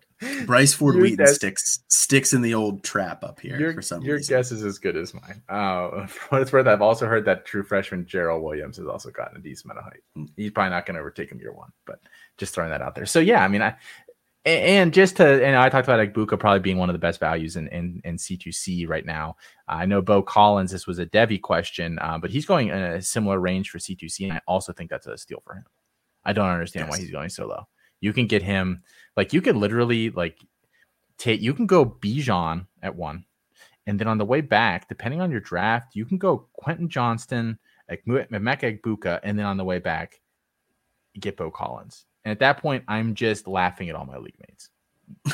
Bryce 0.45 0.73
Ford 0.73 0.95
Wheaton 0.95 1.25
guess, 1.25 1.35
sticks 1.35 1.79
sticks 1.89 2.33
in 2.33 2.41
the 2.41 2.53
old 2.53 2.83
trap 2.83 3.23
up 3.23 3.39
here 3.39 3.59
your, 3.59 3.73
for 3.73 3.81
some 3.81 4.03
Your 4.03 4.17
reason. 4.17 4.35
guess 4.35 4.51
is 4.51 4.63
as 4.63 4.77
good 4.77 4.95
as 4.95 5.13
mine. 5.13 5.41
Uh, 5.49 6.05
for 6.07 6.27
what 6.29 6.41
it's 6.41 6.53
worth, 6.53 6.67
I've 6.67 6.81
also 6.81 7.07
heard 7.07 7.25
that 7.25 7.45
true 7.45 7.63
freshman 7.63 8.05
Gerald 8.05 8.43
Williams 8.43 8.77
has 8.77 8.87
also 8.87 9.09
gotten 9.09 9.37
a 9.37 9.41
decent 9.41 9.71
amount 9.71 9.79
of 9.79 9.85
height. 9.85 10.03
Hmm. 10.15 10.25
He's 10.35 10.51
probably 10.51 10.71
not 10.71 10.85
going 10.85 10.95
to 10.95 11.01
overtake 11.01 11.31
him 11.31 11.39
year 11.39 11.53
one, 11.53 11.71
but 11.85 11.99
just 12.37 12.53
throwing 12.53 12.69
that 12.69 12.81
out 12.81 12.95
there. 12.95 13.05
So 13.05 13.19
yeah, 13.19 13.43
I 13.43 13.47
mean, 13.47 13.61
I 13.61 13.75
and 14.45 14.93
just 14.93 15.17
to 15.17 15.45
and 15.45 15.55
I 15.55 15.69
talked 15.69 15.87
about 15.87 16.05
Egbuka 16.05 16.37
probably 16.37 16.59
being 16.59 16.77
one 16.77 16.89
of 16.89 16.93
the 16.93 16.99
best 16.99 17.19
values 17.19 17.55
in 17.55 17.67
in, 17.69 18.01
in 18.03 18.17
C2C 18.17 18.87
right 18.89 19.05
now. 19.05 19.37
Uh, 19.69 19.75
I 19.75 19.85
know 19.85 20.01
Beaux 20.01 20.23
Collins. 20.23 20.71
This 20.71 20.85
was 20.85 20.99
a 20.99 21.05
Devy 21.05 21.41
question, 21.41 21.97
uh, 21.99 22.17
but 22.17 22.29
he's 22.29 22.45
going 22.45 22.67
in 22.67 22.75
a 22.75 23.01
similar 23.01 23.39
range 23.39 23.69
for 23.69 23.77
C2C, 23.77 24.25
and 24.25 24.33
I 24.33 24.41
also 24.47 24.73
think 24.73 24.89
that's 24.89 25.07
a 25.07 25.17
steal 25.17 25.41
for 25.45 25.55
him. 25.55 25.65
I 26.25 26.33
don't 26.33 26.49
understand 26.49 26.87
yes. 26.87 26.91
why 26.91 26.99
he's 26.99 27.11
going 27.11 27.29
so 27.29 27.47
low. 27.47 27.67
You 28.01 28.11
can 28.11 28.27
get 28.27 28.43
him 28.43 28.83
like 29.15 29.31
you 29.31 29.41
can 29.41 29.59
literally 29.59 30.09
like 30.09 30.37
take 31.17 31.41
you 31.41 31.53
can 31.53 31.65
go 31.65 31.85
Bijan 31.85 32.67
at 32.81 32.95
one, 32.95 33.25
and 33.87 33.97
then 33.97 34.07
on 34.07 34.17
the 34.17 34.25
way 34.25 34.41
back, 34.41 34.89
depending 34.89 35.21
on 35.21 35.31
your 35.31 35.39
draft, 35.39 35.95
you 35.95 36.05
can 36.05 36.17
go 36.17 36.49
Quentin 36.53 36.89
Johnston, 36.89 37.59
Emeka 37.89 38.79
Egbuka, 38.81 39.21
and 39.23 39.39
then 39.39 39.45
on 39.45 39.55
the 39.55 39.63
way 39.63 39.79
back, 39.79 40.19
get 41.17 41.37
Beaux 41.37 41.51
Collins. 41.51 42.05
And 42.25 42.31
at 42.31 42.39
that 42.39 42.57
point, 42.61 42.83
I'm 42.87 43.15
just 43.15 43.47
laughing 43.47 43.89
at 43.89 43.95
all 43.95 44.05
my 44.05 44.17
league 44.17 44.39
mates. 44.47 44.69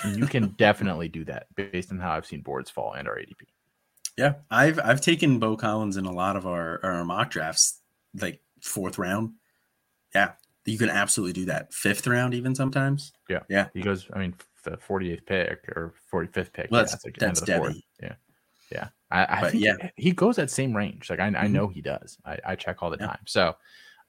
And 0.03 0.17
you 0.17 0.25
can 0.25 0.47
definitely 0.57 1.07
do 1.07 1.23
that 1.25 1.47
based 1.55 1.91
on 1.91 1.99
how 1.99 2.11
I've 2.11 2.25
seen 2.25 2.41
boards 2.41 2.69
fall 2.69 2.93
and 2.93 3.07
our 3.07 3.15
ADP. 3.15 3.45
Yeah, 4.17 4.33
I've 4.51 4.79
I've 4.83 4.99
taken 4.99 5.39
Beaux 5.39 5.55
Collins 5.55 5.95
in 5.95 6.05
a 6.05 6.11
lot 6.11 6.35
of 6.35 6.45
our, 6.45 6.79
our 6.83 7.05
mock 7.05 7.31
drafts, 7.31 7.79
like 8.19 8.41
fourth 8.61 8.97
round. 8.97 9.31
Yeah, 10.13 10.31
you 10.65 10.77
can 10.77 10.89
absolutely 10.89 11.33
do 11.33 11.45
that. 11.45 11.73
Fifth 11.73 12.05
round, 12.05 12.33
even 12.33 12.53
sometimes. 12.53 13.13
Yeah, 13.29 13.43
yeah. 13.49 13.67
He 13.73 13.81
goes. 13.81 14.07
I 14.11 14.19
mean, 14.19 14.33
the 14.63 14.71
48th 14.71 15.25
pick 15.25 15.69
or 15.69 15.93
45th 16.11 16.53
pick. 16.53 16.71
Well, 16.71 16.81
yeah, 16.81 16.87
that's, 16.91 17.03
that's, 17.17 17.41
that's 17.41 17.81
Yeah, 18.01 18.15
yeah. 18.71 18.87
I, 19.11 19.25
I 19.25 19.49
think 19.49 19.63
yeah. 19.63 19.89
he 19.95 20.11
goes 20.11 20.35
that 20.35 20.51
same 20.51 20.75
range. 20.75 21.09
Like 21.09 21.19
I, 21.19 21.27
mm-hmm. 21.27 21.43
I 21.43 21.47
know 21.47 21.67
he 21.67 21.81
does. 21.81 22.17
I, 22.25 22.37
I 22.45 22.55
check 22.55 22.81
all 22.81 22.89
the 22.89 22.97
yeah. 22.99 23.07
time. 23.07 23.21
So, 23.25 23.55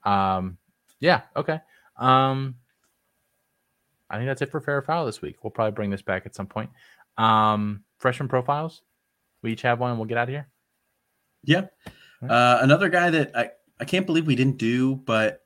um, 0.03 0.57
yeah, 0.99 1.21
okay. 1.35 1.59
Um, 1.97 2.55
I 4.11 4.17
think 4.17 4.27
that's 4.27 4.41
it 4.41 4.51
for 4.51 4.59
fair 4.59 4.81
foul 4.81 5.05
this 5.05 5.21
week. 5.21 5.37
We'll 5.41 5.51
probably 5.51 5.71
bring 5.71 5.89
this 5.89 6.01
back 6.01 6.25
at 6.25 6.35
some 6.35 6.47
point. 6.47 6.69
Um, 7.17 7.83
freshman 7.97 8.27
profiles. 8.27 8.81
We 9.41 9.53
each 9.53 9.61
have 9.63 9.79
one. 9.79 9.91
and 9.91 9.99
We'll 9.99 10.07
get 10.07 10.17
out 10.17 10.27
of 10.27 10.33
here. 10.33 10.47
Yeah. 11.43 11.67
Uh, 12.21 12.59
another 12.61 12.89
guy 12.89 13.09
that 13.09 13.35
I, 13.35 13.49
I 13.79 13.85
can't 13.85 14.05
believe 14.05 14.27
we 14.27 14.35
didn't 14.35 14.57
do, 14.57 14.95
but 14.95 15.41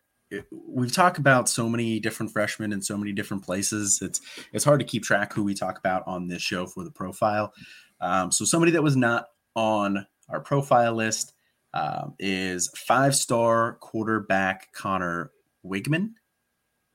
we've 0.51 0.91
talked 0.91 1.18
about 1.18 1.47
so 1.47 1.70
many 1.70 1.99
different 1.99 2.32
freshmen 2.32 2.74
in 2.74 2.82
so 2.82 2.97
many 2.97 3.13
different 3.13 3.43
places. 3.43 3.99
It's 4.01 4.20
it's 4.51 4.66
hard 4.66 4.80
to 4.80 4.86
keep 4.86 5.03
track 5.03 5.32
who 5.32 5.43
we 5.43 5.53
talk 5.53 5.78
about 5.78 6.03
on 6.07 6.28
this 6.28 6.41
show 6.41 6.66
for 6.66 6.84
the 6.84 6.91
profile. 6.91 7.53
Um, 8.01 8.32
so 8.32 8.43
somebody 8.45 8.72
that 8.74 8.84
was 8.84 8.97
not 8.97 9.28
on 9.55 10.05
our 10.28 10.41
profile 10.41 10.93
list 10.93 11.34
um, 11.74 12.16
is 12.20 12.70
five 12.76 13.16
star 13.16 13.74
quarterback 13.76 14.74
Conner 14.74 15.32
Wigman, 15.66 16.13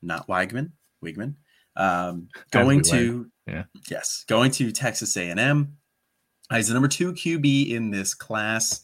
not 0.02 0.26
Wigman, 0.26 0.72
Weigman. 1.02 1.36
Um, 1.76 2.28
going 2.50 2.82
to 2.82 3.30
yeah. 3.46 3.64
yes, 3.90 4.24
going 4.28 4.50
to 4.52 4.72
Texas 4.72 5.16
A&M. 5.16 5.76
He's 6.52 6.68
the 6.68 6.74
number 6.74 6.88
two 6.88 7.12
QB 7.12 7.70
in 7.70 7.90
this 7.90 8.14
class. 8.14 8.80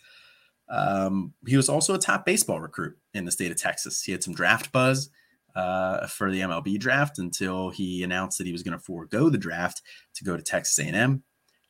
Um, 0.69 1.35
he 1.47 1.57
was 1.57 1.69
also 1.69 1.95
a 1.95 1.99
top 1.99 2.25
baseball 2.25 2.61
recruit 2.61 2.97
in 3.15 3.25
the 3.25 3.33
state 3.33 3.51
of 3.51 3.57
Texas. 3.57 4.03
He 4.03 4.13
had 4.13 4.23
some 4.23 4.35
draft 4.35 4.73
buzz 4.73 5.11
uh, 5.55 6.07
for 6.07 6.31
the 6.31 6.41
MLB 6.41 6.79
draft 6.79 7.19
until 7.19 7.71
he 7.71 8.03
announced 8.03 8.39
that 8.39 8.47
he 8.47 8.53
was 8.53 8.63
going 8.63 8.77
to 8.77 8.85
forego 8.85 9.29
the 9.29 9.39
draft 9.39 9.83
to 10.15 10.25
go 10.25 10.37
to 10.37 10.43
Texas 10.43 10.79
A&M. 10.79 11.23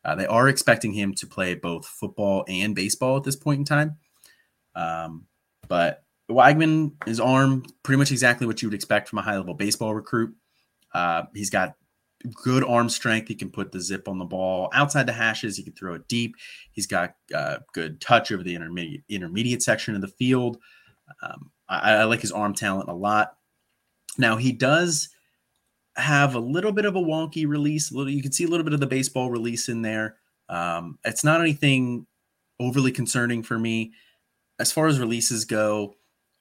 Uh, 0.04 0.14
they 0.14 0.26
are 0.26 0.48
expecting 0.48 0.92
him 0.92 1.14
to 1.14 1.26
play 1.26 1.54
both 1.54 1.86
football 1.86 2.44
and 2.48 2.74
baseball 2.74 3.16
at 3.16 3.24
this 3.24 3.36
point 3.36 3.58
in 3.58 3.64
time. 3.64 3.96
Um, 4.74 5.26
but 5.68 6.04
Weigman, 6.30 6.92
his 7.06 7.20
arm, 7.20 7.64
pretty 7.82 7.98
much 7.98 8.12
exactly 8.12 8.46
what 8.46 8.62
you 8.62 8.68
would 8.68 8.74
expect 8.74 9.08
from 9.08 9.18
a 9.18 9.22
high 9.22 9.36
level 9.36 9.54
baseball 9.54 9.94
recruit. 9.94 10.34
Uh, 10.96 11.26
he's 11.34 11.50
got 11.50 11.74
good 12.42 12.64
arm 12.64 12.88
strength. 12.88 13.28
He 13.28 13.34
can 13.34 13.50
put 13.50 13.70
the 13.70 13.80
zip 13.82 14.08
on 14.08 14.18
the 14.18 14.24
ball 14.24 14.70
outside 14.72 15.06
the 15.06 15.12
hashes. 15.12 15.54
He 15.54 15.62
can 15.62 15.74
throw 15.74 15.92
it 15.92 16.08
deep. 16.08 16.34
He's 16.72 16.86
got 16.86 17.16
uh, 17.34 17.58
good 17.74 18.00
touch 18.00 18.32
over 18.32 18.42
the 18.42 18.54
intermediate 18.54 19.02
intermediate 19.10 19.62
section 19.62 19.94
of 19.94 20.00
the 20.00 20.08
field. 20.08 20.56
Um, 21.22 21.50
I, 21.68 21.96
I, 21.96 22.04
like 22.04 22.22
his 22.22 22.32
arm 22.32 22.54
talent 22.54 22.88
a 22.88 22.94
lot. 22.94 23.34
Now 24.16 24.38
he 24.38 24.52
does 24.52 25.10
have 25.96 26.34
a 26.34 26.40
little 26.40 26.72
bit 26.72 26.86
of 26.86 26.96
a 26.96 27.00
wonky 27.00 27.46
release. 27.46 27.90
A 27.90 27.94
little, 27.94 28.10
you 28.10 28.22
can 28.22 28.32
see 28.32 28.44
a 28.44 28.48
little 28.48 28.64
bit 28.64 28.72
of 28.72 28.80
the 28.80 28.86
baseball 28.86 29.30
release 29.30 29.68
in 29.68 29.82
there. 29.82 30.16
Um, 30.48 30.98
it's 31.04 31.24
not 31.24 31.42
anything 31.42 32.06
overly 32.58 32.90
concerning 32.90 33.42
for 33.42 33.58
me. 33.58 33.92
As 34.58 34.72
far 34.72 34.86
as 34.86 34.98
releases 34.98 35.44
go, 35.44 35.94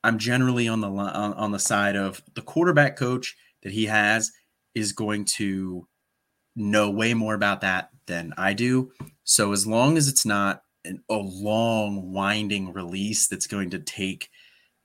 I'm 0.06 0.18
generally 0.18 0.70
on 0.70 0.80
the 0.80 0.88
on, 0.88 1.34
on 1.34 1.51
the 1.51 1.60
side 1.60 1.97
of 1.97 2.24
the 2.36 2.41
quarterback 2.41 2.95
coach 2.95 3.36
that 3.62 3.74
he 3.74 3.88
has 3.88 4.32
is 4.76 4.91
going 4.91 5.26
to 5.26 5.88
know 6.55 6.89
way 6.89 7.13
more 7.13 7.34
about 7.34 7.61
that 7.61 7.89
than 8.07 8.34
I 8.38 8.53
do. 8.53 8.91
So 9.23 9.51
as 9.51 9.65
long 9.65 9.97
as 9.97 10.07
it's 10.07 10.26
not 10.26 10.63
an, 10.84 11.03
a 11.09 11.15
long 11.15 12.11
winding 12.13 12.73
release 12.73 13.28
that's 13.28 13.47
going 13.47 13.71
to 13.71 13.80
take 13.80 14.30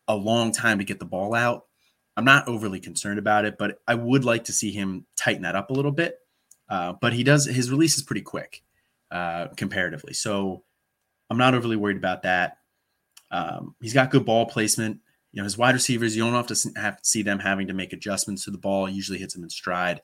a 0.08 0.16
long 0.16 0.52
time 0.52 0.78
to 0.78 0.84
get 0.84 0.98
the 0.98 1.04
ball 1.04 1.34
out, 1.34 1.66
I'm 2.16 2.24
not 2.24 2.48
overly 2.48 2.80
concerned 2.80 3.18
about 3.18 3.44
it, 3.44 3.56
but 3.58 3.78
I 3.86 3.94
would 3.94 4.24
like 4.24 4.44
to 4.44 4.52
see 4.52 4.72
him 4.72 5.06
tighten 5.16 5.42
that 5.42 5.56
up 5.56 5.70
a 5.70 5.74
little 5.74 5.92
bit. 5.92 6.16
Uh, 6.68 6.94
but 7.00 7.12
he 7.12 7.24
does 7.24 7.46
his 7.46 7.70
release 7.70 7.96
is 7.96 8.02
pretty 8.02 8.22
quick 8.22 8.62
uh, 9.10 9.48
comparatively, 9.56 10.12
so 10.12 10.62
I'm 11.28 11.38
not 11.38 11.54
overly 11.54 11.76
worried 11.76 11.96
about 11.96 12.22
that. 12.22 12.58
Um, 13.30 13.74
he's 13.80 13.94
got 13.94 14.10
good 14.10 14.24
ball 14.24 14.46
placement. 14.46 15.00
You 15.32 15.38
know, 15.38 15.44
his 15.44 15.58
wide 15.58 15.74
receivers, 15.74 16.16
you 16.16 16.24
don't 16.24 16.34
have 16.34 16.46
to 16.48 16.70
have 16.76 16.96
to 16.96 17.04
see 17.04 17.22
them 17.22 17.38
having 17.38 17.68
to 17.68 17.74
make 17.74 17.92
adjustments 17.92 18.44
to 18.44 18.50
the 18.50 18.58
ball. 18.58 18.88
Usually 18.88 19.18
hits 19.18 19.34
them 19.34 19.44
in 19.44 19.50
stride. 19.50 20.02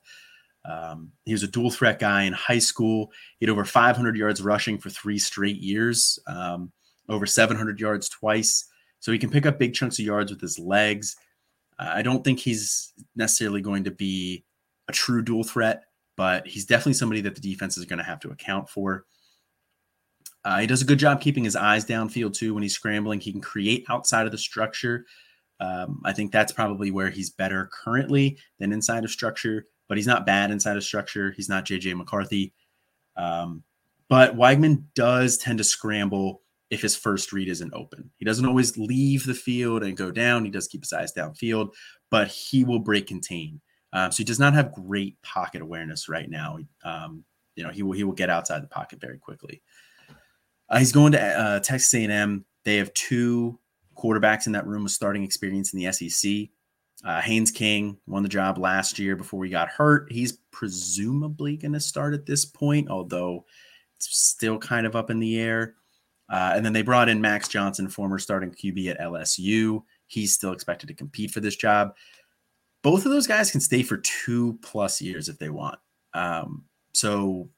Um, 0.65 1.11
he 1.25 1.31
was 1.31 1.43
a 1.43 1.47
dual 1.47 1.71
threat 1.71 1.99
guy 1.99 2.23
in 2.23 2.33
high 2.33 2.59
school. 2.59 3.11
He 3.39 3.45
had 3.45 3.51
over 3.51 3.65
500 3.65 4.17
yards 4.17 4.41
rushing 4.41 4.77
for 4.77 4.89
three 4.89 5.17
straight 5.17 5.57
years, 5.57 6.19
um, 6.27 6.71
over 7.07 7.25
700 7.25 7.79
yards 7.79 8.09
twice. 8.09 8.65
So 8.99 9.11
he 9.11 9.19
can 9.19 9.29
pick 9.29 9.45
up 9.45 9.59
big 9.59 9.73
chunks 9.73 9.99
of 9.99 10.05
yards 10.05 10.31
with 10.31 10.41
his 10.41 10.59
legs. 10.59 11.15
Uh, 11.79 11.91
I 11.93 12.01
don't 12.01 12.23
think 12.23 12.39
he's 12.39 12.93
necessarily 13.15 13.61
going 13.61 13.85
to 13.85 13.91
be 13.91 14.43
a 14.89 14.91
true 14.91 15.21
dual 15.21 15.43
threat, 15.43 15.83
but 16.15 16.47
he's 16.47 16.65
definitely 16.65 16.93
somebody 16.93 17.21
that 17.21 17.35
the 17.35 17.41
defense 17.41 17.77
is 17.77 17.85
going 17.85 17.99
to 17.99 18.05
have 18.05 18.19
to 18.21 18.29
account 18.29 18.69
for. 18.69 19.05
Uh, 20.47 20.59
he 20.59 20.67
does 20.67 20.81
a 20.81 20.85
good 20.85 20.97
job 20.97 21.19
keeping 21.19 21.43
his 21.43 21.57
eyes 21.57 21.85
downfield 21.85 22.33
too 22.33 22.53
when 22.53 22.63
he's 22.63 22.73
scrambling. 22.73 23.19
He 23.19 23.33
can 23.33 23.41
create 23.41 23.85
outside 23.89 24.25
of 24.25 24.31
the 24.31 24.37
structure. 24.37 25.05
Um, 25.59 26.01
I 26.05 26.13
think 26.13 26.31
that's 26.31 26.53
probably 26.53 26.89
where 26.89 27.09
he's 27.09 27.29
better 27.29 27.69
currently 27.83 28.37
than 28.57 28.71
inside 28.71 29.03
of 29.03 29.11
structure, 29.11 29.65
but 29.89 29.97
he's 29.97 30.07
not 30.07 30.25
bad 30.25 30.49
inside 30.49 30.77
of 30.77 30.85
structure. 30.85 31.33
He's 31.35 31.49
not 31.49 31.65
JJ 31.65 31.97
McCarthy. 31.97 32.53
Um, 33.17 33.61
but 34.07 34.37
Weigman 34.37 34.83
does 34.95 35.37
tend 35.37 35.57
to 35.57 35.65
scramble 35.65 36.43
if 36.69 36.81
his 36.81 36.95
first 36.95 37.33
read 37.33 37.49
isn't 37.49 37.73
open. 37.73 38.09
He 38.15 38.23
doesn't 38.23 38.45
always 38.45 38.77
leave 38.77 39.25
the 39.25 39.33
field 39.33 39.83
and 39.83 39.97
go 39.97 40.11
down. 40.11 40.45
He 40.45 40.51
does 40.51 40.69
keep 40.69 40.83
his 40.83 40.93
eyes 40.93 41.11
downfield, 41.11 41.73
but 42.09 42.29
he 42.29 42.63
will 42.63 42.79
break 42.79 43.07
contain. 43.07 43.59
Um, 43.91 44.13
so 44.13 44.19
he 44.19 44.23
does 44.23 44.39
not 44.39 44.53
have 44.53 44.71
great 44.71 45.21
pocket 45.23 45.61
awareness 45.61 46.07
right 46.07 46.29
now. 46.29 46.59
Um, 46.85 47.25
you 47.57 47.65
know, 47.65 47.69
he 47.69 47.83
will 47.83 47.91
he 47.91 48.05
will 48.05 48.13
get 48.13 48.29
outside 48.29 48.63
the 48.63 48.67
pocket 48.67 49.01
very 49.01 49.17
quickly. 49.17 49.61
Uh, 50.69 50.79
he's 50.79 50.91
going 50.91 51.11
to 51.13 51.21
uh, 51.21 51.59
Texas 51.59 51.93
A&M. 51.93 52.45
They 52.63 52.77
have 52.77 52.93
two 52.93 53.57
quarterbacks 53.97 54.47
in 54.47 54.53
that 54.53 54.67
room 54.67 54.83
with 54.83 54.91
starting 54.91 55.23
experience 55.23 55.73
in 55.73 55.79
the 55.79 55.91
SEC. 55.91 56.49
Uh, 57.03 57.21
Haynes 57.21 57.51
King 57.51 57.97
won 58.07 58.23
the 58.23 58.29
job 58.29 58.57
last 58.57 58.97
year 58.99 59.15
before 59.15 59.43
he 59.45 59.51
got 59.51 59.69
hurt. 59.69 60.11
He's 60.11 60.39
presumably 60.51 61.55
going 61.55 61.73
to 61.73 61.79
start 61.79 62.13
at 62.13 62.25
this 62.25 62.43
point, 62.43 62.89
although 62.89 63.45
it's 63.95 64.17
still 64.17 64.57
kind 64.57 64.85
of 64.85 64.95
up 64.95 65.09
in 65.09 65.19
the 65.19 65.39
air. 65.39 65.75
Uh, 66.29 66.53
and 66.55 66.65
then 66.65 66.73
they 66.73 66.81
brought 66.81 67.07
in 67.07 67.21
Max 67.21 67.47
Johnson, 67.47 67.87
former 67.87 68.19
starting 68.19 68.51
QB 68.51 68.89
at 68.89 68.99
LSU. 68.99 69.83
He's 70.07 70.33
still 70.33 70.51
expected 70.51 70.87
to 70.87 70.93
compete 70.93 71.31
for 71.31 71.39
this 71.39 71.55
job. 71.55 71.95
Both 72.81 73.05
of 73.05 73.11
those 73.11 73.27
guys 73.27 73.51
can 73.51 73.61
stay 73.61 73.83
for 73.83 73.97
two 73.97 74.59
plus 74.61 75.01
years 75.01 75.29
if 75.29 75.39
they 75.39 75.49
want. 75.49 75.79
Um, 76.13 76.65
so 76.93 77.49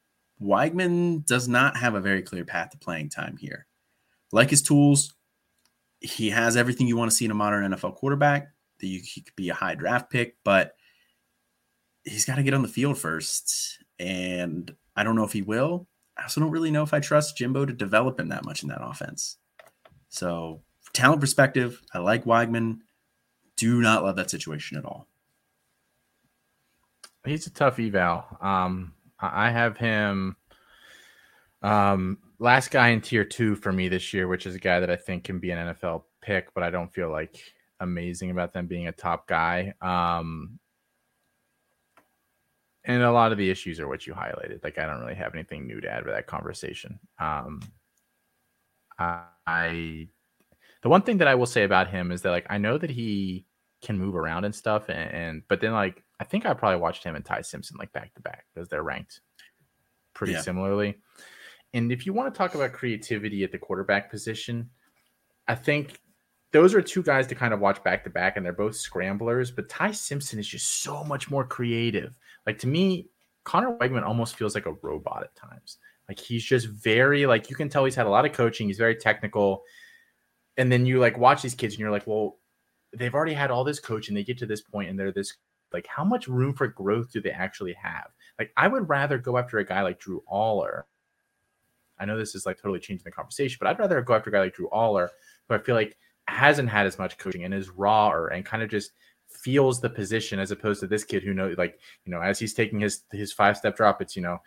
Weigman 0.42 1.26
does 1.26 1.48
not 1.48 1.78
have 1.78 1.96
a 1.96 2.02
very 2.02 2.22
clear 2.22 2.46
path 2.46 2.72
to 2.72 2.78
playing 2.78 3.10
time 3.10 3.38
here. 3.38 3.68
Like 4.32 4.50
his 4.50 4.62
tools, 4.62 5.14
he 6.00 6.30
has 6.30 6.56
everything 6.56 6.88
you 6.88 6.98
want 6.98 7.12
to 7.12 7.18
see 7.18 7.26
in 7.26 7.32
a 7.32 7.36
modern 7.36 7.72
NFL 7.72 7.96
quarterback. 7.96 8.50
That 8.80 8.88
you, 8.88 9.02
he 9.04 9.22
could 9.22 9.36
be 9.36 9.50
a 9.50 9.54
high 9.54 9.76
draft 9.76 10.10
pick, 10.10 10.38
but 10.46 10.74
he's 12.06 12.26
got 12.26 12.36
to 12.36 12.44
get 12.44 12.54
on 12.54 12.62
the 12.62 12.68
field 12.68 12.98
first. 12.98 13.84
And 14.00 14.74
I 14.96 15.04
don't 15.04 15.16
know 15.16 15.26
if 15.26 15.34
he 15.34 15.42
will. 15.42 15.88
I 16.18 16.24
also 16.24 16.42
don't 16.42 16.52
really 16.52 16.72
know 16.72 16.84
if 16.84 16.94
I 16.94 17.00
trust 17.00 17.38
Jimbo 17.38 17.66
to 17.66 17.74
develop 17.74 18.20
him 18.20 18.30
that 18.30 18.46
much 18.46 18.64
in 18.64 18.70
that 18.70 18.84
offense. 18.84 19.38
So, 20.10 20.62
talent 20.94 21.22
perspective, 21.22 21.82
I 21.94 22.00
like 22.00 22.26
Weigman. 22.26 22.80
Do 23.56 23.82
not 23.82 24.04
love 24.04 24.16
that 24.16 24.30
situation 24.30 24.78
at 24.78 24.86
all. 24.86 25.08
He's 27.26 27.48
a 27.48 27.52
tough 27.52 27.80
eval. 27.80 28.26
Um, 28.42 28.94
I 29.22 29.52
have 29.52 29.78
him 29.78 30.36
um, 31.62 32.18
last 32.40 32.72
guy 32.72 32.90
in 32.90 33.02
tier 33.02 33.26
two 33.26 33.56
for 33.56 33.72
me 33.72 33.90
this 33.90 34.14
year, 34.14 34.28
which 34.28 34.46
is 34.46 34.56
a 34.56 34.60
guy 34.60 34.80
that 34.80 34.90
I 34.90 34.96
think 34.96 35.26
can 35.26 35.40
be 35.40 35.52
an 35.52 35.76
NFL 35.76 36.04
pick, 36.22 36.54
but 36.54 36.64
I 36.64 36.70
don't 36.70 36.94
feel 36.94 37.12
like 37.12 37.42
amazing 37.80 38.32
about 38.32 38.54
them 38.54 38.68
being 38.68 38.88
a 38.88 38.92
top 38.92 39.28
guy. 39.28 39.74
Um, 39.82 40.60
and 42.86 43.04
a 43.04 43.12
lot 43.12 43.32
of 43.32 43.38
the 43.38 43.50
issues 43.50 43.80
are 43.80 43.88
what 43.88 44.08
you 44.08 44.14
highlighted. 44.14 44.64
Like 44.64 44.80
I 44.80 44.86
don't 44.86 45.02
really 45.02 45.16
have 45.16 45.34
anything 45.34 45.68
new 45.68 45.82
to 45.82 45.90
add 45.90 46.06
to 46.06 46.12
that 46.12 46.28
conversation. 46.28 47.00
Um, 47.20 47.62
I, 48.98 50.08
the 50.82 50.90
one 50.90 51.02
thing 51.02 51.18
that 51.18 51.28
I 51.28 51.36
will 51.36 51.46
say 51.46 51.64
about 51.64 51.90
him 51.90 52.12
is 52.12 52.22
that 52.22 52.32
like 52.32 52.48
I 52.50 52.58
know 52.58 52.78
that 52.78 52.90
he 52.90 53.46
can 53.82 53.98
move 53.98 54.16
around 54.16 54.46
and 54.46 54.56
stuff, 54.56 54.90
and, 54.90 55.12
and 55.12 55.44
but 55.48 55.62
then 55.62 55.72
like 55.72 56.04
I 56.20 56.24
think 56.26 56.46
I 56.46 56.54
probably 56.54 56.80
watched 56.80 57.04
him 57.04 57.16
and 57.16 57.24
Ty 57.24 57.42
Simpson 57.42 57.78
like 57.78 57.94
back 57.94 58.14
to 58.16 58.22
back 58.22 58.46
because 58.54 58.68
they're 58.70 58.84
ranked 58.84 59.22
pretty 60.14 60.34
yeah. 60.34 60.42
similarly. 60.42 60.98
And 61.74 61.92
if 61.92 62.06
you 62.06 62.14
want 62.14 62.34
to 62.34 62.38
talk 62.38 62.56
about 62.56 62.74
creativity 62.74 63.44
at 63.44 63.52
the 63.52 63.58
quarterback 63.58 64.10
position, 64.10 64.70
I 65.48 65.56
think 65.56 66.00
those 66.52 66.74
are 66.74 66.82
two 66.82 67.04
guys 67.04 67.28
to 67.28 67.36
kind 67.36 67.54
of 67.54 67.60
watch 67.60 67.84
back 67.84 68.04
to 68.04 68.10
back, 68.10 68.36
and 68.36 68.46
they're 68.46 68.54
both 68.54 68.76
scramblers. 68.76 69.52
But 69.52 69.70
Ty 69.70 69.92
Simpson 69.92 70.40
is 70.40 70.48
just 70.48 70.82
so 70.84 71.04
much 71.04 71.30
more 71.30 71.46
creative. 71.46 72.14
Like 72.46 72.58
to 72.60 72.68
me, 72.68 73.10
Conner 73.44 73.78
Weigman 73.78 74.04
almost 74.04 74.36
feels 74.36 74.56
like 74.56 74.66
a 74.66 74.74
robot 74.82 75.24
at 75.24 75.36
times. 75.36 75.78
Like 76.08 76.20
he's 76.20 76.44
just 76.44 76.68
very 76.68 77.26
like 77.28 77.50
you 77.50 77.56
can 77.56 77.70
tell 77.70 77.86
he's 77.86 77.96
had 77.96 78.08
a 78.08 78.10
lot 78.10 78.26
of 78.26 78.34
coaching. 78.34 78.68
He's 78.68 78.78
very 78.78 78.96
technical, 78.96 79.64
and 80.58 80.72
then 80.72 80.86
you 80.86 81.00
like 81.00 81.18
watch 81.18 81.44
these 81.44 81.56
kids 81.56 81.76
and 81.76 81.80
you're 81.80 81.92
like, 81.92 82.08
well, 82.08 82.40
they've 82.94 83.14
already 83.14 83.34
had 83.34 83.52
all 83.52 83.64
this 83.64 83.80
coaching. 83.80 84.16
They 84.16 84.24
get 84.24 84.40
to 84.40 84.48
this 84.48 84.62
point 84.62 84.90
and 84.90 85.00
they're 85.00 85.12
this 85.12 85.36
like 85.74 85.88
how 85.88 86.04
much 86.04 86.28
room 86.28 86.54
for 86.54 86.68
growth 86.68 87.12
do 87.12 87.22
they 87.22 87.32
actually 87.32 87.74
have? 87.74 88.10
Like 88.38 88.52
I 88.58 88.68
would 88.68 88.90
rather 88.90 89.18
go 89.18 89.38
after 89.38 89.58
a 89.60 89.66
guy 89.66 89.82
like 89.82 90.00
Drew 90.00 90.24
Allar. 90.32 90.84
I 92.00 92.06
know 92.06 92.18
this 92.18 92.36
is 92.36 92.46
like 92.46 92.58
totally 92.58 92.80
changing 92.80 93.04
the 93.04 93.12
conversation, 93.12 93.58
but 93.60 93.68
I'd 93.68 93.80
rather 93.80 94.02
go 94.02 94.14
after 94.14 94.30
a 94.30 94.34
guy 94.34 94.40
like 94.40 94.56
Drew 94.56 94.70
Allar, 94.70 95.10
who 95.48 95.56
I 95.56 95.60
feel 95.60 95.76
like 95.76 95.98
hasn't 96.30 96.70
had 96.70 96.86
as 96.86 96.98
much 96.98 97.18
coaching 97.18 97.44
and 97.44 97.54
is 97.54 97.70
rawer 97.70 98.28
and 98.30 98.46
kind 98.46 98.64
of 98.64 98.70
just 98.70 98.92
feels 99.28 99.80
the 99.80 99.90
position 99.90 100.40
as 100.40 100.52
opposed 100.52 100.80
to 100.80 100.88
this 100.88 101.04
kid 101.04 101.24
who 101.24 101.34
knows 101.34 101.58
like 101.58 101.80
you 102.06 102.12
know 102.12 102.22
as 102.22 102.40
he's 102.40 102.54
taking 102.54 102.80
his 102.80 103.04
his 103.12 103.32
five 103.32 103.56
step 103.56 103.76
drop 103.76 104.02
it's 104.02 104.16
you 104.16 104.22
know 104.22 104.38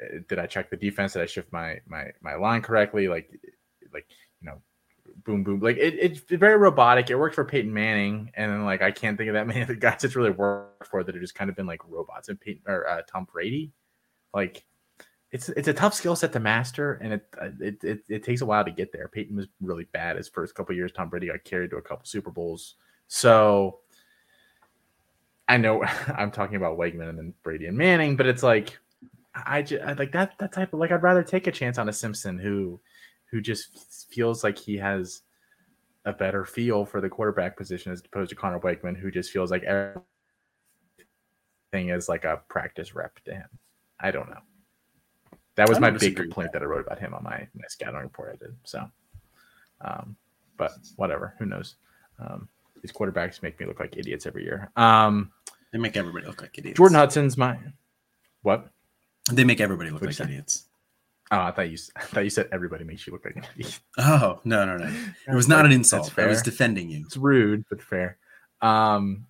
eh, 0.00 0.18
did 0.28 0.38
i 0.38 0.46
check 0.46 0.70
the 0.70 0.76
defense 0.76 1.14
did 1.14 1.22
i 1.22 1.26
shift 1.26 1.50
my 1.52 1.78
my 1.86 2.06
my 2.20 2.34
line 2.34 2.60
correctly 2.60 3.08
like 3.08 3.30
like 3.92 4.06
you 4.40 4.46
know 4.46 4.60
boom 5.28 5.44
boom 5.44 5.60
like 5.60 5.76
it, 5.76 5.94
it's 6.00 6.20
very 6.20 6.56
robotic 6.56 7.10
it 7.10 7.16
worked 7.16 7.34
for 7.34 7.44
peyton 7.44 7.72
manning 7.72 8.30
and 8.34 8.50
then 8.50 8.64
like 8.64 8.80
i 8.80 8.90
can't 8.90 9.18
think 9.18 9.28
of 9.28 9.34
that 9.34 9.46
many 9.46 9.60
other 9.60 9.74
guys 9.74 10.02
it's 10.02 10.16
really 10.16 10.30
worked 10.30 10.86
for 10.86 11.04
that 11.04 11.14
have 11.14 11.20
just 11.20 11.34
kind 11.34 11.50
of 11.50 11.56
been 11.56 11.66
like 11.66 11.82
robots 11.86 12.30
and 12.30 12.40
peyton 12.40 12.62
or 12.66 12.88
uh, 12.88 13.02
tom 13.06 13.26
brady 13.30 13.70
like 14.32 14.64
it's 15.30 15.50
it's 15.50 15.68
a 15.68 15.74
tough 15.74 15.92
skill 15.92 16.16
set 16.16 16.32
to 16.32 16.40
master, 16.40 16.94
and 16.94 17.14
it, 17.14 17.26
uh, 17.40 17.50
it, 17.60 17.84
it 17.84 18.00
it 18.08 18.24
takes 18.24 18.40
a 18.40 18.46
while 18.46 18.64
to 18.64 18.70
get 18.70 18.92
there. 18.92 19.08
Peyton 19.08 19.36
was 19.36 19.46
really 19.60 19.84
bad 19.92 20.16
his 20.16 20.28
first 20.28 20.54
couple 20.54 20.74
years. 20.74 20.90
Tom 20.90 21.10
Brady 21.10 21.26
got 21.26 21.44
carried 21.44 21.70
to 21.70 21.76
a 21.76 21.82
couple 21.82 22.06
Super 22.06 22.30
Bowls, 22.30 22.76
so 23.08 23.80
I 25.46 25.58
know 25.58 25.84
I'm 26.16 26.30
talking 26.30 26.56
about 26.56 26.78
Weigman 26.78 27.10
and 27.10 27.18
then 27.18 27.34
Brady 27.42 27.66
and 27.66 27.76
Manning, 27.76 28.16
but 28.16 28.26
it's 28.26 28.42
like 28.42 28.78
I 29.34 29.62
just 29.62 29.98
like 29.98 30.12
that 30.12 30.38
that 30.38 30.52
type 30.52 30.72
of 30.72 30.80
like 30.80 30.92
I'd 30.92 31.02
rather 31.02 31.22
take 31.22 31.46
a 31.46 31.52
chance 31.52 31.76
on 31.76 31.90
a 31.90 31.92
Simpson 31.92 32.38
who 32.38 32.80
who 33.30 33.40
just 33.40 34.06
feels 34.10 34.42
like 34.42 34.58
he 34.58 34.76
has 34.76 35.22
a 36.04 36.12
better 36.12 36.44
feel 36.44 36.84
for 36.84 37.00
the 37.00 37.08
quarterback 37.08 37.56
position 37.56 37.92
as 37.92 38.00
opposed 38.00 38.30
to 38.30 38.36
Conner 38.36 38.58
Weigman, 38.60 38.96
who 38.96 39.10
just 39.10 39.30
feels 39.30 39.50
like 39.50 39.64
everything 39.64 40.04
is 41.74 42.08
like 42.08 42.24
a 42.24 42.40
practice 42.48 42.94
rep 42.94 43.18
to 43.24 43.34
him. 43.34 43.48
I 44.00 44.10
don't 44.10 44.30
know. 44.30 44.40
That 45.56 45.68
was 45.68 45.80
my 45.80 45.90
big 45.90 46.16
complaint 46.16 46.52
that. 46.52 46.60
that. 46.60 46.64
I 46.64 46.68
wrote 46.68 46.86
about 46.86 47.00
him 47.00 47.14
on 47.14 47.24
my, 47.24 47.48
my 47.54 47.66
scouting 47.68 48.00
report 48.00 48.30
I 48.34 48.36
did. 48.44 48.56
So, 48.62 48.88
um, 49.80 50.16
but 50.56 50.72
whatever. 50.96 51.34
Who 51.38 51.46
knows? 51.46 51.74
Um, 52.20 52.48
these 52.80 52.92
quarterbacks 52.92 53.42
make 53.42 53.58
me 53.58 53.66
look 53.66 53.80
like 53.80 53.96
idiots 53.96 54.24
every 54.24 54.44
year. 54.44 54.70
Um, 54.76 55.32
they 55.72 55.78
make 55.78 55.96
everybody 55.96 56.26
look 56.26 56.40
like 56.40 56.56
idiots. 56.56 56.76
Jordan 56.76 56.96
Hudson's 56.96 57.36
my 57.36 57.58
what? 58.42 58.68
They 59.32 59.44
make 59.44 59.60
everybody 59.60 59.90
look 59.90 60.00
What'd 60.00 60.18
like 60.18 60.28
idiots. 60.28 60.67
Oh, 61.30 61.40
I 61.40 61.50
thought 61.50 61.70
you 61.70 61.78
I 61.96 62.00
thought 62.00 62.24
you 62.24 62.30
said 62.30 62.48
everybody 62.52 62.84
makes 62.84 63.06
you 63.06 63.12
look 63.12 63.24
like 63.24 63.36
an 63.36 63.46
idiot. 63.56 63.78
Oh 63.98 64.40
no 64.44 64.64
no 64.64 64.76
no! 64.76 64.86
It 65.26 65.34
was 65.34 65.48
not 65.48 65.66
an 65.66 65.72
insult. 65.72 66.16
I 66.18 66.26
was 66.26 66.42
defending 66.42 66.88
you. 66.88 67.04
It's 67.06 67.16
rude 67.16 67.64
but 67.68 67.82
fair. 67.82 68.18
Um, 68.60 69.26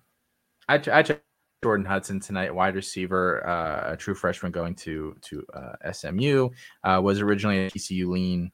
I 0.67 0.75
I 0.75 1.03
checked 1.03 1.23
Jordan 1.63 1.85
Hudson 1.85 2.19
tonight, 2.19 2.55
wide 2.55 2.75
receiver, 2.75 3.45
uh, 3.45 3.93
a 3.93 3.97
true 3.97 4.15
freshman 4.15 4.51
going 4.51 4.75
to 4.75 5.15
to 5.21 5.45
uh, 5.53 5.91
SMU, 5.91 6.49
uh, 6.83 7.01
was 7.03 7.19
originally 7.19 7.65
a 7.65 7.69
TCU 7.69 8.07
lean, 8.07 8.51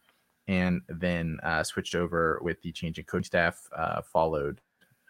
and 0.48 0.82
then 0.90 1.38
uh, 1.44 1.64
switched 1.64 1.96
over 1.96 2.40
with 2.42 2.62
the 2.62 2.72
change 2.72 2.98
in 2.98 3.06
coach 3.06 3.26
staff. 3.26 3.60
Uh, 3.76 4.02
followed, 4.02 4.60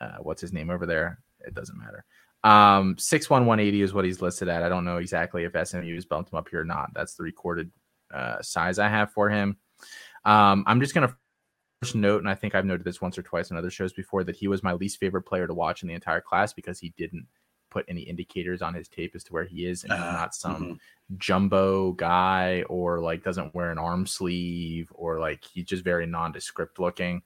uh, 0.01 0.17
what's 0.19 0.41
his 0.41 0.51
name 0.51 0.69
over 0.69 0.85
there? 0.85 1.19
It 1.41 1.53
doesn't 1.53 1.77
matter. 1.77 2.03
Um, 2.43 2.97
six 2.97 3.29
one 3.29 3.45
one 3.45 3.59
eighty 3.59 3.81
is 3.81 3.93
what 3.93 4.05
he's 4.05 4.21
listed 4.21 4.49
at. 4.49 4.61
I 4.61 4.69
don't 4.69 4.85
know 4.85 4.97
exactly 4.97 5.45
if 5.45 5.67
SMU 5.67 5.95
has 5.95 6.05
bumped 6.05 6.33
him 6.33 6.37
up 6.37 6.49
here 6.49 6.61
or 6.61 6.65
not. 6.65 6.91
That's 6.93 7.15
the 7.15 7.23
recorded 7.23 7.71
size 8.41 8.79
I 8.79 8.87
have 8.87 9.11
for 9.11 9.29
him. 9.29 9.57
Um, 10.23 10.63
I'm 10.67 10.79
just 10.79 10.93
gonna 10.93 11.15
first 11.81 11.95
note, 11.95 12.19
and 12.19 12.29
I 12.29 12.35
think 12.35 12.55
I've 12.55 12.65
noted 12.65 12.85
this 12.85 13.01
once 13.01 13.17
or 13.17 13.23
twice 13.23 13.51
on 13.51 13.57
other 13.57 13.69
shows 13.69 13.93
before, 13.93 14.23
that 14.23 14.35
he 14.35 14.47
was 14.47 14.63
my 14.63 14.73
least 14.73 14.99
favorite 14.99 15.23
player 15.23 15.47
to 15.47 15.53
watch 15.53 15.81
in 15.81 15.87
the 15.87 15.93
entire 15.93 16.21
class 16.21 16.53
because 16.53 16.79
he 16.79 16.93
didn't 16.97 17.27
put 17.75 17.85
any 17.89 18.01
indicators 18.01 18.61
on 18.61 18.73
his 18.73 18.87
tape 18.87 19.13
as 19.15 19.23
to 19.25 19.33
where 19.33 19.43
he 19.43 19.65
is 19.65 19.83
and 19.83 19.91
uh, 19.91 19.97
not 19.97 20.33
some 20.33 20.55
mm-hmm. 20.55 20.73
jumbo 21.17 21.91
guy 21.91 22.63
or 22.69 23.01
like 23.01 23.21
doesn't 23.21 23.53
wear 23.53 23.69
an 23.69 23.77
arm 23.77 24.07
sleeve 24.07 24.89
or 24.95 25.19
like 25.19 25.43
he's 25.43 25.65
just 25.65 25.83
very 25.83 26.05
nondescript 26.05 26.79
looking. 26.79 27.21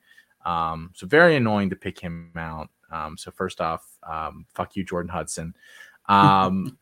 Um, 0.46 0.92
so 0.96 1.06
very 1.06 1.36
annoying 1.36 1.70
to 1.70 1.76
pick 1.76 2.00
him 2.00 2.32
out. 2.36 2.70
Um, 2.92 3.16
so 3.16 3.30
first 3.30 3.62
off, 3.62 3.86
um, 4.10 4.48
fuck 4.56 4.76
you, 4.76 4.84
Jordan 4.84 5.10
Hudson. 5.10 5.54
Um, 6.10 6.76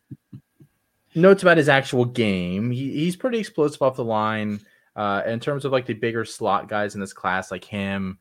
notes 1.14 1.42
about 1.42 1.56
his 1.56 1.68
actual 1.68 2.04
game. 2.04 2.70
He, 2.70 2.90
he's 2.92 3.16
pretty 3.16 3.38
explosive 3.38 3.82
off 3.82 3.96
the 3.96 4.04
line. 4.04 4.60
Uh, 4.96 5.22
in 5.26 5.38
terms 5.38 5.64
of 5.64 5.70
like 5.70 5.86
the 5.86 5.94
bigger 5.94 6.24
slot 6.24 6.68
guys 6.68 6.94
in 6.94 7.00
this 7.00 7.12
class, 7.12 7.52
like 7.52 7.64
him, 7.64 8.18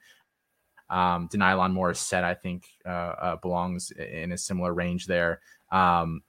um, 0.89 1.27
Denylon 1.27 1.73
Morissette, 1.73 2.23
I 2.23 2.35
think, 2.35 2.67
uh, 2.85 2.89
uh, 2.89 3.35
belongs 3.38 3.91
in 3.91 4.31
a 4.31 4.38
similar 4.38 4.73
range 4.73 5.07
there. 5.07 5.41
Um, 5.71 6.21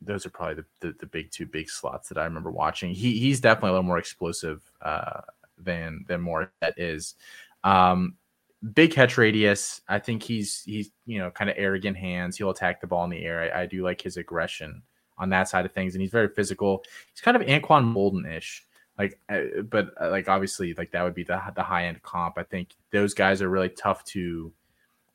those 0.00 0.26
are 0.26 0.30
probably 0.30 0.54
the, 0.56 0.64
the, 0.80 0.96
the, 0.98 1.06
big 1.06 1.30
two 1.30 1.46
big 1.46 1.68
slots 1.68 2.08
that 2.08 2.18
I 2.18 2.24
remember 2.24 2.50
watching. 2.50 2.92
He 2.94 3.18
he's 3.18 3.40
definitely 3.40 3.70
a 3.70 3.72
little 3.72 3.84
more 3.84 3.98
explosive 3.98 4.62
uh, 4.82 5.20
than 5.58 6.04
than 6.08 6.22
Morissette 6.22 6.74
is. 6.76 7.14
Um, 7.64 8.16
big 8.74 8.92
catch 8.92 9.18
radius. 9.18 9.82
I 9.88 9.98
think 9.98 10.22
he's 10.22 10.62
he's 10.62 10.90
you 11.06 11.18
know 11.18 11.30
kind 11.30 11.50
of 11.50 11.56
arrogant 11.58 11.96
hands. 11.96 12.36
He'll 12.36 12.50
attack 12.50 12.80
the 12.80 12.86
ball 12.86 13.04
in 13.04 13.10
the 13.10 13.24
air. 13.24 13.54
I, 13.54 13.62
I, 13.62 13.66
do 13.66 13.82
like 13.82 14.00
his 14.00 14.16
aggression 14.16 14.82
on 15.20 15.28
that 15.30 15.48
side 15.48 15.64
of 15.64 15.72
things, 15.72 15.94
and 15.94 16.02
he's 16.02 16.10
very 16.10 16.28
physical. 16.28 16.82
He's 17.12 17.20
kind 17.20 17.36
of 17.36 17.42
Anquan 17.44 17.94
Boldin 17.94 18.26
ish 18.36 18.66
like 19.00 19.18
uh, 19.30 19.62
but 19.70 19.94
uh, 19.98 20.10
like 20.10 20.28
obviously 20.28 20.74
like 20.74 20.90
that 20.90 21.02
would 21.02 21.14
be 21.14 21.22
the 21.24 21.40
the 21.56 21.62
high 21.62 21.86
end 21.86 22.02
comp. 22.02 22.36
I 22.36 22.42
think 22.42 22.76
those 22.92 23.14
guys 23.14 23.40
are 23.40 23.48
really 23.48 23.70
tough 23.70 24.04
to 24.06 24.52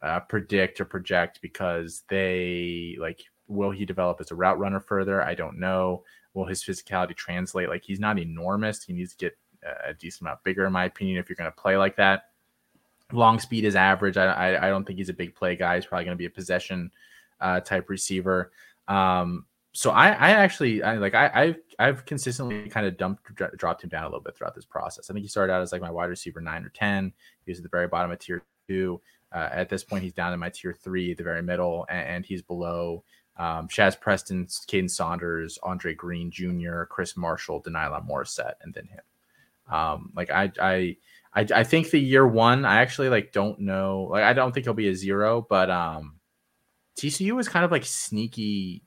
uh, 0.01 0.22
predict 0.22 0.82
or 0.82 0.86
project 0.86 1.39
because 1.39 2.03
they 2.10 2.97
like 2.99 3.22
will 3.47 3.70
he 3.70 3.86
develop 3.86 4.20
as 4.20 4.32
a 4.32 4.36
route 4.36 4.58
runner 4.58 4.80
further? 4.80 5.22
I 5.22 5.36
don't 5.36 5.60
know. 5.60 6.03
Will 6.34 6.45
his 6.45 6.64
physicality 6.64 7.16
translate? 7.16 7.70
Like 7.70 7.84
he's 7.84 7.99
not 7.99 8.18
enormous. 8.18 8.84
He 8.84 8.91
needs 8.91 9.12
to 9.12 9.18
get 9.18 9.38
a 9.88 9.93
decent 9.93 10.22
amount 10.22 10.43
bigger 10.43 10.66
in 10.66 10.74
my 10.74 10.86
opinion 10.86 11.18
if 11.18 11.30
you're 11.30 11.36
going 11.36 11.51
to 11.51 11.56
play 11.56 11.78
like 11.78 11.95
that. 11.95 12.30
Long 13.12 13.39
speed 13.39 13.66
is 13.66 13.76
average. 13.76 14.18
I, 14.18 14.26
I, 14.26 14.68
I 14.68 14.70
don't 14.70 14.84
think 14.84 14.97
he's 14.97 15.10
a 15.10 15.14
big 15.14 15.36
play 15.36 15.56
guy. 15.56 15.76
He's 15.76 15.86
probably 15.86 16.06
going 16.06 16.18
to 16.18 16.22
be 16.22 16.26
a 16.26 16.30
possession 16.30 16.91
uh, 17.39 17.60
type 17.60 17.89
receiver. 17.89 18.51
Um, 18.88 19.45
so 19.76 19.91
I, 19.91 20.07
I 20.07 20.30
actually 20.32 20.82
I 20.82 20.95
like 20.95 21.13
I, 21.13 21.30
I've 21.34 21.57
I've 21.78 22.05
consistently 22.05 22.69
kind 22.69 22.88
of 22.88 22.95
dumped 22.97 23.36
dropped 23.57 23.84
him 23.84 23.89
down 23.89 24.03
a 24.03 24.07
little 24.07 24.21
bit 24.21 24.38
throughout 24.38 24.55
this 24.55 24.65
process. 24.65 25.09
I 25.09 25.13
think 25.13 25.23
he 25.23 25.28
started 25.28 25.51
out 25.51 25.61
as 25.61 25.73
like 25.73 25.82
my 25.82 25.91
wide 25.91 26.09
receiver 26.09 26.39
nine 26.39 26.63
or 26.63 26.69
ten. 26.69 27.11
He 27.45 27.51
was 27.51 27.59
at 27.59 27.63
the 27.63 27.69
very 27.69 27.88
bottom 27.88 28.09
of 28.09 28.17
tier 28.19 28.41
two. 28.69 29.01
Uh, 29.34 29.49
at 29.51 29.67
this 29.67 29.84
point, 29.84 30.01
he's 30.01 30.13
down 30.13 30.32
in 30.32 30.39
my 30.39 30.49
tier 30.49 30.73
three, 30.73 31.13
the 31.13 31.23
very 31.23 31.41
middle, 31.41 31.86
and, 31.89 32.07
and 32.07 32.26
he's 32.26 32.41
below 32.41 33.03
um, 33.36 33.67
Shazz 33.67 33.99
Preston, 33.99 34.45
Kaden 34.45 34.89
Saunders, 34.89 35.59
Andre 35.61 35.93
Greene 35.93 36.32
Jr., 36.32 36.84
Chris 36.84 37.17
Marshall, 37.17 37.61
Denylon 37.61 38.07
Morissette, 38.07 38.53
and 38.61 38.73
then 38.73 38.88
him. 38.88 39.76
Um, 39.76 40.11
like 40.15 40.32
I, 40.32 40.53
I, 40.61 40.97
I, 41.34 41.45
I 41.53 41.63
think 41.65 41.89
the 41.89 41.99
year 41.99 42.26
one, 42.26 42.63
I 42.63 42.80
actually 42.80 43.09
like 43.09 43.34
don't 43.34 43.59
know. 43.59 44.07
Like 44.09 44.23
I 44.23 44.32
don't 44.32 44.53
think 44.53 44.65
he'll 44.65 44.73
be 44.73 44.88
a 44.88 44.95
zero, 44.95 45.45
but 45.49 45.69
um, 45.69 46.15
TCU 46.97 47.38
is 47.41 47.49
kind 47.49 47.65
of 47.65 47.71
like 47.71 47.84
sneaky 47.84 48.84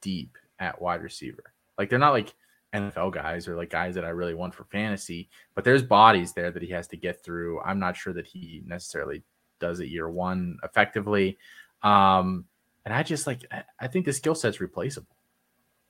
deep 0.00 0.36
at 0.58 0.80
wide 0.80 1.02
receiver. 1.02 1.52
Like 1.78 1.90
they're 1.90 1.98
not 1.98 2.12
like 2.12 2.34
NFL 2.74 3.12
guys 3.12 3.48
or 3.48 3.56
like 3.56 3.70
guys 3.70 3.94
that 3.94 4.04
I 4.04 4.10
really 4.10 4.34
want 4.34 4.54
for 4.54 4.64
fantasy. 4.64 5.28
But 5.54 5.64
there's 5.64 5.82
bodies 5.82 6.32
there 6.32 6.50
that 6.50 6.62
he 6.62 6.70
has 6.70 6.88
to 6.88 6.96
get 6.96 7.22
through. 7.22 7.60
I'm 7.60 7.78
not 7.78 7.96
sure 7.96 8.12
that 8.12 8.26
he 8.26 8.62
necessarily 8.66 9.22
does 9.60 9.80
it 9.80 9.88
year 9.88 10.08
one 10.08 10.58
effectively. 10.62 11.38
Um, 11.82 12.44
and 12.84 12.94
I 12.94 13.02
just 13.02 13.26
like 13.26 13.44
I 13.80 13.88
think 13.88 14.04
the 14.04 14.12
skill 14.12 14.34
set's 14.34 14.60
replaceable. 14.60 15.16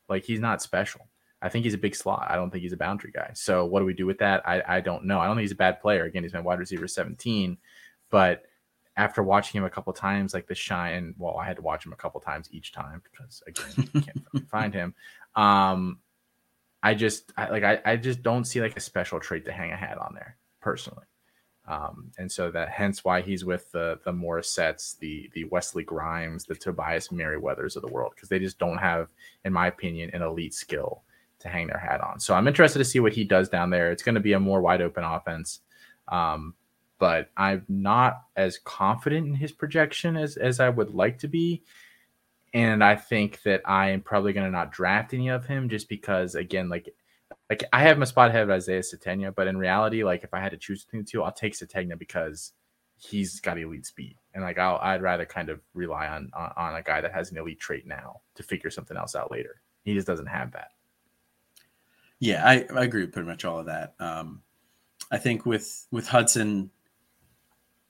Like 0.09 0.25
he's 0.25 0.41
not 0.41 0.63
special. 0.63 1.09
I 1.43 1.49
think 1.49 1.65
he's 1.65 1.75
a 1.75 1.79
big 1.79 1.95
slot. 1.95 2.27
I 2.31 2.37
don't 2.37 2.51
think 2.51 2.63
he's 2.63 2.73
a 2.73 2.79
boundary 2.79 3.13
guy. 3.13 3.31
So 3.35 3.67
what 3.67 3.81
do 3.81 3.87
we 3.87 3.93
do 3.93 4.07
with 4.07 4.19
that? 4.19 4.43
I, 4.49 4.63
I 4.67 4.81
don't 4.81 5.05
know. 5.05 5.21
I 5.21 5.27
don't 5.27 5.37
think 5.37 5.45
he's 5.45 5.53
a 5.53 5.57
bad 5.57 5.81
player. 5.81 6.05
Again, 6.05 6.23
he's 6.23 6.33
been 6.33 6.45
wide 6.45 6.59
receiver 6.59 6.89
17, 6.89 7.59
but 8.11 8.45
after 8.97 9.23
watching 9.23 9.59
him 9.59 9.65
a 9.65 9.71
couple 9.71 9.93
times, 9.93 10.33
like 10.33 10.47
the 10.47 10.55
shine, 10.55 11.15
well, 11.19 11.37
I 11.37 11.47
had 11.47 11.57
to 11.57 11.63
watch 11.63 11.85
him 11.85 11.93
a 11.93 11.97
couple 11.97 12.21
times 12.21 12.49
each 12.51 12.73
time 12.73 13.03
because 13.11 13.43
again, 13.47 13.91
you 13.93 14.01
can't 14.01 14.49
find 14.51 14.73
him. 14.73 14.95
Um, 15.35 15.99
I 16.83 16.95
just 16.95 17.33
I, 17.37 17.51
like 17.51 17.65
I, 17.65 17.81
I 17.85 17.97
just 17.97 18.23
don't 18.23 18.45
see 18.45 18.61
like 18.61 18.77
a 18.77 18.81
special 18.81 19.21
trait 19.21 19.45
to 19.47 19.53
hang 19.53 19.73
a 19.73 19.77
hat 19.77 19.99
on 19.99 20.15
there 20.15 20.37
personally. 20.61 21.05
Um, 21.69 22.13
and 22.17 22.31
so 22.31 22.51
that 22.53 22.69
hence 22.69 23.05
why 23.05 23.23
he's 23.23 23.45
with 23.45 23.71
the 23.73 23.99
the 24.05 24.13
Morissettes, 24.13 24.97
the 24.99 25.29
the 25.35 25.45
Wesley 25.45 25.83
Grimes, 25.83 26.45
the 26.45 26.55
Tobias 26.55 27.09
Merriweathers 27.09 27.77
of 27.77 27.83
the 27.83 27.89
world, 27.89 28.13
because 28.15 28.29
they 28.29 28.39
just 28.39 28.59
don't 28.59 28.79
have, 28.79 29.09
in 29.45 29.53
my 29.53 29.67
opinion, 29.67 30.11
an 30.15 30.23
elite 30.23 30.55
skill 30.55 31.03
to 31.41 31.49
hang 31.49 31.67
their 31.67 31.79
hat 31.79 32.01
on. 32.01 32.21
So 32.21 32.35
I'm 32.35 32.49
interested 32.49 32.79
to 32.79 32.85
see 32.85 33.01
what 33.01 33.13
he 33.13 33.25
does 33.25 33.49
down 33.49 33.71
there. 33.71 33.91
It's 33.91 34.03
going 34.03 34.15
to 34.15 34.21
be 34.21 34.33
a 34.33 34.41
more 34.41 34.61
wide 34.61 34.81
open 34.81 35.05
offense. 35.05 35.61
Um, 36.09 36.55
but 36.99 37.31
I'm 37.37 37.65
not 37.69 38.23
as 38.37 38.59
confident 38.59 39.27
in 39.27 39.35
his 39.35 39.53
projection 39.53 40.17
as 40.17 40.37
as 40.37 40.61
I 40.61 40.69
would 40.69 40.95
like 40.95 41.19
to 41.21 41.29
be. 41.29 41.63
And 42.55 42.83
I 42.83 42.97
think 42.97 43.43
that 43.43 43.63
I 43.67 43.91
am 43.91 44.01
probably 44.01 44.33
going 44.33 44.47
to 44.47 44.53
not 44.53 44.73
draft 44.73 45.13
any 45.13 45.29
of 45.29 45.45
him 45.45 45.69
just 45.69 45.89
because, 45.89 46.35
again, 46.35 46.71
like, 46.71 46.95
like 47.51 47.65
I 47.73 47.83
have 47.83 47.99
my 47.99 48.07
spot 48.07 48.31
ahead 48.31 48.45
of 48.45 48.51
Isaiah 48.51 48.81
Sategna, 48.81 49.35
but 49.35 49.47
in 49.47 49.59
reality, 49.59 50.05
like 50.05 50.25
if 50.25 50.33
I 50.33 50.41
had 50.41 50.53
to 50.53 50.57
choose 50.57 50.85
between 50.85 51.03
the 51.03 51.11
two, 51.11 51.23
I'll 51.23 51.33
take 51.33 51.53
Sategna 51.53 51.99
because 51.99 52.53
he's 52.97 53.41
got 53.41 53.59
elite 53.59 53.85
speed, 53.85 54.17
and 54.33 54.43
like 54.43 54.59
I'll, 54.59 54.79
I'd 54.81 55.03
rather 55.03 55.27
kind 55.27 55.51
of 55.51 55.61
rely 55.75 56.07
on, 56.07 56.31
on 56.33 56.53
on 56.57 56.75
a 56.77 56.83
guy 56.83 57.03
that 57.03 57.13
has 57.13 57.31
an 57.31 57.37
elite 57.37 57.61
trait 57.61 57.87
now 57.87 58.21
to 58.37 58.43
figure 58.43 58.71
something 58.71 58.97
else 58.97 59.15
out 59.15 59.31
later. 59.31 59.61
He 59.85 59.93
just 59.93 60.07
doesn't 60.07 60.27
have 60.27 60.53
that. 60.53 60.69
Yeah, 62.21 62.43
I, 62.47 62.65
I 62.75 62.85
agree 62.85 63.03
with 63.03 63.13
pretty 63.13 63.29
much 63.29 63.45
all 63.45 63.59
of 63.59 63.67
that. 63.67 63.95
Um, 64.01 64.41
I 65.11 65.19
think 65.19 65.45
with 65.45 65.87
with 65.91 66.09
Hudson, 66.09 66.71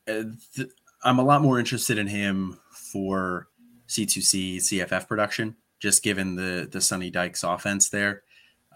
th- 0.07 0.71
I'm 1.03 1.19
a 1.19 1.25
lot 1.25 1.43
more 1.43 1.59
interested 1.59 1.99
in 1.99 2.07
him 2.07 2.59
for 2.73 3.49
C2C 3.89 4.57
CFF 4.57 5.07
production, 5.07 5.57
just 5.81 6.03
given 6.03 6.37
the 6.37 6.69
the 6.71 6.81
Sonny 6.81 7.11
Dykes 7.11 7.45
offense 7.45 7.89
there. 7.89 8.23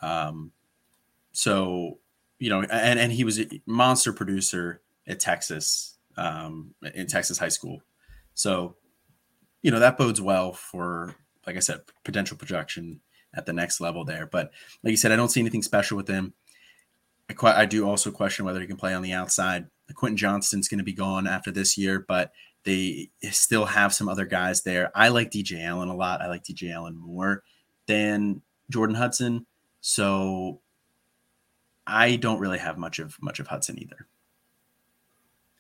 Um, 0.03 0.53
so 1.33 1.99
you 2.39 2.51
know, 2.51 2.63
and 2.63 2.99
and 2.99 3.13
he 3.13 3.25
was 3.25 3.41
a 3.41 3.47
monster 3.67 4.13
producer 4.13 4.81
at 5.07 5.21
Texas 5.21 5.99
um, 6.17 6.75
in 6.95 7.07
Texas 7.07 7.39
high 7.39 7.49
school. 7.49 7.83
So 8.35 8.77
you 9.63 9.71
know 9.71 9.81
that 9.81 9.99
bodes 9.99 10.21
well 10.21 10.53
for, 10.53 11.15
like 11.47 11.57
I 11.57 11.61
said, 11.61 11.81
potential 12.05 12.37
projection 12.37 13.01
at 13.35 13.47
the 13.47 13.53
next 13.53 13.81
level 13.81 14.05
there. 14.05 14.27
But 14.27 14.51
like 14.83 14.91
you 14.91 14.97
said, 14.97 15.13
I 15.13 15.17
don't 15.17 15.31
see 15.31 15.41
anything 15.41 15.63
special 15.63 15.97
with 15.97 16.09
him. 16.09 16.33
I, 17.29 17.63
I 17.63 17.67
do 17.67 17.89
also 17.89 18.11
question 18.11 18.45
whether 18.45 18.61
he 18.61 18.67
can 18.67 18.77
play 18.77 18.95
on 18.95 19.03
the 19.03 19.13
outside. 19.13 19.67
Quentin 19.95 20.17
Johnston's 20.17 20.69
going 20.69 20.79
to 20.79 20.85
be 20.85 20.93
gone 20.93 21.27
after 21.27 21.51
this 21.51 21.77
year, 21.77 22.05
but 22.07 22.33
they 22.65 23.11
still 23.31 23.65
have 23.65 23.95
some 23.95 24.09
other 24.09 24.27
guys 24.27 24.63
there. 24.63 24.91
I 24.95 25.09
like 25.09 25.31
DJ 25.31 25.65
Allen 25.65 25.89
a 25.89 25.97
lot. 25.97 26.21
I 26.21 26.29
like 26.29 26.45
DJ 26.45 26.73
Allen 26.73 26.97
more 26.97 27.43
than 27.87 28.43
Jordan 28.71 28.97
Hudson. 28.97 29.47
So 29.81 30.61
I 31.87 32.17
don't 32.17 32.39
really 32.39 32.59
have 32.59 32.79
much 32.79 32.99
of 32.99 33.17
much 33.21 33.41
of 33.41 33.47
Hudson 33.47 33.81
either. 33.81 34.07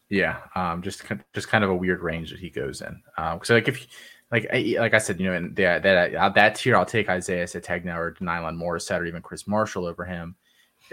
Yeah, 0.09 0.41
um, 0.55 0.83
just 0.83 1.03
just 1.33 1.49
kind 1.49 1.64
of 1.64 1.70
a 1.70 1.76
weird 1.76 2.03
range 2.03 2.31
that 2.31 2.41
he 2.41 2.51
goes 2.51 2.83
in. 2.83 3.01
Um, 3.16 3.41
so 3.43 3.55
like 3.55 3.68
if 3.68 3.87
like 4.31 4.49
like 4.53 4.95
I 4.95 4.99
said, 4.99 5.18
you 5.18 5.26
know, 5.26 5.35
and 5.35 5.57
that 5.57 5.83
that 5.83 6.14
uh, 6.14 6.28
that 6.31 6.55
tier, 6.57 6.76
I'll 6.76 6.85
take 6.85 7.09
Isaiah 7.09 7.45
Sategna 7.45 7.97
or 7.97 8.14
Nylan 8.20 8.57
Morissette 8.57 9.01
or 9.01 9.07
even 9.07 9.22
Chris 9.22 9.47
Marshall 9.47 9.87
over 9.87 10.05
him. 10.05 10.37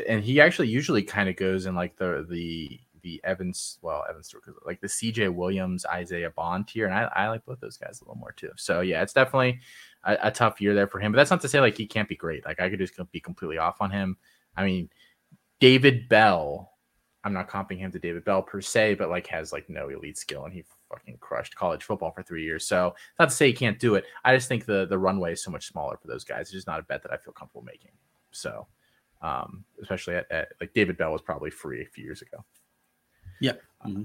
And 0.08 0.24
he 0.24 0.40
actually 0.40 0.68
usually 0.68 1.04
kind 1.04 1.30
of 1.30 1.36
goes 1.36 1.66
in 1.66 1.76
like 1.76 1.98
the 1.98 2.26
the 2.30 2.80
the 3.08 3.22
Evans, 3.24 3.80
well, 3.82 4.04
Evans, 4.10 4.36
like 4.66 4.82
the 4.82 4.88
CJ 4.88 5.34
Williams, 5.34 5.86
Isaiah 5.86 6.30
Bond 6.30 6.68
tier, 6.68 6.86
and 6.86 6.94
I, 6.94 7.10
I 7.16 7.30
like 7.30 7.46
both 7.46 7.62
those 7.62 7.78
guys 7.78 8.02
a 8.02 8.04
little 8.04 8.20
more 8.20 8.34
too. 8.34 8.52
So 8.58 8.82
yeah, 8.82 9.02
it's 9.02 9.14
definitely 9.14 9.62
a, 10.04 10.18
a, 10.24 10.32
tough 10.32 10.60
year 10.60 10.76
there 10.76 10.88
for 10.88 11.00
him. 11.00 11.14
But 11.14 11.18
that's 11.18 11.32
not 11.32 11.40
to 11.42 11.48
say 11.48 11.62
like 11.62 11.78
he 11.78 11.86
can't 11.86 12.10
be 12.10 12.18
great. 12.18 12.46
Like 12.46 12.60
I 12.60 12.70
could 12.70 12.80
just 12.80 13.00
be 13.14 13.22
completely 13.22 13.58
off 13.58 13.78
on 13.80 13.92
him. 13.92 14.18
I 14.58 14.66
mean, 14.66 14.90
David 15.60 16.10
Bell. 16.10 16.74
I'm 17.24 17.34
not 17.34 17.50
comping 17.50 17.78
him 17.78 17.92
to 17.92 18.00
David 18.00 18.24
Bell 18.24 18.42
per 18.42 18.62
se, 18.62 18.94
but 18.94 19.10
like 19.10 19.28
has 19.28 19.52
like 19.52 19.70
no 19.70 19.90
elite 19.90 20.18
skill, 20.18 20.46
and 20.46 20.54
he 20.54 20.64
fucking 20.90 21.18
crushed 21.20 21.56
college 21.56 21.84
football 21.84 22.12
for 22.12 22.24
three 22.24 22.44
years. 22.44 22.66
So 22.66 22.96
not 23.20 23.30
to 23.30 23.36
say 23.36 23.48
he 23.48 23.54
can't 23.54 23.80
do 23.80 23.96
it. 23.96 24.06
I 24.24 24.36
just 24.36 24.48
think 24.48 24.66
the 24.66 24.86
the 24.86 24.98
runway 24.98 25.34
is 25.34 25.44
so 25.44 25.52
much 25.52 25.68
smaller 25.68 25.98
for 25.98 26.08
those 26.08 26.24
guys. 26.24 26.42
It's 26.42 26.52
just 26.52 26.68
not 26.68 26.80
a 26.80 26.84
bet 26.84 27.04
that 27.04 27.12
I 27.12 27.18
feel 27.18 27.34
comfortable 27.34 27.66
making. 27.66 27.92
So, 28.32 28.68
um, 29.22 29.66
especially 29.82 30.16
at, 30.16 30.32
at 30.32 30.50
like 30.62 30.74
David 30.74 30.98
Bell 30.98 31.12
was 31.12 31.22
probably 31.22 31.50
free 31.50 31.82
a 31.82 31.86
few 31.86 32.04
years 32.04 32.22
ago. 32.22 32.46
Yeah. 33.40 33.54
Mm-hmm. 33.86 34.04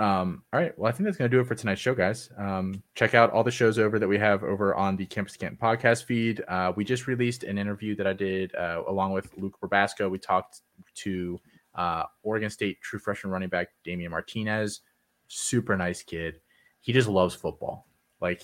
Um, 0.00 0.44
all 0.52 0.60
right. 0.60 0.78
Well, 0.78 0.88
I 0.88 0.92
think 0.92 1.06
that's 1.06 1.16
going 1.16 1.28
to 1.28 1.36
do 1.36 1.40
it 1.40 1.46
for 1.46 1.56
tonight's 1.56 1.80
show, 1.80 1.94
guys. 1.94 2.30
Um, 2.38 2.82
check 2.94 3.14
out 3.14 3.32
all 3.32 3.42
the 3.42 3.50
shows 3.50 3.78
over 3.78 3.98
that 3.98 4.06
we 4.06 4.18
have 4.18 4.44
over 4.44 4.74
on 4.74 4.96
the 4.96 5.06
Campus 5.06 5.36
Canton 5.36 5.58
podcast 5.60 6.04
feed. 6.04 6.42
Uh, 6.46 6.72
we 6.76 6.84
just 6.84 7.08
released 7.08 7.42
an 7.42 7.58
interview 7.58 7.96
that 7.96 8.06
I 8.06 8.12
did 8.12 8.54
uh, 8.54 8.82
along 8.86 9.12
with 9.12 9.36
Luke 9.36 9.58
Rabasco. 9.60 10.08
We 10.08 10.18
talked 10.18 10.60
to 10.96 11.40
uh, 11.74 12.04
Oregon 12.22 12.48
State 12.48 12.80
true 12.80 13.00
freshman 13.00 13.32
running 13.32 13.48
back 13.48 13.68
Damien 13.84 14.12
Martinez. 14.12 14.82
Super 15.26 15.76
nice 15.76 16.02
kid. 16.02 16.40
He 16.80 16.92
just 16.92 17.08
loves 17.08 17.34
football. 17.34 17.86
Like 18.20 18.42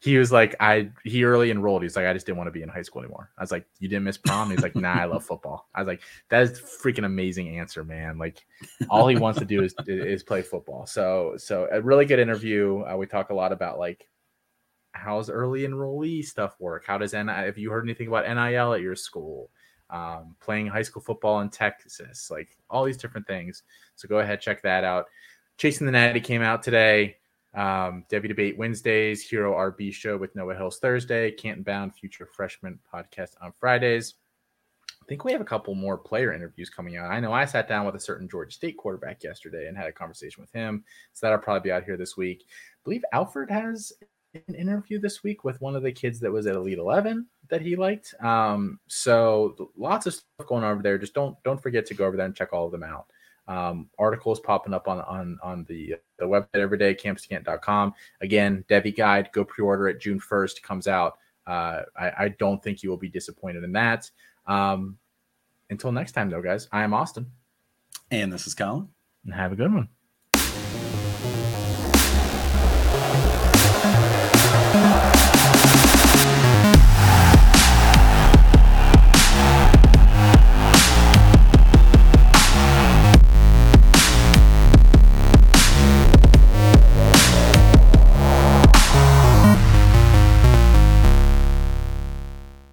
he 0.00 0.16
was 0.16 0.32
like, 0.32 0.54
I 0.60 0.90
he 1.04 1.24
early 1.24 1.50
enrolled. 1.50 1.82
He's 1.82 1.96
like, 1.96 2.06
I 2.06 2.12
just 2.12 2.26
didn't 2.26 2.38
want 2.38 2.48
to 2.48 2.52
be 2.52 2.62
in 2.62 2.68
high 2.68 2.82
school 2.82 3.02
anymore. 3.02 3.30
I 3.38 3.42
was 3.42 3.50
like, 3.50 3.66
you 3.78 3.88
didn't 3.88 4.04
miss 4.04 4.18
prom. 4.18 4.50
He's 4.50 4.62
like, 4.62 4.74
Nah, 4.76 4.94
I 4.94 5.04
love 5.04 5.24
football. 5.24 5.68
I 5.74 5.80
was 5.80 5.86
like, 5.86 6.02
that 6.28 6.42
is 6.42 6.60
freaking 6.60 7.04
amazing 7.04 7.58
answer, 7.58 7.84
man. 7.84 8.18
Like, 8.18 8.44
all 8.90 9.08
he 9.08 9.16
wants 9.16 9.38
to 9.38 9.44
do 9.44 9.62
is 9.62 9.74
is 9.86 10.22
play 10.22 10.42
football. 10.42 10.86
So 10.86 11.34
so 11.36 11.68
a 11.70 11.80
really 11.80 12.04
good 12.04 12.18
interview. 12.18 12.82
Uh, 12.82 12.96
we 12.96 13.06
talk 13.06 13.30
a 13.30 13.34
lot 13.34 13.52
about 13.52 13.78
like 13.78 14.08
how's 14.92 15.30
early 15.30 15.62
enrollee 15.62 16.24
stuff 16.24 16.54
work. 16.60 16.84
How 16.86 16.98
does 16.98 17.12
NIL? 17.12 17.26
Have 17.26 17.58
you 17.58 17.70
heard 17.70 17.84
anything 17.84 18.08
about 18.08 18.26
NIL 18.26 18.74
at 18.74 18.80
your 18.80 18.96
school? 18.96 19.50
Um, 19.90 20.36
playing 20.40 20.68
high 20.68 20.82
school 20.82 21.02
football 21.02 21.40
in 21.40 21.50
Texas, 21.50 22.30
like 22.30 22.56
all 22.70 22.84
these 22.84 22.96
different 22.96 23.26
things. 23.26 23.62
So 23.94 24.08
go 24.08 24.20
ahead, 24.20 24.40
check 24.40 24.62
that 24.62 24.84
out. 24.84 25.06
Chasing 25.58 25.84
the 25.84 25.92
Natty 25.92 26.20
came 26.20 26.40
out 26.40 26.62
today. 26.62 27.16
Um, 27.54 28.04
Debate 28.08 28.56
Wednesdays, 28.56 29.28
Hero 29.28 29.54
RB 29.54 29.92
Show 29.92 30.16
with 30.16 30.34
Noah 30.34 30.54
Hills 30.54 30.78
Thursday, 30.78 31.30
Canton 31.30 31.62
Bound 31.62 31.94
Future 31.94 32.26
Freshman 32.26 32.78
podcast 32.92 33.34
on 33.42 33.52
Fridays. 33.52 34.14
I 35.02 35.04
think 35.06 35.24
we 35.24 35.32
have 35.32 35.40
a 35.40 35.44
couple 35.44 35.74
more 35.74 35.98
player 35.98 36.32
interviews 36.32 36.70
coming 36.70 36.96
out. 36.96 37.10
I 37.10 37.20
know 37.20 37.32
I 37.32 37.44
sat 37.44 37.68
down 37.68 37.84
with 37.84 37.96
a 37.96 38.00
certain 38.00 38.28
Georgia 38.28 38.52
State 38.52 38.76
quarterback 38.76 39.22
yesterday 39.22 39.66
and 39.66 39.76
had 39.76 39.88
a 39.88 39.92
conversation 39.92 40.40
with 40.40 40.52
him. 40.52 40.84
So 41.12 41.26
that'll 41.26 41.40
probably 41.42 41.68
be 41.68 41.72
out 41.72 41.84
here 41.84 41.96
this 41.96 42.16
week. 42.16 42.44
I 42.48 42.78
believe 42.84 43.04
Alfred 43.12 43.50
has 43.50 43.92
an 44.34 44.54
interview 44.54 44.98
this 44.98 45.22
week 45.22 45.44
with 45.44 45.60
one 45.60 45.76
of 45.76 45.82
the 45.82 45.92
kids 45.92 46.20
that 46.20 46.32
was 46.32 46.46
at 46.46 46.54
Elite 46.54 46.78
Eleven 46.78 47.26
that 47.48 47.60
he 47.60 47.76
liked. 47.76 48.14
Um, 48.20 48.78
so 48.86 49.72
lots 49.76 50.06
of 50.06 50.14
stuff 50.14 50.46
going 50.46 50.64
on 50.64 50.72
over 50.72 50.82
there. 50.82 50.98
Just 50.98 51.14
don't 51.14 51.36
don't 51.44 51.62
forget 51.62 51.84
to 51.86 51.94
go 51.94 52.06
over 52.06 52.16
there 52.16 52.26
and 52.26 52.34
check 52.34 52.52
all 52.52 52.66
of 52.66 52.72
them 52.72 52.84
out 52.84 53.06
um, 53.48 53.88
articles 53.98 54.40
popping 54.40 54.74
up 54.74 54.88
on 54.88 55.00
on 55.00 55.38
on 55.42 55.64
the 55.68 55.96
the 56.18 56.24
website 56.24 56.60
every 56.60 56.78
day, 56.78 56.94
campuscanton.com. 56.94 57.94
Again, 58.20 58.64
Devy 58.68 58.96
Guide, 58.96 59.30
go 59.32 59.44
pre-order 59.44 59.88
it. 59.88 60.00
June 60.00 60.20
1st 60.20 60.62
comes 60.62 60.86
out. 60.86 61.18
Uh, 61.46 61.82
I, 61.98 62.12
I, 62.18 62.28
don't 62.38 62.62
think 62.62 62.84
you 62.84 62.90
will 62.90 62.96
be 62.96 63.08
disappointed 63.08 63.64
in 63.64 63.72
that. 63.72 64.08
Um, 64.46 64.96
until 65.70 65.90
next 65.90 66.12
time, 66.12 66.30
though, 66.30 66.40
guys, 66.40 66.68
I 66.70 66.84
am 66.84 66.94
Austin. 66.94 67.26
And 68.12 68.32
this 68.32 68.46
is 68.46 68.54
Colin. 68.54 68.88
And 69.24 69.34
have 69.34 69.50
a 69.50 69.56
good 69.56 69.74
one. 69.74 69.88